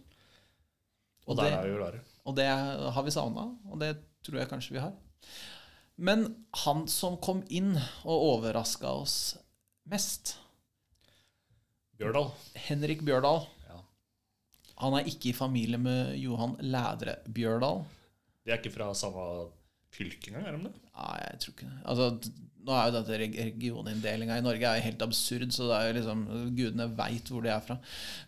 Og 1.28 1.34
Og 1.36 1.40
det, 1.42 1.52
er 1.52 1.68
jo 1.68 1.88
og 2.28 2.36
det 2.38 2.48
har 2.48 3.04
vi 3.04 3.12
savna, 3.12 3.50
og 3.68 3.80
det 3.82 3.98
tror 4.24 4.40
jeg 4.40 4.50
kanskje 4.52 4.78
vi 4.78 4.84
har. 4.84 4.94
Men 5.98 6.28
han 6.64 6.86
som 6.88 7.18
kom 7.20 7.42
inn 7.50 7.74
og 8.06 8.26
overraska 8.38 8.92
oss 9.02 9.36
mest, 9.90 10.38
Bjørdal. 11.98 12.28
Henrik 12.68 13.00
Bjørdal 13.02 13.40
Ja. 13.66 13.80
Han 14.84 14.94
er 15.00 15.08
ikke 15.10 15.32
i 15.32 15.38
familie 15.38 15.80
med 15.82 16.14
Johan 16.22 16.54
Lædre 16.62 17.16
Bjørdal. 17.26 17.82
De 18.46 18.54
er 18.54 18.60
ikke 18.62 18.76
fra 18.76 18.92
samme 18.96 19.24
fylke 19.92 20.30
engang, 20.30 20.46
er 20.46 20.58
de 20.60 20.68
det? 20.68 20.74
Nei, 20.94 21.16
jeg 21.24 21.40
tror 21.42 21.56
ikke 21.56 21.72
det. 21.72 21.80
Altså, 21.90 22.10
nå 22.68 22.76
er 22.76 22.90
jo 22.90 22.96
dette 22.98 23.18
reg- 23.22 23.38
regioninndelinga 23.48 24.38
i 24.38 24.44
Norge 24.46 24.68
er 24.76 24.84
helt 24.84 25.02
absurd, 25.06 25.48
så 25.56 25.70
det 25.70 25.78
er 25.80 25.88
jo 25.90 25.96
liksom 26.02 26.24
Gudene 26.58 26.90
veit 27.00 27.32
hvor 27.32 27.46
de 27.46 27.52
er 27.54 27.64
fra. 27.64 27.78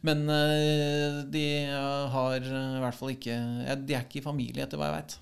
Men 0.08 0.24
eh, 0.34 1.20
de 1.36 1.46
eh, 1.68 2.06
har 2.16 2.38
eh, 2.40 2.76
i 2.80 2.84
hvert 2.86 2.98
fall 3.00 3.12
ikke 3.18 3.36
De 3.84 3.98
er 3.98 4.06
ikke 4.08 4.22
i 4.22 4.26
familie, 4.30 4.64
etter 4.66 4.80
hva 4.80 4.90
jeg 4.94 4.98
veit. 5.02 5.18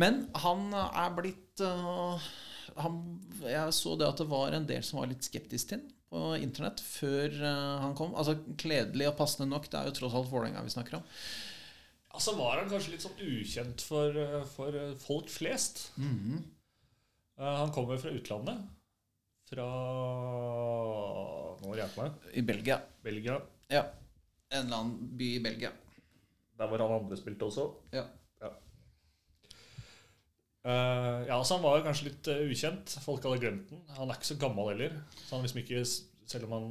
Men 0.00 0.20
han 0.46 0.68
er 0.78 1.14
blitt 1.16 1.60
han, 2.80 2.98
Jeg 3.42 3.72
så 3.74 3.96
det 3.98 4.06
at 4.08 4.20
det 4.22 4.28
var 4.30 4.54
en 4.56 4.68
del 4.68 4.84
som 4.86 5.00
var 5.02 5.10
litt 5.10 5.26
skeptisk 5.26 5.72
til 5.72 5.80
ham 5.82 5.96
på 6.10 6.20
internett 6.42 6.80
før 6.82 7.34
han 7.84 7.92
kom. 7.94 8.16
Altså 8.18 8.32
Kledelig 8.58 9.06
og 9.12 9.18
passende 9.20 9.46
nok, 9.50 9.68
det 9.70 9.78
er 9.78 9.86
jo 9.90 9.92
tross 10.00 10.16
alt 10.18 10.30
Vålerenga 10.32 10.62
vi 10.66 10.72
snakker 10.74 10.96
om. 10.98 11.04
Altså 12.10 12.32
var 12.34 12.58
han 12.58 12.70
kanskje 12.72 12.96
litt 12.96 13.04
sånn 13.04 13.20
ukjent 13.22 13.84
for, 13.86 14.16
for 14.56 14.78
folk 15.04 15.30
flest. 15.30 15.84
Mhm. 16.02 16.40
Eh, 16.40 16.59
Han 17.40 17.72
kommer 17.72 17.96
fra 18.00 18.12
utlandet. 18.12 18.62
Fra 19.50 19.66
Nå 21.60 21.74
hjelp 21.76 21.96
meg. 22.00 22.28
I 22.36 22.42
Belgia. 22.44 22.76
Belgia. 23.04 23.38
Ja. 23.72 23.86
En 24.50 24.66
eller 24.66 24.76
annen 24.76 25.10
by 25.16 25.28
i 25.36 25.42
Belgia. 25.44 25.70
Der 26.60 26.68
hvor 26.68 26.82
han 26.82 26.96
andre 26.98 27.16
spilte 27.16 27.48
også. 27.48 27.66
Ja. 27.96 28.04
Eh, 30.60 31.18
ja, 31.30 31.38
så 31.40 31.56
Han 31.56 31.64
var 31.64 31.80
kanskje 31.86 32.10
litt 32.10 32.28
uh, 32.28 32.42
ukjent. 32.52 32.96
Folk 33.00 33.24
hadde 33.24 33.40
glemt 33.40 33.70
den. 33.72 33.80
Han 33.96 34.10
er 34.10 34.20
ikke 34.20 34.28
så 34.34 34.40
gammel 34.42 34.74
heller. 34.74 34.98
Så 35.16 35.34
han 35.34 35.46
liksom 35.46 35.62
ikke, 35.62 35.84
Selv 36.30 36.46
om 36.46 36.56
han 36.58 36.66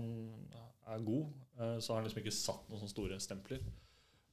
er 0.94 1.06
god, 1.06 1.32
uh, 1.58 1.78
så 1.82 1.94
har 1.94 2.00
han 2.00 2.06
liksom 2.08 2.22
ikke 2.22 2.38
satt 2.38 2.70
noen 2.70 2.84
sånne 2.84 2.94
store 2.94 3.18
stempler. 3.24 3.66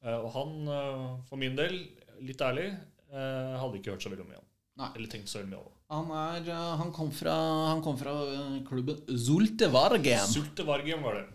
Eh, 0.06 0.18
og 0.18 0.28
han, 0.36 0.52
eh, 0.70 1.06
for 1.28 1.40
min 1.40 1.56
del, 1.58 1.80
litt 2.24 2.42
ærlig, 2.42 2.68
eh, 3.10 3.56
hadde 3.60 3.80
ikke 3.80 3.94
hørt 3.94 4.04
så 4.04 4.12
veldig 4.12 4.28
mye 4.28 4.42
om. 4.42 4.48
Nei. 4.82 4.90
Eller 4.94 5.12
tenkt 5.12 5.32
så 5.32 5.40
veldig 5.40 5.52
mye 5.54 5.64
om. 5.64 5.75
Han, 5.92 6.08
er, 6.10 6.48
eh, 6.50 6.70
han 6.80 6.90
kom 6.94 7.12
fra, 7.14 7.34
han 7.70 7.82
kom 7.84 7.94
fra 8.00 8.12
eh, 8.26 8.54
klubben 8.66 8.98
Zulte 9.22 9.68
Vargem, 9.70 10.24
Sulte 10.26 10.64
Vargem 10.66 11.04
var 11.06 11.20
det. 11.20 11.26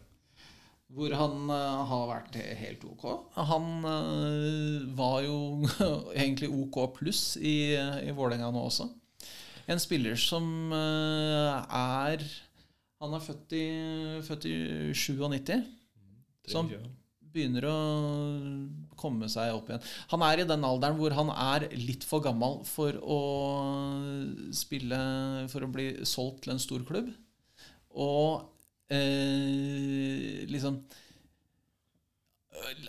hvor 0.92 1.14
han 1.16 1.46
uh, 1.48 1.86
har 1.88 2.08
vært 2.10 2.36
helt 2.60 2.84
ok. 2.84 3.06
Han 3.48 3.70
uh, 3.88 4.82
var 4.98 5.22
jo 5.24 5.38
egentlig 6.20 6.50
ok 6.52 6.82
pluss 6.98 7.38
i, 7.40 7.72
i 7.80 8.12
Vålerenga 8.12 8.52
nå 8.52 8.66
også. 8.68 8.90
En 9.72 9.80
spiller 9.80 10.20
som 10.20 10.44
uh, 10.74 11.64
er 11.72 12.26
Han 13.00 13.16
er 13.16 13.24
født 13.24 13.54
i, 13.56 13.66
født 14.28 14.50
i 14.52 14.56
97. 14.94 15.54
Som- 16.52 16.74
begynner 17.34 17.66
å 17.70 17.78
komme 19.00 19.30
seg 19.32 19.56
opp 19.56 19.70
igjen. 19.72 19.84
Han 20.14 20.26
er 20.28 20.42
i 20.42 20.48
den 20.48 20.66
alderen 20.68 20.98
hvor 21.00 21.16
han 21.18 21.32
er 21.34 21.68
litt 21.78 22.06
for 22.08 22.24
gammel 22.24 22.62
for 22.68 22.98
å 23.02 23.20
spille 24.56 25.00
For 25.52 25.66
å 25.66 25.72
bli 25.72 25.88
solgt 26.08 26.46
til 26.46 26.56
en 26.56 26.62
stor 26.62 26.86
klubb. 26.88 27.12
Og 27.92 28.44
eh, 28.94 30.44
liksom 30.52 30.84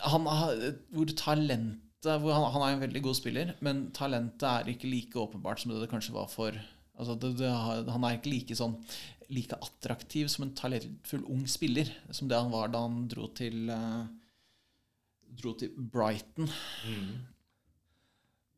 han 0.02 0.26
Hvor 0.92 1.14
talentet 1.16 1.80
hvor 2.02 2.34
han, 2.34 2.48
han 2.50 2.62
er 2.66 2.74
en 2.74 2.82
veldig 2.82 3.00
god 3.04 3.14
spiller, 3.14 3.50
men 3.62 3.84
talentet 3.94 4.42
er 4.48 4.70
ikke 4.72 4.90
like 4.90 5.18
åpenbart 5.18 5.62
som 5.62 5.70
det 5.70 5.84
det 5.84 5.90
kanskje 5.92 6.16
var 6.16 6.26
for 6.26 6.56
altså 6.98 7.14
det, 7.14 7.36
det, 7.38 7.50
Han 7.94 8.04
er 8.04 8.16
ikke 8.18 8.32
like 8.32 8.56
sånn 8.58 8.74
like 9.32 9.56
attraktiv 9.64 10.26
som 10.28 10.44
en 10.44 10.56
talentfull 10.58 11.22
ung 11.30 11.46
spiller 11.48 11.88
som 12.10 12.28
det 12.28 12.36
han 12.36 12.50
var 12.52 12.72
da 12.72 12.82
han 12.84 13.06
dro 13.08 13.28
til 13.36 13.70
eh, 13.72 14.02
dro 15.40 15.52
til 15.58 15.72
Brighton. 15.92 16.48
Mm. 16.88 17.12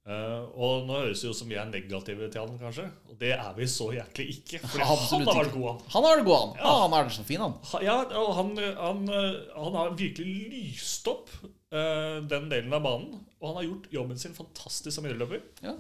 Uh, 0.05 0.43
og 0.61 0.83
nå 0.85 0.99
høres 1.01 1.22
det 1.22 1.31
jo 1.31 1.33
ut 1.33 1.39
som 1.39 1.49
vi 1.49 1.57
er 1.57 1.68
negative 1.70 2.27
til 2.29 2.43
han, 2.43 2.59
kanskje. 2.61 2.83
Og 3.09 3.14
det 3.22 3.31
er 3.39 3.55
vi 3.57 3.64
så 3.72 3.87
jæklig 3.95 4.27
ikke. 4.35 4.59
For 4.66 4.83
han 4.91 4.99
har 5.25 5.39
vært 5.39 5.55
god, 5.55 5.68
han. 5.70 5.79
Han 5.95 6.05
har 6.09 6.18
det 6.20 6.27
god, 6.27 6.37
han. 6.43 6.53
Ja. 6.59 6.72
Ah, 6.75 6.83
han 6.85 6.97
er 6.99 7.14
så 7.14 7.25
fin, 7.25 7.41
han. 7.41 7.55
Ha- 7.70 7.81
Ja, 7.87 7.95
og 8.20 8.35
han, 8.37 8.51
han, 8.83 9.01
eh, 9.09 9.39
han 9.57 9.79
har 9.81 9.95
virkelig 9.97 10.35
lyst 10.53 11.09
opp 11.09 11.33
uh, 11.41 12.20
den 12.29 12.51
delen 12.53 12.77
av 12.77 12.85
banen. 12.85 13.22
Og 13.41 13.49
han 13.49 13.57
har 13.62 13.68
gjort 13.70 13.89
jobben 13.97 14.20
sin 14.20 14.37
fantastisk 14.37 14.93
som 14.99 15.09
idrettsløper. 15.09 15.41
Ja. 15.64 15.72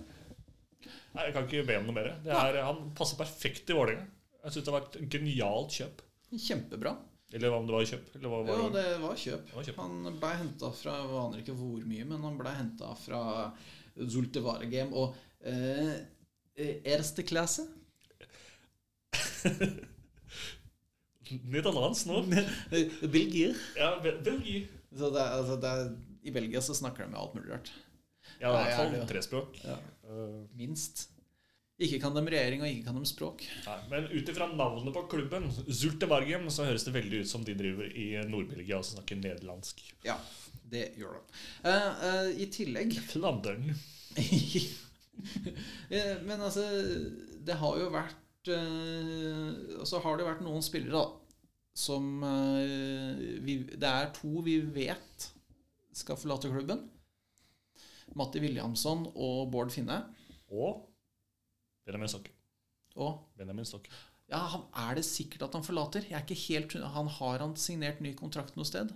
Nei, 1.14 1.26
Jeg 1.28 1.34
kan 1.36 1.44
ikke 1.50 1.66
be 1.68 1.76
om 1.82 1.90
noe 1.90 1.98
mer. 2.00 2.08
Det 2.24 2.32
er, 2.32 2.62
han 2.64 2.80
passer 2.96 3.20
perfekt 3.20 3.68
i 3.70 3.76
Vålerenga. 3.76 4.08
Jeg 4.44 4.52
syns 4.56 4.64
det 4.64 4.72
har 4.72 4.80
vært 4.80 4.96
et 5.02 5.12
genialt 5.12 5.76
kjøp. 5.76 6.00
Kjempebra. 6.48 6.96
Eller 7.34 7.52
om 7.56 7.64
det 7.66 7.74
var 7.74 7.86
kjøp? 7.90 8.10
Eller 8.14 8.30
var, 8.30 8.42
var 8.46 8.60
Jo, 8.62 8.66
det? 8.74 8.84
var 9.02 9.16
kjøp. 9.18 9.46
Det 9.50 9.56
var 9.58 9.64
kjøp. 9.68 9.78
Han 9.82 10.18
ble 10.22 10.32
henta 10.38 10.68
fra 10.78 10.92
Jeg 11.00 11.14
aner 11.20 11.40
ikke 11.42 11.56
hvor 11.58 11.86
mye, 11.90 12.04
men 12.12 12.22
han 12.28 12.36
ble 12.38 12.52
henta 12.54 12.92
fra 13.00 13.22
Zulte 14.10 14.42
Varegem 14.44 14.92
og 14.94 15.16
eh, 15.42 15.96
Erste 16.94 17.24
klasse. 17.26 17.64
Nederlands 21.44 22.04
nå? 22.10 22.22
Belgier. 23.14 23.56
Ja, 23.78 23.94
Belgier. 24.04 24.68
Så 24.94 25.10
det, 25.10 25.24
altså, 25.24 25.56
det 25.58 25.72
I 26.22 26.30
Belgia 26.34 26.62
så 26.62 26.74
snakker 26.76 27.04
de 27.04 27.10
med 27.14 27.20
alt 27.20 27.34
mulig 27.34 27.50
rart. 27.54 27.72
Ja, 28.40 28.48
i 28.48 28.54
hvert 28.54 28.68
er 28.70 28.76
fall 28.78 29.08
tre 29.10 29.22
språk. 29.24 29.58
Ja. 29.64 29.78
Eh, 30.06 30.38
Minst. 30.58 31.08
Ikke 31.82 31.98
kan 31.98 32.14
de 32.14 32.22
regjering, 32.22 32.62
og 32.62 32.70
ikke 32.70 32.86
kan 32.86 32.98
de 33.00 33.08
språk. 33.08 33.42
Nei, 33.66 33.78
men 33.90 34.04
ut 34.12 34.28
ifra 34.30 34.46
navnet 34.54 34.94
på 34.94 35.02
klubben, 35.10 35.48
Zulte 35.66 36.06
Vargem, 36.06 36.46
så 36.54 36.68
høres 36.68 36.86
det 36.86 36.94
veldig 36.94 37.24
ut 37.24 37.30
som 37.32 37.42
de 37.46 37.56
driver 37.58 37.88
i 37.90 38.12
Nord-Belgia 38.30 38.78
og 38.78 38.86
snakker 38.86 39.18
nederlandsk. 39.18 39.82
Ja, 40.06 40.14
det 40.70 40.92
gjør 41.00 41.18
det. 41.18 41.24
Uh, 41.66 41.90
uh, 42.04 42.30
I 42.38 42.46
tillegg 42.54 42.94
Flandern. 43.10 43.74
Eh, 45.90 46.16
Men 46.26 46.40
altså, 46.42 46.64
det 47.46 47.54
har 47.60 47.76
jo 47.78 47.90
vært 47.94 48.48
eh, 48.50 49.76
Og 49.78 49.86
så 49.86 50.00
har 50.02 50.18
det 50.18 50.26
vært 50.26 50.42
noen 50.42 50.64
spillere, 50.64 51.04
da, 51.04 51.44
som 51.78 52.24
eh, 52.26 53.20
vi, 53.44 53.60
Det 53.70 53.90
er 53.90 54.10
to 54.16 54.42
vi 54.42 54.56
vet 54.74 55.28
skal 55.94 56.18
forlate 56.18 56.50
klubben. 56.50 56.80
Matti 58.18 58.42
Williamson 58.42 59.06
og 59.14 59.52
Bård 59.54 59.70
Finne. 59.70 60.00
Og 60.50 60.82
Benjamin 61.84 62.10
Stokke. 62.10 62.34
Og 62.94 63.24
Benjamin 63.38 63.66
Stokke. 63.68 63.90
ja, 64.30 64.40
han, 64.54 64.68
er 64.86 64.98
det 64.98 65.04
sikkert 65.08 65.48
at 65.48 65.56
han 65.58 65.66
forlater? 65.66 66.06
Jeg 66.08 66.16
er 66.16 66.24
ikke 66.24 66.44
helt, 66.46 66.76
han 66.94 67.10
Har 67.18 67.42
han 67.42 67.56
signert 67.60 68.00
ny 68.04 68.14
kontrakt 68.18 68.56
noe 68.56 68.68
sted? 68.68 68.94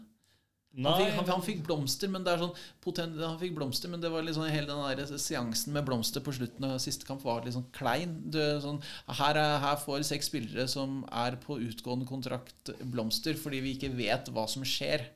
Nei, 0.78 0.93
Han 0.93 1.01
fikk, 1.01 1.14
han, 1.16 1.28
han 1.32 1.45
fikk 1.47 1.61
blomster, 1.64 2.11
men 2.12 2.24
det 2.24 2.34
er 2.34 2.43
sånn 2.43 2.59
potent, 2.84 3.16
Han 3.18 3.39
fikk 3.41 3.55
blomster, 3.57 3.91
men 3.91 4.03
det 4.03 4.11
var 4.12 4.22
liksom 4.22 4.45
hele 4.47 4.68
den 4.68 5.01
der 5.01 5.18
seansen 5.18 5.72
med 5.74 5.86
blomster 5.89 6.22
på 6.22 6.34
slutten 6.36 6.66
av 6.68 6.76
siste 6.82 7.09
kamp 7.09 7.24
var 7.24 7.41
litt 7.45 7.57
sånn 7.57 7.70
klein. 7.74 8.18
Det, 8.30 8.45
sånn, 8.62 8.82
her, 9.18 9.41
er, 9.41 9.57
her 9.64 9.78
får 9.80 10.05
seks 10.07 10.28
spillere 10.30 10.68
som 10.70 11.01
er 11.09 11.39
på 11.41 11.57
utgående 11.64 12.07
kontrakt, 12.09 12.74
blomster 12.84 13.39
fordi 13.41 13.62
vi 13.64 13.74
ikke 13.78 13.95
vet 13.97 14.28
hva 14.34 14.45
som 14.51 14.66
skjer. 14.68 15.09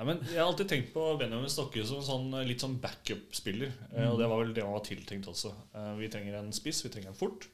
Nei, 0.00 0.06
men 0.08 0.20
Jeg 0.30 0.38
har 0.40 0.46
alltid 0.48 0.68
tenkt 0.70 0.92
på 0.94 1.02
Benjamin 1.20 1.50
Stokke 1.52 1.82
som 1.84 2.00
sånn, 2.00 2.30
litt 2.48 2.62
sånn 2.64 2.78
backup-spiller. 2.80 3.68
Mm. 3.92 4.06
Og 4.08 4.14
det 4.22 4.28
var 4.30 4.38
vel 4.40 4.54
det 4.56 4.62
han 4.64 4.72
var 4.72 4.84
tiltenkt 4.86 5.28
også. 5.28 5.50
Eh, 5.76 5.90
Vi 6.00 6.08
trenger 6.08 6.38
en 6.38 6.48
spiss, 6.56 6.80
vi 6.86 6.88
trenger 6.94 7.12
en 7.12 7.18
fort. 7.20 7.44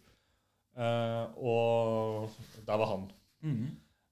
Eh, 0.78 1.24
Og 1.42 2.30
der 2.68 2.78
var 2.78 2.86
han. 2.92 3.09
Mm. 3.42 3.66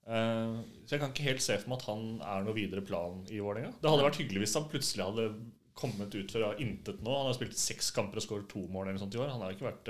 Så 0.05 0.93
jeg 0.93 1.01
kan 1.01 1.13
ikke 1.15 1.25
helt 1.31 1.41
se 1.41 1.55
for 1.63 1.71
meg 1.73 1.79
at 1.79 1.87
han 1.89 2.03
er 2.21 2.43
noe 2.45 2.53
videre 2.59 2.83
plan 2.85 3.23
i 3.33 3.39
Vålerenga. 3.41 3.71
Det 3.81 3.89
hadde 3.89 4.05
vært 4.05 4.19
hyggelig 4.21 4.43
hvis 4.43 4.57
han 4.59 4.67
plutselig 4.69 5.07
hadde 5.07 5.29
kommet 5.75 6.13
ut 6.15 6.31
fra 6.35 6.51
intet 6.61 7.01
nå. 7.01 7.15
Han 7.15 7.31
har 7.31 7.39
spilt 7.39 7.57
seks 7.57 7.89
kamper 7.97 8.21
og 8.21 8.27
skåret 8.27 8.51
to 8.51 8.67
mål 8.69 8.91
eller 8.91 9.01
sånt 9.01 9.15
i 9.17 9.23
år. 9.23 9.31
Han 9.33 9.41
har 9.41 9.55
ikke 9.55 9.65
vært, 9.71 9.89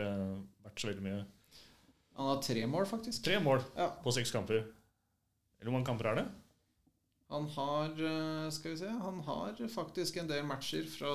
vært 0.69 0.79
så 0.85 0.87
veldig 0.93 1.03
mye 1.09 1.25
Han 2.15 2.29
har 2.31 2.39
tre 2.47 2.63
mål, 2.71 2.87
faktisk. 2.87 3.25
Tre 3.27 3.41
mål 3.43 3.65
Ja. 3.75 3.89
på 4.05 4.13
seks 4.15 4.31
kamper. 4.31 4.61
Eller 5.59 5.67
hvor 5.73 5.73
mange 5.81 5.87
kamper 5.89 6.07
er 6.13 6.15
det? 6.21 6.27
Han 7.33 7.47
har 7.55 7.95
eh, 8.05 8.49
Skal 8.53 8.75
vi 8.75 8.79
se 8.79 8.89
Han 8.89 9.21
har 9.25 9.61
faktisk 9.73 10.17
en 10.21 10.29
del 10.29 10.45
matcher 10.47 10.85
fra 10.93 11.13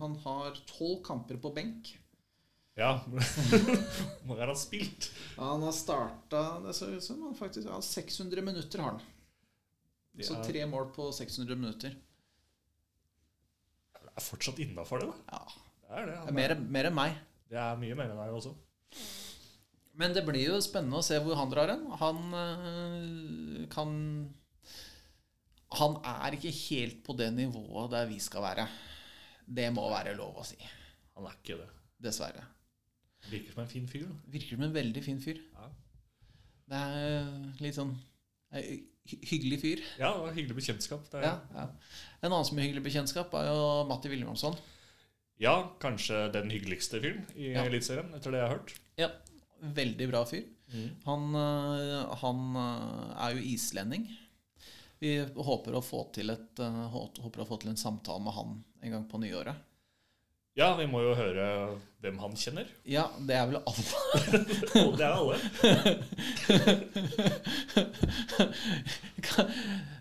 Han 0.00 0.16
har 0.24 0.56
tolv 0.66 1.02
kamper 1.06 1.38
på 1.40 1.52
benk. 1.54 1.92
Ja. 2.74 2.96
Hvor 4.26 4.40
har 4.40 4.50
han 4.50 4.58
spilt? 4.58 5.12
Han 5.36 5.62
har 5.62 5.72
starta 5.76 6.40
Det 6.64 6.74
ser 6.74 6.96
ut 6.96 7.04
som 7.06 7.22
han 7.22 7.36
faktisk 7.38 7.68
ja, 7.70 7.78
600 7.80 8.42
minutter 8.42 8.82
har 8.82 8.96
han. 8.96 9.04
ja. 10.18 10.26
Så 10.26 10.40
tre 10.44 10.66
mål 10.66 10.90
på 10.96 11.06
600 11.14 11.54
minutter. 11.56 11.94
Det 13.94 14.10
er 14.18 14.22
fortsatt 14.26 14.58
innafor 14.62 15.02
det, 15.02 15.06
da. 15.10 15.38
Ja, 15.38 15.40
Det 15.84 15.94
er 16.00 16.06
det. 16.10 16.18
det 16.18 16.30
er 16.30 16.36
mer, 16.40 16.54
mer 16.76 16.88
enn 16.90 16.94
meg. 16.98 17.16
Det 17.50 17.58
er 17.58 17.78
mye 17.78 17.96
mer 17.98 18.10
enn 18.10 18.20
deg 18.24 18.34
også. 18.36 18.52
Men 19.94 20.14
det 20.14 20.22
blir 20.26 20.42
jo 20.52 20.58
spennende 20.62 20.98
å 20.98 21.06
se 21.06 21.18
hvor 21.22 21.38
han 21.38 21.50
drar 21.50 21.70
hen. 21.70 21.82
Han 22.02 22.20
øh, 22.38 23.64
kan 23.70 23.90
Han 25.80 25.96
er 26.04 26.36
ikke 26.36 26.52
helt 26.54 27.00
på 27.06 27.16
det 27.18 27.30
nivået 27.34 27.90
der 27.94 28.06
vi 28.10 28.18
skal 28.22 28.42
være. 28.44 28.66
Det 29.46 29.68
må 29.74 29.88
være 29.92 30.14
lov 30.16 30.38
å 30.40 30.44
si. 30.46 30.58
Han 31.16 31.26
er 31.28 31.36
ikke 31.38 31.58
det. 31.60 31.68
Dessverre. 32.04 32.44
Virker 33.30 33.54
som 33.54 33.62
en 33.64 33.70
fin 33.70 33.86
fyr. 33.88 34.04
da. 34.08 34.16
Virker 34.34 34.56
som 34.58 34.64
en 34.66 34.74
veldig 34.74 35.02
fin 35.04 35.20
fyr. 35.24 35.38
Ja. 35.54 35.68
Det 36.68 36.80
er 36.80 37.28
litt 37.64 37.76
sånn 37.76 37.92
eh, 38.56 38.70
hyggelig 39.30 39.58
fyr. 39.62 39.82
Ja, 40.00 40.10
det 40.16 40.22
var 40.24 40.36
hyggelig 40.36 40.56
bekjentskap. 40.60 41.06
Ja, 41.12 41.34
ja. 41.54 41.66
En 42.24 42.30
annen 42.32 42.46
som 42.48 42.58
er 42.58 42.66
hyggelig 42.68 42.84
bekjentskap, 42.86 43.32
er 43.36 43.50
jo 43.50 43.84
Matti 43.88 44.12
Williamson. 44.12 44.56
ja, 45.40 45.54
kanskje 45.82 46.28
den 46.32 46.50
hyggeligste 46.52 47.00
fyren 47.02 47.24
i 47.36 47.52
Ja. 47.52 47.64
Eliteserien, 47.68 48.12
etter 48.16 48.30
det 48.32 48.40
jeg 48.40 48.48
har 48.48 48.56
hørt. 48.58 48.74
Ja, 49.00 49.10
Veldig 49.64 50.06
bra 50.10 50.20
fyr. 50.28 50.42
Han, 51.06 51.22
øh, 51.38 52.10
han 52.20 52.56
er 52.58 53.36
jo 53.36 53.44
islending. 53.54 54.02
Vi 55.04 55.18
håper 55.36 55.74
å 55.76 55.82
få 55.84 56.06
til 56.16 56.32
et 56.32 56.60
øh, 56.64 56.84
håper 56.88 57.42
å 57.42 57.44
få 57.44 57.58
til 57.60 57.74
en 57.74 57.76
samtale 57.76 58.24
med 58.24 58.32
han 58.32 58.54
en 58.80 58.92
gang 58.94 59.02
på 59.10 59.18
nyåret. 59.20 59.58
Ja, 60.56 60.70
vi 60.78 60.86
må 60.88 61.02
jo 61.02 61.10
høre 61.18 61.44
hvem 62.00 62.16
han 62.22 62.36
kjenner. 62.38 62.70
Ja, 62.88 63.10
det 63.18 63.36
er 63.36 63.50
vel 63.50 63.58
alle. 63.58 63.98
Det 64.96 65.04
er 65.04 65.12
alle. 65.18 65.36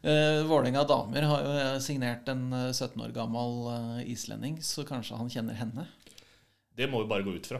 uh, 0.07 0.39
Vålerenga 0.47 0.85
damer 0.87 1.27
har 1.33 1.49
jo 1.49 1.83
signert 1.83 2.31
en 2.31 2.47
øh, 2.53 2.71
17 2.71 2.95
år 3.03 3.11
gammel 3.17 4.07
islending, 4.07 4.61
så 4.63 4.87
kanskje 4.87 5.19
han 5.19 5.33
kjenner 5.35 5.59
henne. 5.59 5.89
Det 6.77 6.87
må 6.87 7.03
vi 7.03 7.11
bare 7.11 7.27
gå 7.27 7.35
ut 7.35 7.51
fra. 7.51 7.59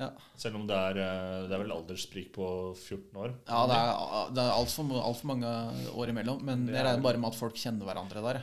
Ja, 0.00 0.06
Selv 0.40 0.56
om 0.56 0.62
det 0.66 0.72
er, 0.76 0.96
eh, 1.02 1.42
det 1.48 1.52
er 1.52 1.60
vel 1.60 1.72
alderssprik 1.74 2.30
på 2.32 2.46
14 2.72 3.18
år. 3.20 3.34
ja 3.50 3.58
det 3.68 3.76
er, 3.76 4.30
det 4.34 4.42
er 4.46 4.54
altfor 4.56 4.94
alt 5.04 5.24
mange 5.28 5.50
år 5.92 6.08
imellom, 6.14 6.40
men 6.42 6.64
Det 6.66 6.72
jeg 6.74 6.80
er- 6.80 6.86
regner 6.88 7.04
bare 7.04 7.18
med 7.20 7.28
at 7.34 7.38
folk 7.38 7.54
kjenner 7.60 7.84
hverandre 7.84 8.22
der. 8.24 8.40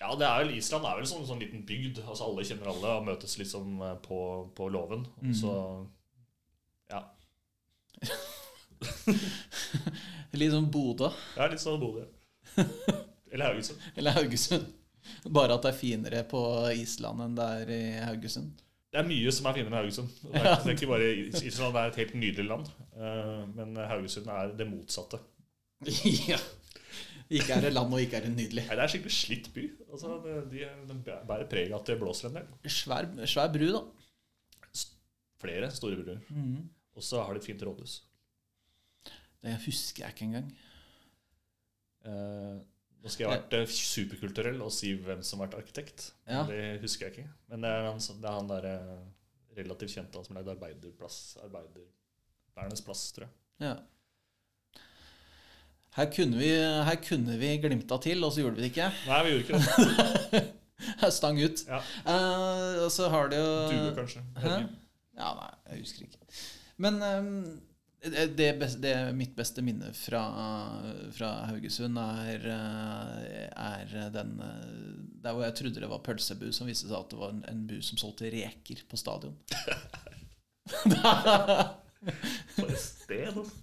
Ja, 0.00 0.14
det 0.16 0.24
er 0.28 0.38
vel, 0.44 0.54
Island 0.56 0.84
er 0.86 0.96
vel 0.96 1.04
sånn, 1.10 1.26
sånn 1.28 1.40
liten 1.42 1.66
bygd. 1.66 1.98
Altså 2.06 2.24
Alle 2.30 2.44
kjenner 2.46 2.70
alle 2.72 2.88
og 3.00 3.04
møtes 3.10 3.34
liksom 3.42 3.82
eh, 3.82 3.96
på, 4.06 4.20
på 4.54 4.70
låven. 4.72 5.02
Mm. 5.20 5.34
Så 5.34 5.50
ja. 6.90 7.02
Litt 10.32 10.52
som 10.54 10.68
Bodø 10.72 11.10
er 11.36 11.50
litt 11.52 11.60
sånn 11.62 11.80
Bodø. 11.82 12.06
Eller 13.30 13.50
Haugesund. 13.50 13.82
eller 13.96 14.14
Haugesund. 14.16 14.68
Bare 15.30 15.54
at 15.56 15.64
det 15.66 15.72
er 15.74 15.78
finere 15.78 16.22
på 16.28 16.40
Island 16.74 17.22
enn 17.24 17.36
det 17.38 17.46
er 17.60 17.70
i 17.74 17.82
Haugesund. 18.06 18.62
Det 18.90 18.98
er 18.98 19.06
mye 19.06 19.32
som 19.34 19.46
er 19.46 19.54
finere 19.54 19.70
med 19.70 19.78
Haugesund. 19.78 20.08
Det 20.22 20.40
er, 20.40 20.48
det 20.64 20.72
er 20.72 20.74
ikke 20.74 20.88
bare 20.90 21.10
Island 21.46 21.76
er 21.78 21.92
et 21.92 21.98
helt 22.00 22.14
nydelig 22.18 22.46
land, 22.48 22.70
eh, 22.98 23.44
men 23.54 23.76
Haugesund 23.86 24.26
er 24.34 24.50
det 24.58 24.66
motsatte. 24.66 25.20
ja. 26.30 26.40
Ikke 27.30 27.54
er 27.54 27.62
det 27.62 27.70
land, 27.72 27.94
og 27.94 28.02
ikke 28.02 28.18
er 28.18 28.26
det 28.26 28.32
nydelig. 28.34 28.64
Nei, 28.66 28.74
Det 28.74 28.82
er 28.82 28.90
skikkelig 28.90 29.14
slitt 29.14 29.48
by. 29.54 29.68
Altså, 29.92 30.16
de, 30.50 30.64
de 30.88 30.96
bærer 31.06 31.46
preg 31.52 31.70
av 31.70 31.78
at 31.78 31.92
det 31.92 31.98
blåser 32.00 32.28
en 32.32 32.40
del. 32.40 32.48
Svær, 32.66 33.06
svær 33.30 33.52
bru, 33.54 33.68
da. 33.76 33.84
Flere 35.40 35.70
store 35.72 35.96
bruer. 36.02 36.18
Og 36.98 37.04
så 37.06 37.22
har 37.22 37.32
de 37.32 37.40
et 37.40 37.46
fint 37.46 37.62
rådhus. 37.64 38.00
Det 39.40 39.54
husker 39.64 40.04
jeg 40.04 40.12
ikke 40.16 40.26
engang. 40.26 40.50
Nå 43.10 43.14
skal 43.16 43.24
jeg 43.24 43.30
ha 43.32 43.36
vært 43.40 43.54
eh, 43.58 43.70
superkulturell 43.74 44.60
og 44.62 44.70
si 44.70 44.92
hvem 44.94 45.24
som 45.26 45.40
har 45.40 45.48
vært 45.48 45.64
arkitekt. 45.64 46.12
Ja. 46.30 46.44
Det 46.46 46.78
husker 46.84 47.08
jeg 47.08 47.16
ikke. 47.16 47.30
Men 47.50 47.64
det 47.66 47.72
er 47.74 47.88
han, 47.88 47.98
det 47.98 48.28
er 48.30 48.36
han 48.36 48.50
der 48.50 48.68
eh, 48.70 49.00
relativt 49.58 49.96
kjente 49.96 50.22
som 50.22 50.38
lagde 50.38 50.52
Arbeiderplass. 50.54 51.16
Arbeidervernes 51.42 52.84
plass, 52.86 53.08
tror 53.16 53.26
jeg. 53.26 53.34
Ja. 53.66 53.74
Her 55.96 56.06
kunne 56.14 56.38
vi, 56.38 56.52
her 56.86 57.00
kunne 57.02 57.34
vi 57.40 57.50
glimta 57.58 57.98
til, 57.98 58.22
og 58.22 58.30
så 58.30 58.44
gjorde 58.44 58.60
vi 58.60 58.62
det 58.62 58.70
ikke. 58.70 58.92
Nei, 59.10 59.20
vi 59.26 59.34
gjorde 59.34 59.46
ikke 59.48 60.38
det. 60.38 60.44
Stang 61.18 61.42
ut. 61.42 61.64
Ja. 61.66 61.82
Uh, 62.06 62.84
og 62.84 62.92
så 62.94 63.10
har 63.10 63.34
det 63.34 63.42
jo 63.42 63.50
Due, 63.72 63.90
kanskje. 63.98 64.22
Hæ? 64.38 64.54
Ja, 65.18 65.34
nei, 65.34 65.50
jeg 65.72 65.82
husker 65.82 66.06
ikke. 66.06 66.38
Men 66.80 67.02
ehm, 67.04 67.42
det, 68.02 68.26
det, 68.36 68.52
det 68.80 69.12
mitt 69.12 69.34
beste 69.36 69.62
minne 69.62 69.90
fra, 69.92 70.22
fra 71.12 71.30
Haugesund 71.50 71.98
er, 72.00 72.46
eh, 72.48 73.48
er 73.52 74.10
den 74.14 74.40
eh, 74.40 74.70
Der 75.20 75.36
hvor 75.36 75.44
jeg 75.44 75.56
trodde 75.58 75.82
det 75.82 75.90
var 75.90 76.00
pølsebu, 76.06 76.46
som 76.56 76.70
viste 76.70 76.88
seg 76.88 76.96
at 76.96 77.12
det 77.12 77.20
var 77.20 77.34
en, 77.34 77.44
en 77.50 77.66
bu 77.68 77.76
som 77.84 78.00
solgte 78.00 78.30
reker 78.32 78.80
på 78.88 78.96
stadion. 79.00 79.36
For 82.56 82.70
et 82.70 82.80
sted. 82.80 83.28
altså. 83.28 83.56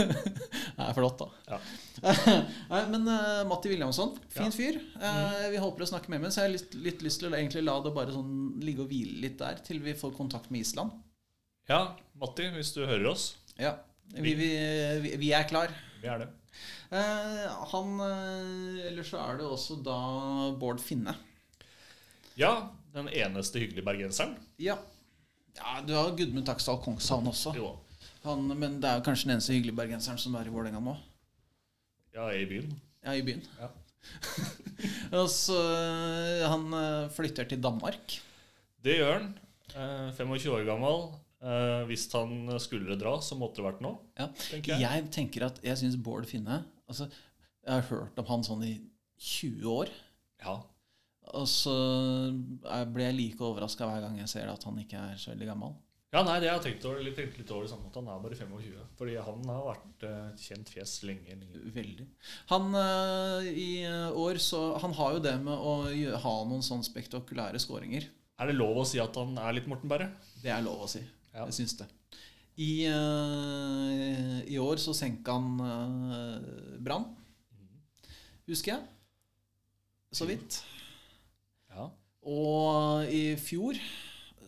Det 0.00 0.86
er 0.86 0.94
flott, 0.96 1.20
da. 1.20 1.28
Ja. 1.48 1.58
Nei, 2.72 2.80
men 2.92 3.04
uh, 3.08 3.42
Matti 3.48 3.68
Williamson, 3.72 4.16
fin 4.32 4.48
Ja. 4.48 4.54
fyr. 4.54 4.80
Uh, 5.00 5.46
vi 5.52 5.60
håper 5.60 5.84
å 5.84 5.90
snakke 5.90 6.12
med 6.12 6.20
ham. 6.20 6.32
Så 6.32 6.42
jeg 6.42 6.48
har 6.48 6.54
litt, 6.56 6.76
litt 6.86 7.04
lyst 7.04 7.22
til 7.22 7.30
å 7.30 7.36
egentlig 7.36 7.64
la 7.64 7.76
det 7.84 7.92
bare 7.96 8.12
sånn 8.14 8.60
ligge 8.64 8.84
og 8.84 8.92
hvile 8.92 9.20
litt 9.24 9.38
der, 9.40 9.60
til 9.64 9.80
vi 9.84 9.96
får 9.96 10.16
kontakt 10.16 10.52
med 10.52 10.64
Island. 10.64 10.96
Ja, 11.70 11.84
Matti, 12.18 12.48
hvis 12.50 12.72
du 12.74 12.80
hører 12.82 13.12
oss. 13.12 13.36
Ja, 13.54 13.76
vi, 14.10 14.32
vi, 14.34 14.48
vi, 15.04 15.10
vi 15.20 15.28
er 15.36 15.44
klar. 15.46 15.70
Vi 16.02 16.08
er 16.10 16.24
det. 16.24 16.26
Eh, 16.90 17.44
han 17.70 18.00
eh, 18.02 18.88
Eller 18.88 19.06
så 19.06 19.20
er 19.22 19.38
det 19.38 19.46
også 19.46 19.76
da 19.86 19.98
Bård 20.58 20.82
Finne. 20.82 21.14
Ja, 22.34 22.72
den 22.90 23.06
eneste 23.12 23.62
hyggelige 23.62 23.86
bergenseren. 23.86 24.34
Ja. 24.58 24.80
ja 25.60 25.76
du 25.86 25.94
har 25.94 26.10
Gudmund 26.18 26.48
Taksdal 26.48 26.82
Kongshavn 26.82 27.30
også. 27.30 27.54
Jo. 27.54 27.76
Han, 28.24 28.50
men 28.50 28.80
det 28.82 28.90
er 28.90 28.98
jo 28.98 29.06
kanskje 29.06 29.28
den 29.28 29.36
eneste 29.36 29.54
hyggelige 29.54 29.78
bergenseren 29.78 30.18
som 30.18 30.34
er 30.40 30.50
i 30.50 30.56
Vålerenga 30.56 30.82
nå. 30.82 30.96
Ja, 32.16 32.32
i 32.34 32.50
byen. 32.50 32.74
Ja, 33.06 33.14
i 33.14 33.22
byen. 33.22 33.46
Ja. 33.60 33.70
og 35.20 35.30
så 35.30 35.62
eh, 35.70 36.50
Han 36.50 36.66
eh, 36.74 37.08
flytter 37.14 37.46
til 37.46 37.62
Danmark. 37.62 38.18
Det 38.82 38.98
gjør 38.98 39.20
han. 39.20 39.34
Eh, 39.70 40.08
25 40.18 40.58
år 40.58 40.66
gammel. 40.74 41.12
Eh, 41.40 41.82
hvis 41.88 42.04
han 42.12 42.50
skulle 42.60 42.98
dra, 43.00 43.14
så 43.24 43.36
måtte 43.38 43.60
det 43.60 43.68
vært 43.70 43.84
nå. 43.84 43.94
Ja. 44.20 44.28
tenker 44.50 44.74
jeg. 44.74 44.84
Jeg 44.84 45.10
tenker 45.14 45.46
at 45.48 45.60
jeg 45.64 45.80
syns 45.80 45.96
Bård 45.96 46.26
Finne 46.28 46.66
altså, 46.84 47.06
Jeg 47.64 47.72
har 47.72 47.86
hørt 47.88 48.18
om 48.20 48.28
han 48.28 48.44
sånn 48.44 48.64
i 48.66 48.74
20 49.20 49.70
år. 49.72 49.92
Ja. 50.44 50.58
Og 51.36 51.46
så 51.48 51.72
blir 52.90 53.06
jeg 53.06 53.16
like 53.16 53.46
overraska 53.46 53.86
hver 53.88 54.02
gang 54.04 54.18
jeg 54.20 54.32
ser 54.32 54.50
at 54.52 54.66
han 54.66 54.82
ikke 54.82 55.00
er 55.12 55.20
så 55.20 55.32
veldig 55.32 55.48
gammel. 55.52 55.74
ja, 56.10 56.22
nei, 56.26 56.38
det 56.42 56.48
har 56.50 56.58
jeg 56.58 56.64
tenkt, 56.66 56.86
over, 56.90 57.10
tenkt 57.16 57.36
litt 57.38 57.52
over 57.54 57.64
det 57.64 57.70
samme, 57.72 57.88
at 57.88 57.98
han 58.00 58.08
er 58.10 58.22
bare 58.24 58.38
25. 58.40 58.80
Fordi 58.98 59.16
han 59.28 59.52
har 59.52 59.68
vært 59.68 60.06
eh, 60.08 60.24
et 60.32 60.46
kjent 60.48 60.72
fjes 60.74 60.96
lenge. 61.08 61.36
lenge. 61.40 61.62
Veldig. 61.76 62.08
Han 62.50 62.74
øh, 62.74 63.48
i 63.48 63.70
år 64.10 64.40
så 64.42 64.64
Han 64.82 64.96
har 64.98 65.16
jo 65.16 65.24
det 65.28 65.36
med 65.44 65.54
å 65.54 65.76
ha 66.24 66.34
noen 66.50 66.66
sånn 66.66 66.84
spektakulære 66.84 67.62
skåringer. 67.62 68.10
Er 68.40 68.48
det 68.48 68.56
lov 68.56 68.82
å 68.82 68.88
si 68.88 69.00
at 69.00 69.16
han 69.20 69.36
er 69.40 69.56
litt 69.56 69.68
Morten 69.70 69.88
Berre? 69.88 70.10
Det 70.40 70.52
er 70.52 70.64
lov 70.64 70.84
å 70.84 70.90
si. 70.90 71.04
Ja. 71.34 71.46
Jeg 71.46 71.56
syns 71.60 71.76
det. 71.78 71.86
I, 72.60 72.72
uh, 72.92 74.40
I 74.44 74.58
år 74.60 74.80
så 74.82 74.92
senka 74.96 75.32
han 75.36 75.60
uh, 75.62 76.78
Brann, 76.82 77.06
husker 78.50 78.74
jeg. 78.74 78.82
Så 80.12 80.26
vidt. 80.26 80.58
Ja. 81.70 81.86
Og 82.26 83.06
i 83.14 83.36
fjor 83.38 83.78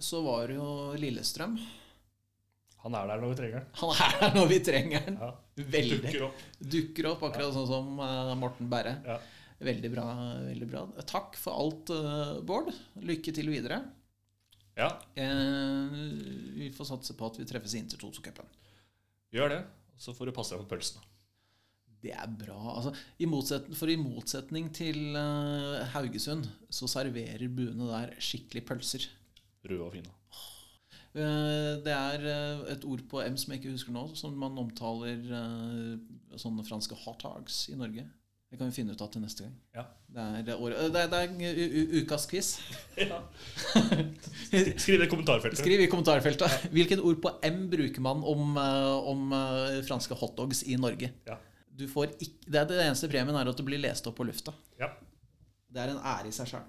så 0.02 0.20
var 0.26 0.50
det 0.50 0.58
jo 0.58 0.72
Lillestrøm. 0.98 1.54
Han 2.82 2.96
er 2.98 3.12
der 3.12 3.22
når 3.22 3.30
vi 3.30 3.38
trenger 3.38 3.60
han. 3.62 3.70
Han 3.78 3.94
er 3.94 4.16
der 4.18 4.36
når 4.40 4.50
vi 4.50 4.58
trenger 4.66 5.06
han. 5.06 5.20
Ja. 5.22 5.30
Veldig. 5.76 6.00
Dukker 6.02 6.26
opp. 6.26 6.44
Dukker 6.74 7.08
opp, 7.12 7.24
akkurat 7.28 7.54
sånn 7.54 7.70
som 7.70 7.94
uh, 8.02 8.34
Morten 8.40 8.68
Berre. 8.72 8.96
Ja. 9.06 9.20
Veldig 9.62 9.92
bra. 9.94 10.04
veldig 10.48 10.66
bra. 10.66 10.80
Takk 11.06 11.36
for 11.38 11.54
alt, 11.54 11.92
Bård. 12.42 12.72
Lykke 12.98 13.30
til 13.36 13.52
videre. 13.52 13.78
Ja, 14.78 14.88
Eh, 15.14 15.96
vi 16.56 16.70
får 16.74 16.88
satse 16.88 17.16
på 17.18 17.28
at 17.28 17.40
vi 17.40 17.46
treffes 17.48 17.74
i 17.76 17.82
Intertoto-cupen. 17.82 18.48
gjør 19.32 19.56
det. 19.56 19.62
Så 20.00 20.14
får 20.16 20.28
du 20.28 20.36
passe 20.36 20.54
deg 20.54 20.64
på 20.64 20.74
pølsene. 20.74 21.04
Det 22.02 22.10
er 22.10 22.26
bra. 22.26 22.58
Altså, 22.74 22.90
i 23.22 23.26
for 23.78 23.88
i 23.88 23.96
motsetning 23.96 24.72
til 24.74 25.14
uh, 25.14 25.86
Haugesund 25.92 26.48
så 26.68 26.88
serverer 26.90 27.46
buene 27.48 27.86
der 27.86 28.16
skikkelig 28.18 28.64
pølser. 28.66 29.06
Røde 29.62 29.84
og 29.84 29.92
fine. 29.94 30.10
Uh, 31.14 31.78
det 31.84 31.94
er 31.94 32.26
uh, 32.26 32.64
et 32.72 32.84
ord 32.88 33.04
på 33.06 33.22
M 33.22 33.36
som 33.38 33.52
jeg 33.52 33.62
ikke 33.62 33.76
husker 33.76 33.94
nå, 33.94 34.08
som 34.18 34.34
man 34.34 34.58
omtaler 34.58 35.22
sånne 36.34 36.66
franske 36.66 36.98
hot 37.04 37.22
dogs 37.22 37.68
i 37.70 37.78
Norge. 37.78 38.08
Det 38.52 38.58
kan 38.60 38.68
vi 38.68 38.74
finne 38.76 38.92
ut 38.92 39.00
av 39.00 39.08
til 39.08 39.22
neste 39.24 39.46
gang. 39.46 39.52
Ja. 39.72 39.82
Det 40.12 40.24
er, 40.24 40.42
det, 40.44 40.54
året- 40.60 40.90
det 40.92 41.00
er, 41.00 41.08
det 41.08 41.20
er 41.24 42.02
ukas 42.02 42.26
quiz. 42.28 42.50
ja. 43.00 43.20
Skriv 44.76 44.98
det 45.00 45.06
i 45.06 45.10
kommentarfeltet. 45.10 45.56
Skriv 45.62 45.80
i 45.80 45.88
kommentarfeltet. 45.88 46.66
Hvilket 46.74 47.00
ord 47.00 47.22
på 47.24 47.32
M 47.48 47.62
bruker 47.72 48.04
man 48.04 48.20
om, 48.28 48.52
eh, 48.60 49.08
om 49.14 49.32
eh, 49.38 49.78
franske 49.88 50.18
hotdogs 50.20 50.60
i 50.68 50.76
Norge? 50.76 51.08
Ja. 51.28 51.38
Du 51.72 51.86
får 51.88 52.12
ikke, 52.20 52.44
det, 52.44 52.60
er 52.60 52.68
det 52.68 52.82
eneste 52.84 53.08
premien 53.08 53.38
er 53.40 53.48
at 53.48 53.56
det 53.56 53.64
blir 53.64 53.80
lest 53.80 54.04
opp 54.10 54.18
på 54.20 54.28
lufta. 54.28 54.52
Ja. 54.80 54.90
Det 55.72 55.80
er 55.86 55.94
en 55.94 56.02
ære 56.04 56.28
i 56.28 56.36
seg 56.36 56.52
sjøl. 56.52 56.68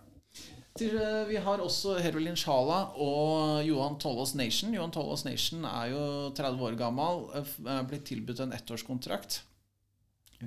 Vi 0.79 1.37
har 1.43 1.61
også 1.61 1.99
Hervelin 2.01 2.39
Sjala 2.39 2.79
og 3.03 3.59
Johan 3.67 3.99
Tollås 4.01 4.31
Nation. 4.39 4.71
Johan 4.73 4.95
Tollås 4.95 5.21
Nation 5.27 5.67
er 5.69 5.91
jo 5.91 6.05
30 6.33 6.63
år 6.65 6.79
gammel, 6.79 7.27
blitt 7.91 8.07
tilbudt 8.09 8.39
en 8.47 8.55
ettårskontrakt. 8.55 9.41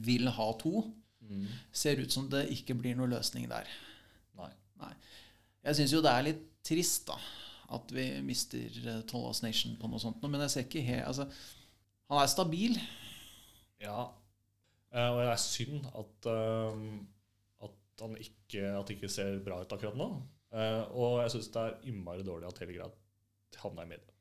Vil 0.08 0.26
ha 0.32 0.48
to. 0.58 0.80
Mm. 1.26 1.46
Ser 1.74 2.00
ut 2.02 2.12
som 2.12 2.30
det 2.30 2.46
ikke 2.54 2.76
blir 2.78 2.96
noe 2.98 3.10
løsning 3.10 3.48
der. 3.50 3.68
Nei. 4.80 4.92
Jeg 5.66 5.78
syns 5.80 5.94
jo 5.94 6.02
det 6.04 6.12
er 6.12 6.26
litt 6.28 6.46
trist, 6.66 7.08
da. 7.08 7.16
At 7.76 7.90
vi 7.94 8.04
mister 8.22 8.78
eh, 8.84 9.02
Tollås 9.10 9.42
Nation 9.42 9.74
på 9.80 9.90
noe 9.90 10.02
sånt. 10.02 10.22
Men 10.22 10.44
jeg 10.44 10.52
ser 10.52 10.66
ikke 10.68 10.84
helt 10.86 11.08
altså, 11.08 11.26
Han 12.10 12.22
er 12.22 12.30
stabil. 12.30 12.76
Ja. 13.82 14.06
Eh, 14.92 15.08
og 15.10 15.20
det 15.20 15.30
er 15.32 15.42
synd 15.42 15.88
at, 15.90 16.28
uh, 16.30 17.64
at 17.66 18.04
han 18.04 18.14
ikke, 18.20 18.62
at 18.70 18.86
det 18.86 18.98
ikke 18.98 19.10
ser 19.10 19.40
bra 19.44 19.58
ut 19.64 19.74
akkurat 19.74 19.98
nå. 19.98 20.12
Uh, 20.54 20.84
og 20.94 21.16
jeg 21.24 21.34
syns 21.34 21.50
det 21.56 21.64
er 21.64 21.90
innmari 21.90 22.22
dårlig 22.24 22.46
at 22.48 22.62
hele 22.62 22.76
greia 22.76 22.92
havna 23.58 23.82
i 23.82 23.90
media. 23.90 24.14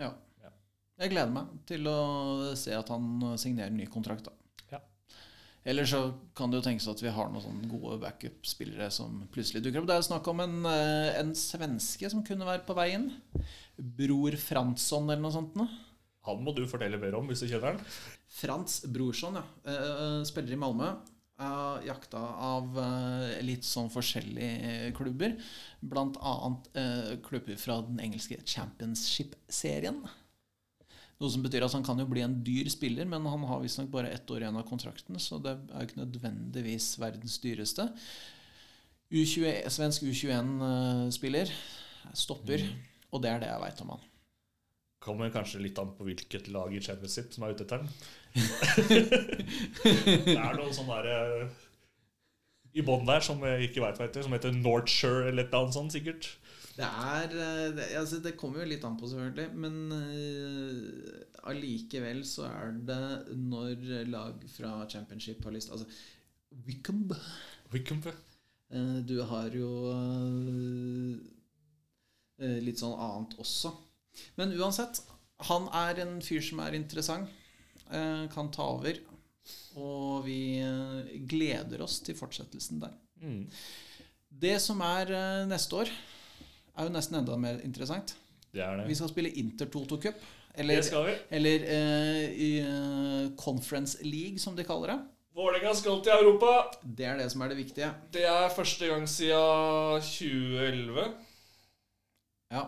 Ja. 0.00 0.10
Ja. 0.42 0.50
Jeg 0.98 1.12
gleder 1.12 1.30
meg 1.30 1.54
til 1.68 1.86
å 1.86 1.98
se 2.58 2.74
at 2.74 2.90
han 2.90 3.22
signerer 3.38 3.70
ny 3.74 3.86
kontrakt. 3.92 4.26
da. 4.26 4.47
Eller 5.64 5.84
så 5.88 6.00
kan 6.38 6.50
det 6.50 6.60
jo 6.60 6.64
tenkes 6.68 6.86
at 6.88 7.02
vi 7.02 7.12
har 7.12 7.28
noen 7.32 7.44
sånne 7.44 7.68
gode 7.70 7.98
backup-spillere 8.04 8.88
som 8.94 9.24
plutselig 9.34 9.62
dukker 9.64 9.82
opp. 9.82 9.88
Det 9.90 9.98
er 9.98 10.06
snakk 10.06 10.30
om 10.30 10.40
en, 10.44 10.56
eh, 10.70 11.18
en 11.18 11.34
svenske 11.36 12.08
som 12.10 12.24
kunne 12.24 12.46
være 12.46 12.64
på 12.68 12.76
veien. 12.78 13.10
Bror 13.76 14.36
Fransson 14.40 15.10
eller 15.10 15.22
noe 15.22 15.34
sånt. 15.34 15.58
Nå. 15.58 15.68
Han 16.28 16.42
må 16.44 16.54
du 16.54 16.64
fortelle 16.68 17.00
mer 17.00 17.16
om 17.18 17.28
hvis 17.28 17.44
du 17.44 17.48
kjenner 17.48 17.74
han. 17.74 17.84
Frans 18.38 18.82
Brorsson, 18.86 19.40
ja. 19.40 19.44
Eh, 19.66 20.24
spiller 20.28 20.52
i 20.56 20.60
Malmö. 20.60 20.92
Er 21.38 21.84
jakta 21.86 22.18
av 22.18 22.74
litt 23.46 23.62
sånn 23.62 23.92
forskjellige 23.92 24.90
klubber. 24.96 25.36
Blant 25.80 26.16
annet 26.18 27.22
klubber 27.22 27.54
fra 27.56 27.76
den 27.86 28.00
engelske 28.02 28.40
Championship-serien. 28.42 30.02
Noe 31.18 31.34
som 31.34 31.42
betyr 31.42 31.64
at 31.66 31.74
han 31.74 31.84
kan 31.86 31.98
jo 31.98 32.06
bli 32.06 32.22
en 32.22 32.36
dyr 32.46 32.68
spiller, 32.70 33.08
men 33.10 33.24
han 33.26 33.46
har 33.50 33.62
visstnok 33.62 33.88
bare 33.90 34.12
ett 34.14 34.30
år 34.30 34.44
igjen 34.44 34.58
av 34.60 34.66
kontrakten, 34.68 35.18
så 35.18 35.40
det 35.42 35.56
er 35.56 35.80
jo 35.82 35.88
ikke 35.88 36.02
nødvendigvis 36.04 36.92
verdens 37.02 37.40
dyreste. 37.42 37.88
U21, 39.10 39.66
svensk 39.72 40.04
U21-spiller. 40.06 41.50
Stopper. 42.14 42.62
Og 43.10 43.22
det 43.24 43.32
er 43.32 43.42
det 43.42 43.50
jeg 43.50 43.62
veit 43.64 43.82
om 43.82 43.92
han. 43.94 44.06
Kommer 45.02 45.32
kanskje 45.32 45.62
litt 45.62 45.78
an 45.80 45.94
på 45.96 46.06
hvilket 46.06 46.50
lag 46.52 46.72
i 46.74 46.82
Championship 46.82 47.32
som 47.34 47.46
er 47.46 47.54
ute 47.54 47.64
etter 47.64 47.82
den. 47.82 47.90
det 50.26 50.34
er 50.34 50.58
noen 50.58 50.74
sånne 50.76 50.98
der, 51.06 51.46
i 52.76 52.84
bånn 52.84 53.06
der 53.08 53.24
som 53.24 53.42
jeg 53.46 53.70
ikke 53.70 53.84
veit 53.84 53.98
hva 53.98 54.08
heter, 54.08 54.26
som 54.26 54.34
heter 54.36 54.54
Northshire 54.54 55.30
eller 55.30 55.46
et 55.46 55.52
eller 55.52 55.64
annet 55.64 55.78
sånt, 55.78 55.94
sikkert. 55.94 56.30
Det 56.78 56.86
er 56.86 57.32
eh, 57.34 57.64
det, 57.74 57.86
altså 57.98 58.20
det 58.22 58.36
kommer 58.38 58.62
jo 58.62 58.68
litt 58.70 58.84
an 58.86 58.98
på, 59.00 59.08
selvfølgelig. 59.10 59.48
Men 59.58 59.74
allikevel 61.48 61.48
allikevel 61.48 62.22
så 62.28 62.46
er 62.48 62.78
det 62.86 63.00
når 63.40 63.82
lag 64.12 64.46
fra 64.52 64.72
championship 64.90 65.42
har 65.46 65.54
lyst 65.56 65.72
Altså 65.74 65.88
Wickham 66.66 67.02
Wickham. 67.72 68.02
eh, 68.70 68.98
Du 69.08 69.16
har 69.26 69.50
jo 69.56 69.70
uh, 69.90 71.18
litt 72.62 72.78
sånn 72.80 72.94
annet 72.94 73.34
også. 73.42 73.74
Men 74.38 74.54
uansett, 74.58 75.02
han 75.50 75.68
er 75.74 76.00
en 76.04 76.18
fyr 76.24 76.42
som 76.42 76.62
er 76.64 76.74
interessant. 76.78 77.28
eh, 77.90 78.24
Kan 78.32 78.50
ta 78.54 78.64
over. 78.78 78.98
Og 79.78 80.24
vi 80.26 80.58
eh, 80.60 81.12
gleder 81.30 81.82
oss 81.84 82.00
til 82.04 82.16
fortsettelsen 82.18 82.80
der. 82.82 82.94
Mm. 83.22 83.44
Det 84.28 84.56
som 84.62 84.80
er 84.84 85.12
eh, 85.14 85.46
neste 85.50 85.78
år, 85.82 85.92
er 86.78 86.88
jo 86.88 86.94
nesten 86.94 87.18
enda 87.20 87.36
mer 87.36 87.60
interessant. 87.66 88.14
Det 88.54 88.62
er 88.64 88.84
Vi 88.88 88.94
skal 88.96 89.08
spille 89.12 89.30
Inter-Toto 89.42 89.98
Cup. 90.00 90.14
Det 90.58 90.84
skal 90.84 91.04
vi. 91.06 91.12
eller 91.30 91.64
eh, 91.70 92.32
i 92.34 92.50
eh, 92.64 93.28
Conference 93.38 94.00
League, 94.02 94.38
som 94.42 94.56
de 94.56 94.64
kaller 94.66 94.94
det. 94.94 94.98
Vålerenga 95.38 95.70
skal 95.78 96.00
til 96.02 96.10
Europa. 96.16 96.48
Det 96.82 97.04
er 97.06 97.16
det 97.20 97.28
som 97.30 97.42
er 97.44 97.52
det 97.52 97.58
viktige. 97.60 97.92
Det 98.12 98.24
er 98.26 98.48
første 98.50 98.88
gang 98.90 99.04
siden 99.06 100.00
2011. 100.02 101.04
Ja, 102.50 102.64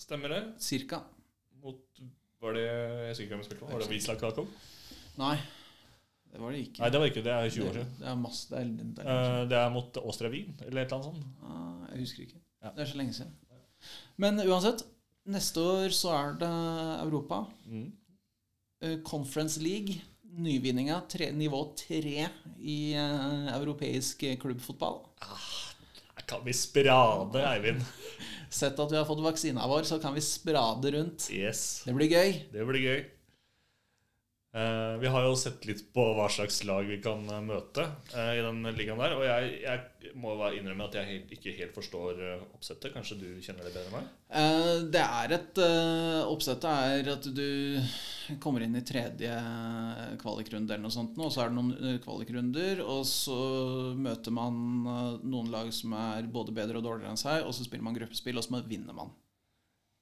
Stemmer 0.00 0.28
det? 0.32 0.42
cirka. 0.62 1.02
Mot 1.62 1.82
Var 2.40 2.52
det 2.56 2.62
Jeg 2.64 3.08
husker 3.10 3.24
ikke 3.26 3.34
hvem 3.36 3.44
spilte. 3.44 3.68
Var 3.74 3.82
det 3.82 3.90
Wisla 3.90 4.14
Krakow? 4.16 4.46
Nei, 5.20 5.34
det 6.32 6.40
var 6.40 6.54
det 6.54 6.62
ikke. 6.64 6.80
Nei, 6.80 6.90
det 6.94 7.00
var 7.02 7.10
ikke 7.10 7.24
det. 7.26 7.34
er 7.34 7.50
20 7.50 7.68
år 7.68 7.74
siden. 7.76 7.90
det 7.98 8.08
er 8.08 8.14
masse 8.22 8.48
det 8.48 8.60
er, 8.62 8.70
det 8.80 9.04
er, 9.04 9.10
Eh, 9.42 9.48
Det 9.50 9.58
er 9.58 9.68
mot 9.74 9.96
Austria 10.00 10.30
Wien, 10.32 10.54
eller 10.64 10.82
et 10.82 10.86
eller 10.86 10.96
annet 10.96 11.10
sånt. 11.10 11.26
ah, 11.44 11.90
Jeg 11.92 12.00
husker 12.06 12.22
ikke. 12.24 12.40
Ja. 12.60 12.72
Det 12.76 12.84
er 12.84 12.90
så 12.90 13.00
lenge 13.00 13.16
siden. 13.16 13.32
Men 14.20 14.40
uansett, 14.44 14.84
neste 15.30 15.64
år 15.64 15.94
så 15.96 16.12
er 16.12 16.38
det 16.42 16.52
Europa. 17.06 17.44
Mm. 17.66 17.88
Eh, 18.84 18.98
Conference 19.06 19.60
League. 19.60 20.00
Nyvinninga. 20.30 21.00
Tre, 21.10 21.32
nivå 21.34 21.64
tre 21.74 22.28
i 22.62 22.94
uh, 22.94 23.48
europeisk 23.56 24.20
klubbfotball. 24.38 25.00
klubbfotball. 25.10 25.80
Her 26.14 26.26
kan 26.28 26.44
vi 26.44 26.54
sprade, 26.54 27.42
Eivind. 27.48 27.82
Sett 28.50 28.78
at 28.78 28.92
vi 28.92 28.98
har 28.98 29.06
fått 29.08 29.22
vaksina 29.24 29.66
vår, 29.70 29.82
så 29.88 29.98
kan 30.02 30.14
vi 30.14 30.22
sprade 30.22 30.92
rundt. 30.94 31.28
Yes. 31.32 31.82
Det 31.86 31.94
blir 31.96 32.10
gøy. 32.10 32.36
Det 32.52 32.66
blir 32.68 32.82
gøy. 32.84 33.02
Eh, 34.52 34.98
vi 34.98 35.06
har 35.06 35.22
jo 35.24 35.36
sett 35.38 35.62
litt 35.68 35.84
på 35.94 36.02
hva 36.16 36.24
slags 36.26 36.64
lag 36.66 36.82
vi 36.82 36.96
kan 37.02 37.22
eh, 37.30 37.42
møte 37.44 37.84
eh, 38.10 38.32
i 38.34 38.42
den 38.42 38.64
ligaen 38.74 38.98
der. 38.98 39.14
Og 39.14 39.22
jeg, 39.22 39.52
jeg 39.62 40.14
må 40.18 40.34
innrømme 40.50 40.88
at 40.88 40.96
jeg 40.98 41.20
ikke 41.36 41.54
helt 41.54 41.76
forstår 41.76 42.18
oppsettet. 42.48 42.90
Kanskje 42.96 43.20
du 43.20 43.28
kjenner 43.38 43.68
det 43.68 43.74
bedre 43.76 43.86
enn 43.86 44.00
meg? 44.00 44.16
Det 44.90 45.02
er 45.02 45.32
et 45.34 45.60
Oppsettet 46.30 46.66
er 46.70 47.08
at 47.12 47.24
du 47.34 47.78
kommer 48.42 48.62
inn 48.62 48.78
i 48.78 48.84
tredje 48.86 49.30
kvalikrunde 50.20 50.74
eller 50.74 50.84
noe 50.84 50.94
sånt, 50.94 51.16
nå, 51.18 51.26
og 51.26 51.34
så 51.34 51.42
er 51.42 51.50
det 51.50 51.56
noen 51.56 51.98
kvalikrunder, 52.04 52.82
og 52.84 53.02
så 53.08 53.38
møter 53.98 54.34
man 54.34 54.60
noen 55.26 55.50
lag 55.50 55.72
som 55.74 55.96
er 55.98 56.30
både 56.30 56.54
bedre 56.54 56.78
og 56.78 56.86
dårligere 56.86 57.10
enn 57.10 57.18
seg, 57.18 57.42
og 57.42 57.56
så 57.56 57.66
spiller 57.66 57.88
man 57.88 57.98
gruppespill, 57.98 58.38
og 58.38 58.46
så 58.46 58.62
vinner 58.70 58.94
man. 58.94 59.10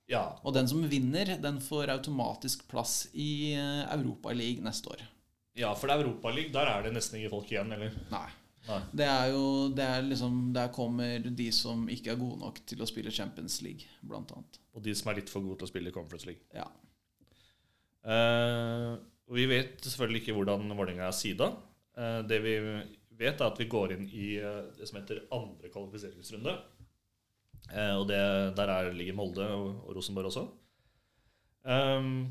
Ja. 0.09 0.25
Og 0.43 0.55
den 0.57 0.69
som 0.71 0.83
vinner, 0.89 1.35
den 1.43 1.61
får 1.61 1.93
automatisk 1.93 2.65
plass 2.71 3.09
i 3.13 3.55
Europaligaen 3.55 3.99
Europa 3.99 4.33
League 4.33 4.65
neste 4.65 4.89
år. 4.95 5.03
ja, 5.59 5.75
for 5.75 5.89
det 5.89 5.97
er 5.97 6.05
Europaligaen. 6.05 6.53
Der 6.55 6.71
er 6.71 6.83
det 6.87 6.95
nesten 6.97 7.19
ingen 7.19 7.33
folk 7.33 7.51
igjen, 7.53 7.73
eller? 7.73 7.93
Nei. 8.13 8.29
Nei. 8.69 8.81
Det 9.01 9.07
er 9.09 9.31
jo 9.33 9.45
det 9.73 9.85
er 9.85 10.03
liksom 10.05 10.53
Der 10.53 10.69
kommer 10.75 11.23
de 11.25 11.47
som 11.55 11.87
ikke 11.89 12.13
er 12.13 12.19
gode 12.21 12.37
nok 12.43 12.59
til 12.69 12.83
å 12.83 12.89
spille 12.89 13.13
Champions 13.15 13.61
League, 13.65 13.87
blant 14.03 14.33
annet. 14.35 14.59
Og 14.75 14.83
de 14.85 14.95
som 14.97 15.09
er 15.11 15.21
litt 15.21 15.33
for 15.33 15.45
gode 15.45 15.61
til 15.61 15.69
å 15.69 15.73
spille 15.73 15.95
Conference 15.95 16.29
League. 16.29 16.45
Ja. 16.55 16.67
Eh, 18.09 18.93
og 19.29 19.37
vi 19.37 19.47
vet 19.51 19.85
selvfølgelig 19.85 20.23
ikke 20.23 20.37
hvordan 20.39 20.69
Vålerenga 20.73 21.09
er 21.09 21.17
sida. 21.17 21.51
Eh, 21.99 22.21
det 22.29 22.41
vi 22.45 22.55
vet, 23.19 23.41
er 23.41 23.47
at 23.49 23.59
vi 23.61 23.69
går 23.69 23.97
inn 23.97 24.07
i 24.09 24.29
eh, 24.41 24.61
det 24.79 24.89
som 24.89 25.01
heter 25.01 25.25
andre 25.35 25.73
kvalifiseringsrunde. 25.73 26.55
Eh, 27.69 27.95
og 27.99 28.07
det, 28.09 28.21
der 28.57 28.73
er, 28.73 28.93
ligger 28.97 29.17
Molde 29.19 29.49
og, 29.55 29.67
og 29.87 29.97
Rosenborg 29.99 30.31
også. 30.31 30.47
Um, 31.69 32.31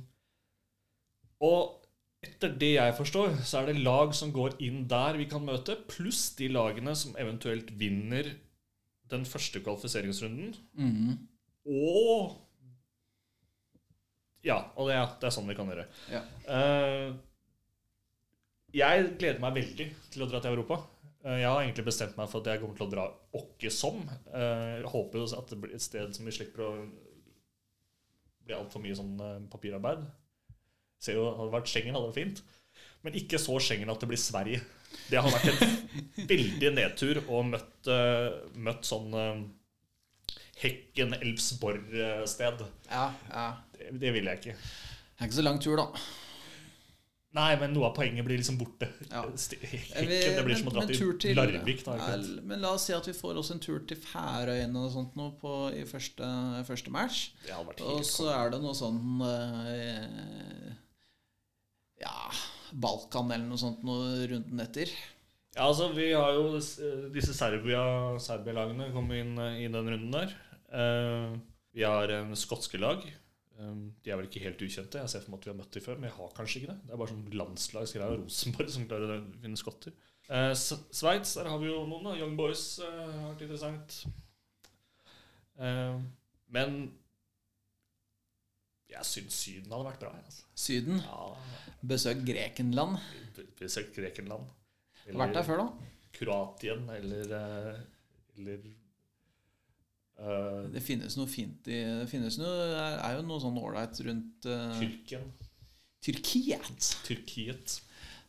og 1.44 1.84
etter 2.26 2.56
det 2.58 2.72
jeg 2.74 2.96
forstår, 2.98 3.36
så 3.46 3.62
er 3.62 3.70
det 3.70 3.84
lag 3.86 4.16
som 4.18 4.32
går 4.34 4.58
inn 4.66 4.88
der 4.90 5.20
vi 5.20 5.28
kan 5.30 5.46
møte, 5.46 5.78
pluss 5.92 6.32
de 6.40 6.50
lagene 6.50 6.96
som 6.98 7.14
eventuelt 7.22 7.70
vinner 7.78 8.32
den 9.12 9.24
første 9.30 9.62
kvalifiseringsrunden. 9.64 10.56
Mm. 10.74 11.16
Og 11.68 12.44
Ja, 14.46 14.62
og 14.80 14.88
det 14.88 14.96
er, 14.96 15.08
det 15.20 15.28
er 15.28 15.34
sånn 15.36 15.50
vi 15.50 15.56
kan 15.58 15.70
gjøre. 15.70 15.88
ja. 16.14 16.26
Uh, 16.48 17.16
jeg 18.76 19.06
gleder 19.18 19.40
meg 19.42 19.56
veldig 19.56 19.86
til 20.12 20.24
å 20.24 20.28
dra 20.30 20.42
til 20.44 20.54
Europa. 20.54 20.82
Eh, 21.28 21.42
jeg 21.42 21.50
har 21.50 21.60
egentlig 21.62 21.88
bestemt 21.90 22.18
meg 22.20 22.30
for 22.32 22.40
at 22.42 22.48
jeg 22.54 22.62
kommer 22.62 22.78
til 22.78 22.88
å 22.88 22.94
dra 22.94 23.06
åkke 23.40 23.70
som. 23.74 23.98
Eh, 24.32 24.78
jeg 24.80 24.92
håper 24.94 25.16
jo 25.20 25.26
at 25.40 25.50
det 25.52 25.60
blir 25.64 25.74
et 25.76 25.84
sted 25.84 26.08
som 26.16 26.24
vi 26.28 26.36
slipper 26.36 26.60
å 26.64 26.72
bli 28.48 28.54
altfor 28.56 28.80
mye 28.84 28.96
sånn 28.98 29.16
eh, 29.20 29.42
papirarbeid. 29.52 30.02
Ser 31.04 31.14
jo, 31.20 31.24
hadde 31.38 31.56
vært 31.58 31.72
Schengen, 31.72 31.96
hadde 31.98 32.10
vært 32.10 32.22
fint. 32.22 32.40
Men 33.06 33.18
ikke 33.20 33.40
så 33.42 33.54
Schengen 33.62 33.92
at 33.92 34.02
det 34.02 34.10
blir 34.10 34.22
Sverige. 34.22 34.60
Det 35.12 35.20
har 35.20 35.32
vært 35.34 35.50
en 35.52 35.60
veldig 36.32 36.72
nedtur 36.78 37.16
og 37.28 37.42
møtt, 37.52 37.90
møtt 38.56 38.84
sånn 38.88 39.10
uh, 39.14 39.44
Hekken-Elfsborg-sted. 40.62 42.58
ja, 42.88 43.08
ja. 43.30 43.48
Det, 43.76 43.92
det 44.02 44.12
vil 44.16 44.26
jeg 44.32 44.36
ikke. 44.40 44.56
Det 44.56 45.20
er 45.20 45.26
ikke 45.28 45.40
så 45.42 45.46
lang 45.46 45.60
tur, 45.62 45.76
da. 45.78 45.86
Nei, 47.38 47.52
men 47.62 47.74
noe 47.76 47.86
av 47.92 47.94
poenget 47.98 48.26
blir 48.26 48.40
liksom 48.40 48.58
borte. 48.58 48.88
Ja. 49.12 49.22
Hekken, 49.28 50.38
det 50.40 50.44
blir 50.48 50.58
som 50.58 50.72
å 50.72 50.74
dra 50.74 50.86
til, 50.90 51.36
Larvik. 51.38 51.84
Da, 51.86 51.98
Ja, 52.02 52.16
men 52.50 52.64
la 52.64 52.72
oss 52.74 52.88
si 52.90 52.96
at 52.98 53.06
vi 53.10 53.14
får 53.18 53.38
oss 53.44 53.52
en 53.54 53.62
tur 53.62 53.84
til 53.90 54.00
Færøyene 54.02 54.82
og 54.82 54.90
sånt 54.96 55.14
nå 55.20 55.28
på, 55.42 55.54
i 55.78 55.84
første, 55.90 56.26
første 56.68 56.94
match. 56.94 57.28
Og 57.86 58.02
så 58.08 58.32
er 58.34 58.56
det 58.56 58.62
noe 58.64 58.74
sånn 58.78 59.22
eh, 59.28 60.74
Ja 62.02 62.16
Balkan 62.74 63.30
eller 63.32 63.48
noe 63.48 63.62
sånt 63.62 63.86
noe 63.88 64.26
runden 64.28 64.60
etter. 64.66 64.90
Ja, 65.56 65.70
altså, 65.70 65.88
vi 65.96 66.10
har 66.14 66.34
jo 66.36 66.50
eh, 66.58 67.06
disse 67.14 67.34
Serbia- 67.38 68.18
Serbia-lagene 68.22 68.90
kom 68.94 69.08
inn 69.16 69.38
eh, 69.42 69.62
i 69.64 69.70
den 69.72 69.88
runden 69.94 70.12
der. 70.14 70.34
Eh, 70.74 71.38
vi 71.78 71.86
har 71.88 72.12
en 72.18 72.34
skotske 72.38 72.78
lag. 72.82 73.06
Eh, 73.58 73.74
de 74.06 74.12
er 74.14 74.20
vel 74.20 74.28
ikke 74.30 74.44
helt 74.44 74.62
ukjente. 74.68 75.02
Jeg 75.02 75.10
ser 75.14 75.24
for 75.26 75.34
meg 75.34 75.40
at 75.42 75.48
vi 75.48 75.54
har 75.54 75.60
møtt 75.62 75.74
dem 75.78 75.86
før, 75.88 75.98
men 76.00 76.10
jeg 76.10 76.18
har 76.20 76.36
kanskje 76.38 76.62
ikke 76.62 76.72
det. 76.74 76.78
Det 76.86 76.94
er 76.96 77.02
bare 77.02 77.14
sånn 77.14 77.26
landslagsgreie 77.42 78.08
av 78.12 78.20
Rosenborg 78.22 78.70
som 78.76 78.88
klarer 78.90 79.16
å 79.16 79.20
vinne 79.42 79.60
skotter. 79.60 79.96
Eh, 80.28 80.52
Sveits, 80.60 81.34
der 81.40 81.50
har 81.50 81.60
vi 81.62 81.70
jo 81.72 81.82
noen. 81.88 82.08
da. 82.10 82.16
Young 82.20 82.36
Boys 82.40 82.66
eh, 82.84 83.04
har 83.18 83.30
vært 83.32 83.46
interessant. 83.48 84.00
Eh, 85.58 86.00
men 86.54 86.80
jeg 88.88 89.04
syns 89.04 89.36
Syden 89.44 89.74
hadde 89.74 89.90
vært 89.90 90.04
bra. 90.06 90.14
Altså. 90.22 90.46
Syden. 90.58 91.02
Ja, 91.04 91.74
Besøk 91.88 92.22
Grekenland. 92.28 93.02
Besøk 93.60 93.90
Grekenland. 93.96 94.48
Vært 95.08 95.36
der 95.38 95.46
før, 95.48 95.64
da. 95.64 95.92
Kroatien 96.18 96.88
eller 96.90 97.34
eh, 97.38 97.82
Eller 98.38 98.64
Det 100.74 100.82
finnes 100.82 101.14
noe 101.14 101.30
fint 101.30 101.68
i 101.70 101.76
Det 102.00 102.08
finnes 102.10 102.40
noe, 102.42 102.54
er, 102.74 103.20
jo 103.20 103.26
noe 103.28 103.42
sånn 103.44 103.60
ålreit 103.62 104.00
rundt 104.08 104.48
uh, 104.50 104.72
Tyrkien. 104.80 105.28
Tyrkiet. 106.02 106.88
Tyrkiet. 107.06 107.76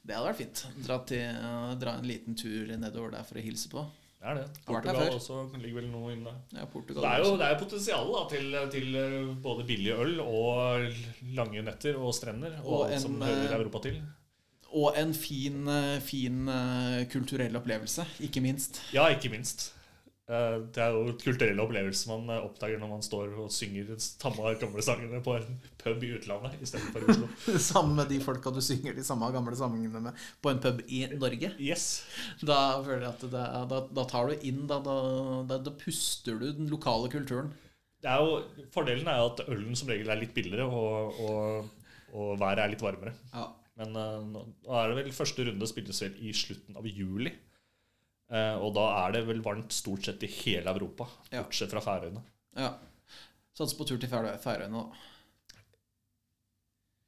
Det 0.04 0.16
hadde 0.16 0.26
vært 0.28 0.42
fint. 0.42 0.64
Dra, 0.84 0.98
til, 1.08 1.40
uh, 1.40 1.72
dra 1.80 1.96
en 1.96 2.08
liten 2.08 2.36
tur 2.36 2.74
nedover 2.76 3.16
der 3.16 3.24
for 3.24 3.40
å 3.40 3.44
hilse 3.44 3.72
på. 3.72 3.86
Det 4.18 4.26
er 4.26 4.38
det. 4.40 4.46
Portugal 4.66 5.12
også 5.14 5.36
ligger 5.62 5.78
vel 5.78 5.90
noe 5.92 6.12
inne. 6.16 6.32
Ja, 6.50 6.64
Portugal. 6.66 7.04
Det 7.04 7.10
er 7.10 7.22
jo 7.22 7.36
det 7.38 7.48
er 7.48 7.58
potensial 7.60 8.08
da, 8.10 8.22
til, 8.32 8.56
til 8.72 8.96
eh, 8.98 9.28
både 9.44 9.66
billig 9.68 9.92
øl 9.94 10.22
og 10.24 10.88
lange 11.38 11.62
netter 11.62 12.00
og 12.02 12.10
strender. 12.16 12.56
Og, 12.64 12.72
Og 12.72 12.80
alt 12.88 12.96
en, 12.96 13.04
som 13.04 13.20
hører 13.22 13.46
eh, 13.46 13.54
Europa 13.60 13.84
til. 13.86 14.00
Og 14.74 14.98
en 14.98 15.14
fin, 15.14 15.62
eh, 15.70 16.00
fin 16.02 16.50
eh, 16.50 17.04
kulturell 17.12 17.54
opplevelse, 17.60 18.08
ikke 18.26 18.42
minst. 18.42 18.82
Ja, 18.92 19.06
ikke 19.14 19.30
minst. 19.30 19.70
Eh, 20.28 20.56
Det 20.74 20.82
er 20.84 20.92
jo 20.92 21.14
kulturelle 21.22 21.62
opplevelser 21.64 22.10
man 22.12 22.32
eh, 22.34 22.44
oppdager 22.44 22.80
når 22.82 22.90
man 22.90 23.04
står 23.04 23.32
og 23.40 23.52
synger 23.52 23.94
samme 24.02 24.52
gamle 24.60 24.84
sangene 24.84 25.22
på 25.24 25.38
en 25.38 25.54
pub 25.80 26.04
i 26.04 26.10
utlandet 26.18 26.58
istedenfor 26.64 27.06
i 27.06 27.14
Oslo. 27.14 27.28
Sammen 27.70 27.96
med 27.96 28.12
de 28.12 28.18
folka 28.20 28.52
du 28.52 28.60
synger 28.64 28.96
de 28.96 29.04
samme 29.06 29.30
gamle 29.32 29.56
sangene 29.56 30.02
med 30.04 30.26
på 30.44 30.52
en 30.52 30.60
pub 30.64 30.82
i 30.84 31.06
Norge. 31.14 31.54
Yes. 31.56 31.86
Da 32.42 32.58
føler 32.84 33.06
jeg 33.06 33.14
at 33.14 33.24
det, 33.24 33.46
da, 33.72 33.80
da 34.00 34.06
tar 34.10 34.28
du 34.28 34.44
inn 34.50 34.66
da, 34.68 34.82
da, 34.84 34.98
da, 35.56 35.74
puster 35.80 36.36
du 36.36 36.50
den 36.60 36.68
lokale 36.68 37.08
kulturen. 37.12 37.54
Det 38.04 38.12
er 38.12 38.20
jo, 38.20 38.66
fordelen 38.74 39.08
er 39.10 39.22
jo 39.22 39.30
at 39.32 39.46
ølen 39.48 39.78
som 39.78 39.88
regel 39.90 40.12
er 40.12 40.20
litt 40.20 40.36
billigere, 40.36 40.68
og, 40.68 41.16
og, 41.24 41.88
og 42.12 42.36
været 42.38 42.62
er 42.62 42.76
litt 42.76 42.84
varmere. 42.84 43.16
Ja. 43.32 43.48
Men 43.80 43.96
eh, 43.96 44.22
nå 44.34 44.76
er 44.76 44.90
det 44.90 45.00
vel 45.00 45.14
første 45.14 45.48
runde 45.48 45.66
spilles 45.70 46.04
vel 46.04 46.20
i 46.20 46.36
slutten 46.36 46.76
av 46.78 46.86
juli. 46.86 47.32
Eh, 48.30 48.56
og 48.60 48.74
da 48.76 49.06
er 49.06 49.12
det 49.16 49.22
vel 49.26 49.40
varmt 49.40 49.72
stort 49.72 50.04
sett 50.04 50.22
i 50.22 50.26
hele 50.26 50.68
Europa, 50.74 51.06
Ja. 51.32 51.42
bortsett 51.42 51.70
fra 51.72 51.80
Færøyene. 51.80 52.22
ja. 52.56 52.74
Satser 53.58 53.76
på 53.78 53.86
tur 53.88 53.98
til 53.98 54.08
Færøyene, 54.08 54.70
da. 54.70 54.84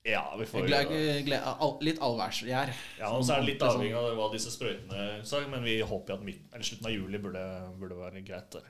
Ja, 0.09 0.23
vi 0.41 0.47
får 0.49 0.65
glede, 0.67 1.01
gle, 1.27 1.39
al, 1.45 1.75
litt 1.85 1.99
allværsgjær. 2.01 2.71
ja, 2.99 3.11
og 3.13 3.23
så 3.23 3.35
er 3.37 3.43
det 3.43 3.51
litt 3.51 3.61
Sånn- 3.61 3.77
avhengig 3.77 3.95
av 4.01 4.17
hva 4.17 4.31
disse 4.33 4.51
sprøytene 4.51 5.25
sa, 5.29 5.43
men 5.47 5.63
vi 5.63 5.75
håper 5.83 6.15
at 6.15 6.23
midten, 6.25 6.49
eller 6.55 6.65
slutten 6.65 6.87
av 6.89 6.93
juli 6.95 7.19
burde, 7.19 7.45
burde 7.79 7.99
være 7.99 8.25
greit. 8.25 8.51
der. 8.51 8.63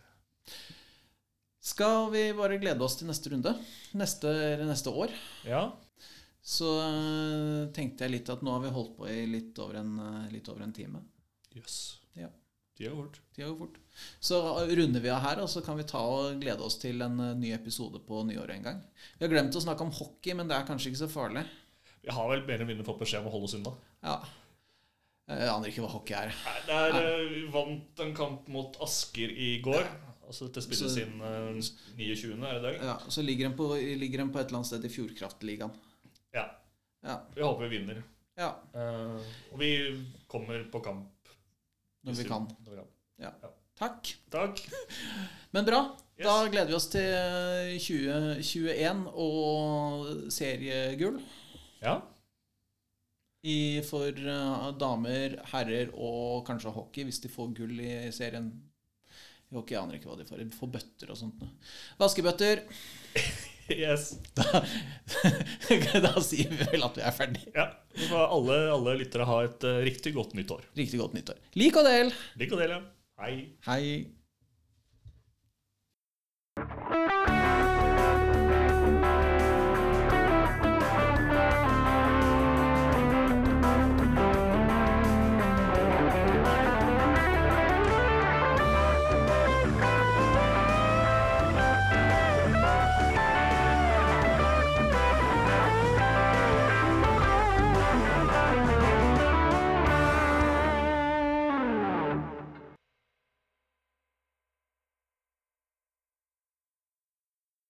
Skal 1.63 2.11
vi 2.11 2.33
bare 2.33 2.59
glede 2.59 2.81
oss 2.83 2.97
til 2.97 3.07
neste 3.07 3.31
runde? 3.31 3.55
Neste, 3.95 4.27
neste 4.67 4.91
år? 4.91 5.11
Ja, 5.45 5.71
Så 6.43 6.65
øh, 6.65 7.73
tenkte 7.73 8.01
jeg 8.07 8.11
litt 8.11 8.29
at 8.33 8.41
nå 8.43 8.51
har 8.51 8.61
vi 8.65 8.71
holdt 8.75 8.97
på 8.97 9.07
i 9.09 9.27
litt 9.27 9.59
over 9.61 9.77
en, 9.77 9.99
øh, 10.01 10.33
litt 10.33 10.49
over 10.49 10.63
en 10.63 10.73
time. 10.73 11.03
jøss. 11.55 12.00
Ja. 12.81 12.89
Tida 12.89 12.95
går 12.97 13.03
fort. 13.05 13.19
Tida 13.37 13.49
går 13.51 13.59
fort. 13.61 13.79
Så 14.25 14.37
runder 14.71 15.03
vi 15.05 15.11
av 15.13 15.21
her, 15.21 15.41
og 15.45 15.49
så 15.53 15.61
kan 15.65 15.77
vi 15.77 15.85
ta 15.85 16.01
og 16.01 16.39
glede 16.41 16.65
oss 16.65 16.79
til 16.81 17.03
en 17.05 17.19
øh, 17.21 17.35
ny 17.37 17.51
episode 17.53 18.01
på 18.07 18.23
nyåret 18.25 18.55
en 18.57 18.63
gang. 18.65 18.79
Vi 19.19 19.27
har 19.27 19.33
glemt 19.35 19.57
å 19.59 19.61
snakke 19.63 19.85
om 19.85 19.93
hockey, 19.93 20.33
men 20.39 20.49
det 20.49 20.57
er 20.57 20.65
kanskje 20.69 20.93
ikke 20.93 21.03
så 21.05 21.11
farlig. 21.13 21.43
Vi 22.01 22.13
har 22.17 22.31
vel 22.33 22.47
mer 22.47 22.57
eller 22.57 22.71
mindre 22.71 22.87
fått 22.89 23.03
beskjed 23.03 23.21
om 23.21 23.29
å 23.29 23.35
holde 23.35 23.51
oss 23.51 23.57
unna. 23.59 23.75
Ja. 24.07 24.15
Jeg 25.31 25.51
aner 25.53 25.71
ikke 25.71 25.85
hva 25.85 25.91
hockey 25.93 26.17
er. 26.17 26.33
Nei, 26.47 26.55
det 26.67 26.79
er, 26.79 26.95
Nei. 26.97 27.27
Vi 27.35 27.43
vant 27.55 28.01
en 28.07 28.15
kamp 28.17 28.49
mot 28.51 28.81
Asker 28.83 29.31
i 29.31 29.51
går. 29.63 29.85
Altså 30.31 30.47
Dette 30.49 30.63
spilles 30.65 30.95
Så- 30.97 31.05
inn 31.05 31.21
eh, 31.21 31.61
29., 32.01 32.33
er 32.47 32.57
det 32.57 32.63
det? 32.65 32.73
Ja, 32.87 32.97
Så 33.11 33.23
ligger 33.23 33.49
den 33.51 33.57
på, 33.59 33.69
ligger 33.77 34.25
den 34.25 34.33
på 34.33 34.41
et 34.41 34.47
eller 34.49 34.63
annet 34.63 34.71
sted 34.73 34.85
i 34.89 34.91
Fjordkraftligaen. 34.97 35.71
Ja. 36.35 36.47
Ja. 37.05 37.21
Vi 37.37 37.43
håper 37.45 37.69
vi 37.69 37.77
vinner. 37.77 38.03
ja, 38.41 38.55
Uh, 38.73 39.21
og 39.53 39.59
vi 39.61 39.71
kommer 40.31 40.63
på 40.73 40.81
kamp. 40.81 41.09
Når 42.07 42.17
vi 42.21 42.25
kan. 42.29 42.47
Ja. 43.21 43.33
Takk. 43.81 44.11
Takk. 44.33 44.61
Men 45.55 45.67
bra. 45.67 45.81
Yes. 46.21 46.27
Da 46.27 46.35
gleder 46.53 46.69
vi 46.69 46.77
oss 46.77 46.89
til 46.93 47.77
2021 47.81 49.07
og 49.25 50.33
seriegull 50.33 51.17
Ja. 51.81 51.95
i, 53.41 53.81
for 53.89 54.13
uh, 54.21 54.67
damer, 54.77 55.39
herrer 55.55 55.95
og 55.97 56.45
kanskje 56.49 56.75
hockey, 56.77 57.07
hvis 57.09 57.23
de 57.25 57.33
får 57.33 57.55
gull 57.57 57.81
i 57.81 58.11
serien. 58.13 58.51
I 59.51 59.57
hockey 59.57 59.79
aner 59.81 59.97
jeg 59.97 60.03
ikke 60.03 60.13
hva 60.13 60.19
de 60.21 60.29
får. 60.29 60.43
De 60.45 60.59
får 60.61 60.73
bøtter 60.77 61.11
og 61.15 61.19
sånt. 61.23 61.41
Vaskebøtter. 61.99 62.67
Yes. 63.71 64.13
Da, 64.37 64.63
da 66.07 66.15
sier 66.25 66.51
vi 66.51 66.67
vel 66.73 66.87
at 66.87 66.97
vi 66.99 67.05
er 67.07 67.15
ferdige. 67.17 67.53
Ja. 67.55 67.69
Så 67.95 68.09
får 68.13 68.25
alle, 68.37 68.57
alle 68.75 68.97
lyttere 69.03 69.27
ha 69.29 69.43
et 69.47 69.67
uh, 69.67 69.83
riktig 69.87 70.15
godt 70.17 70.35
nytt 70.39 70.51
år. 70.55 70.65
Riktig 70.79 71.01
godt 71.01 71.15
nyttår. 71.19 71.39
Lik 71.61 71.79
og 71.81 71.87
del. 71.87 72.15
Lik 72.41 72.55
og 72.57 72.63
del, 72.63 72.77
ja. 72.77 72.81
Hei. 73.21 73.35
Hei. 73.67 73.85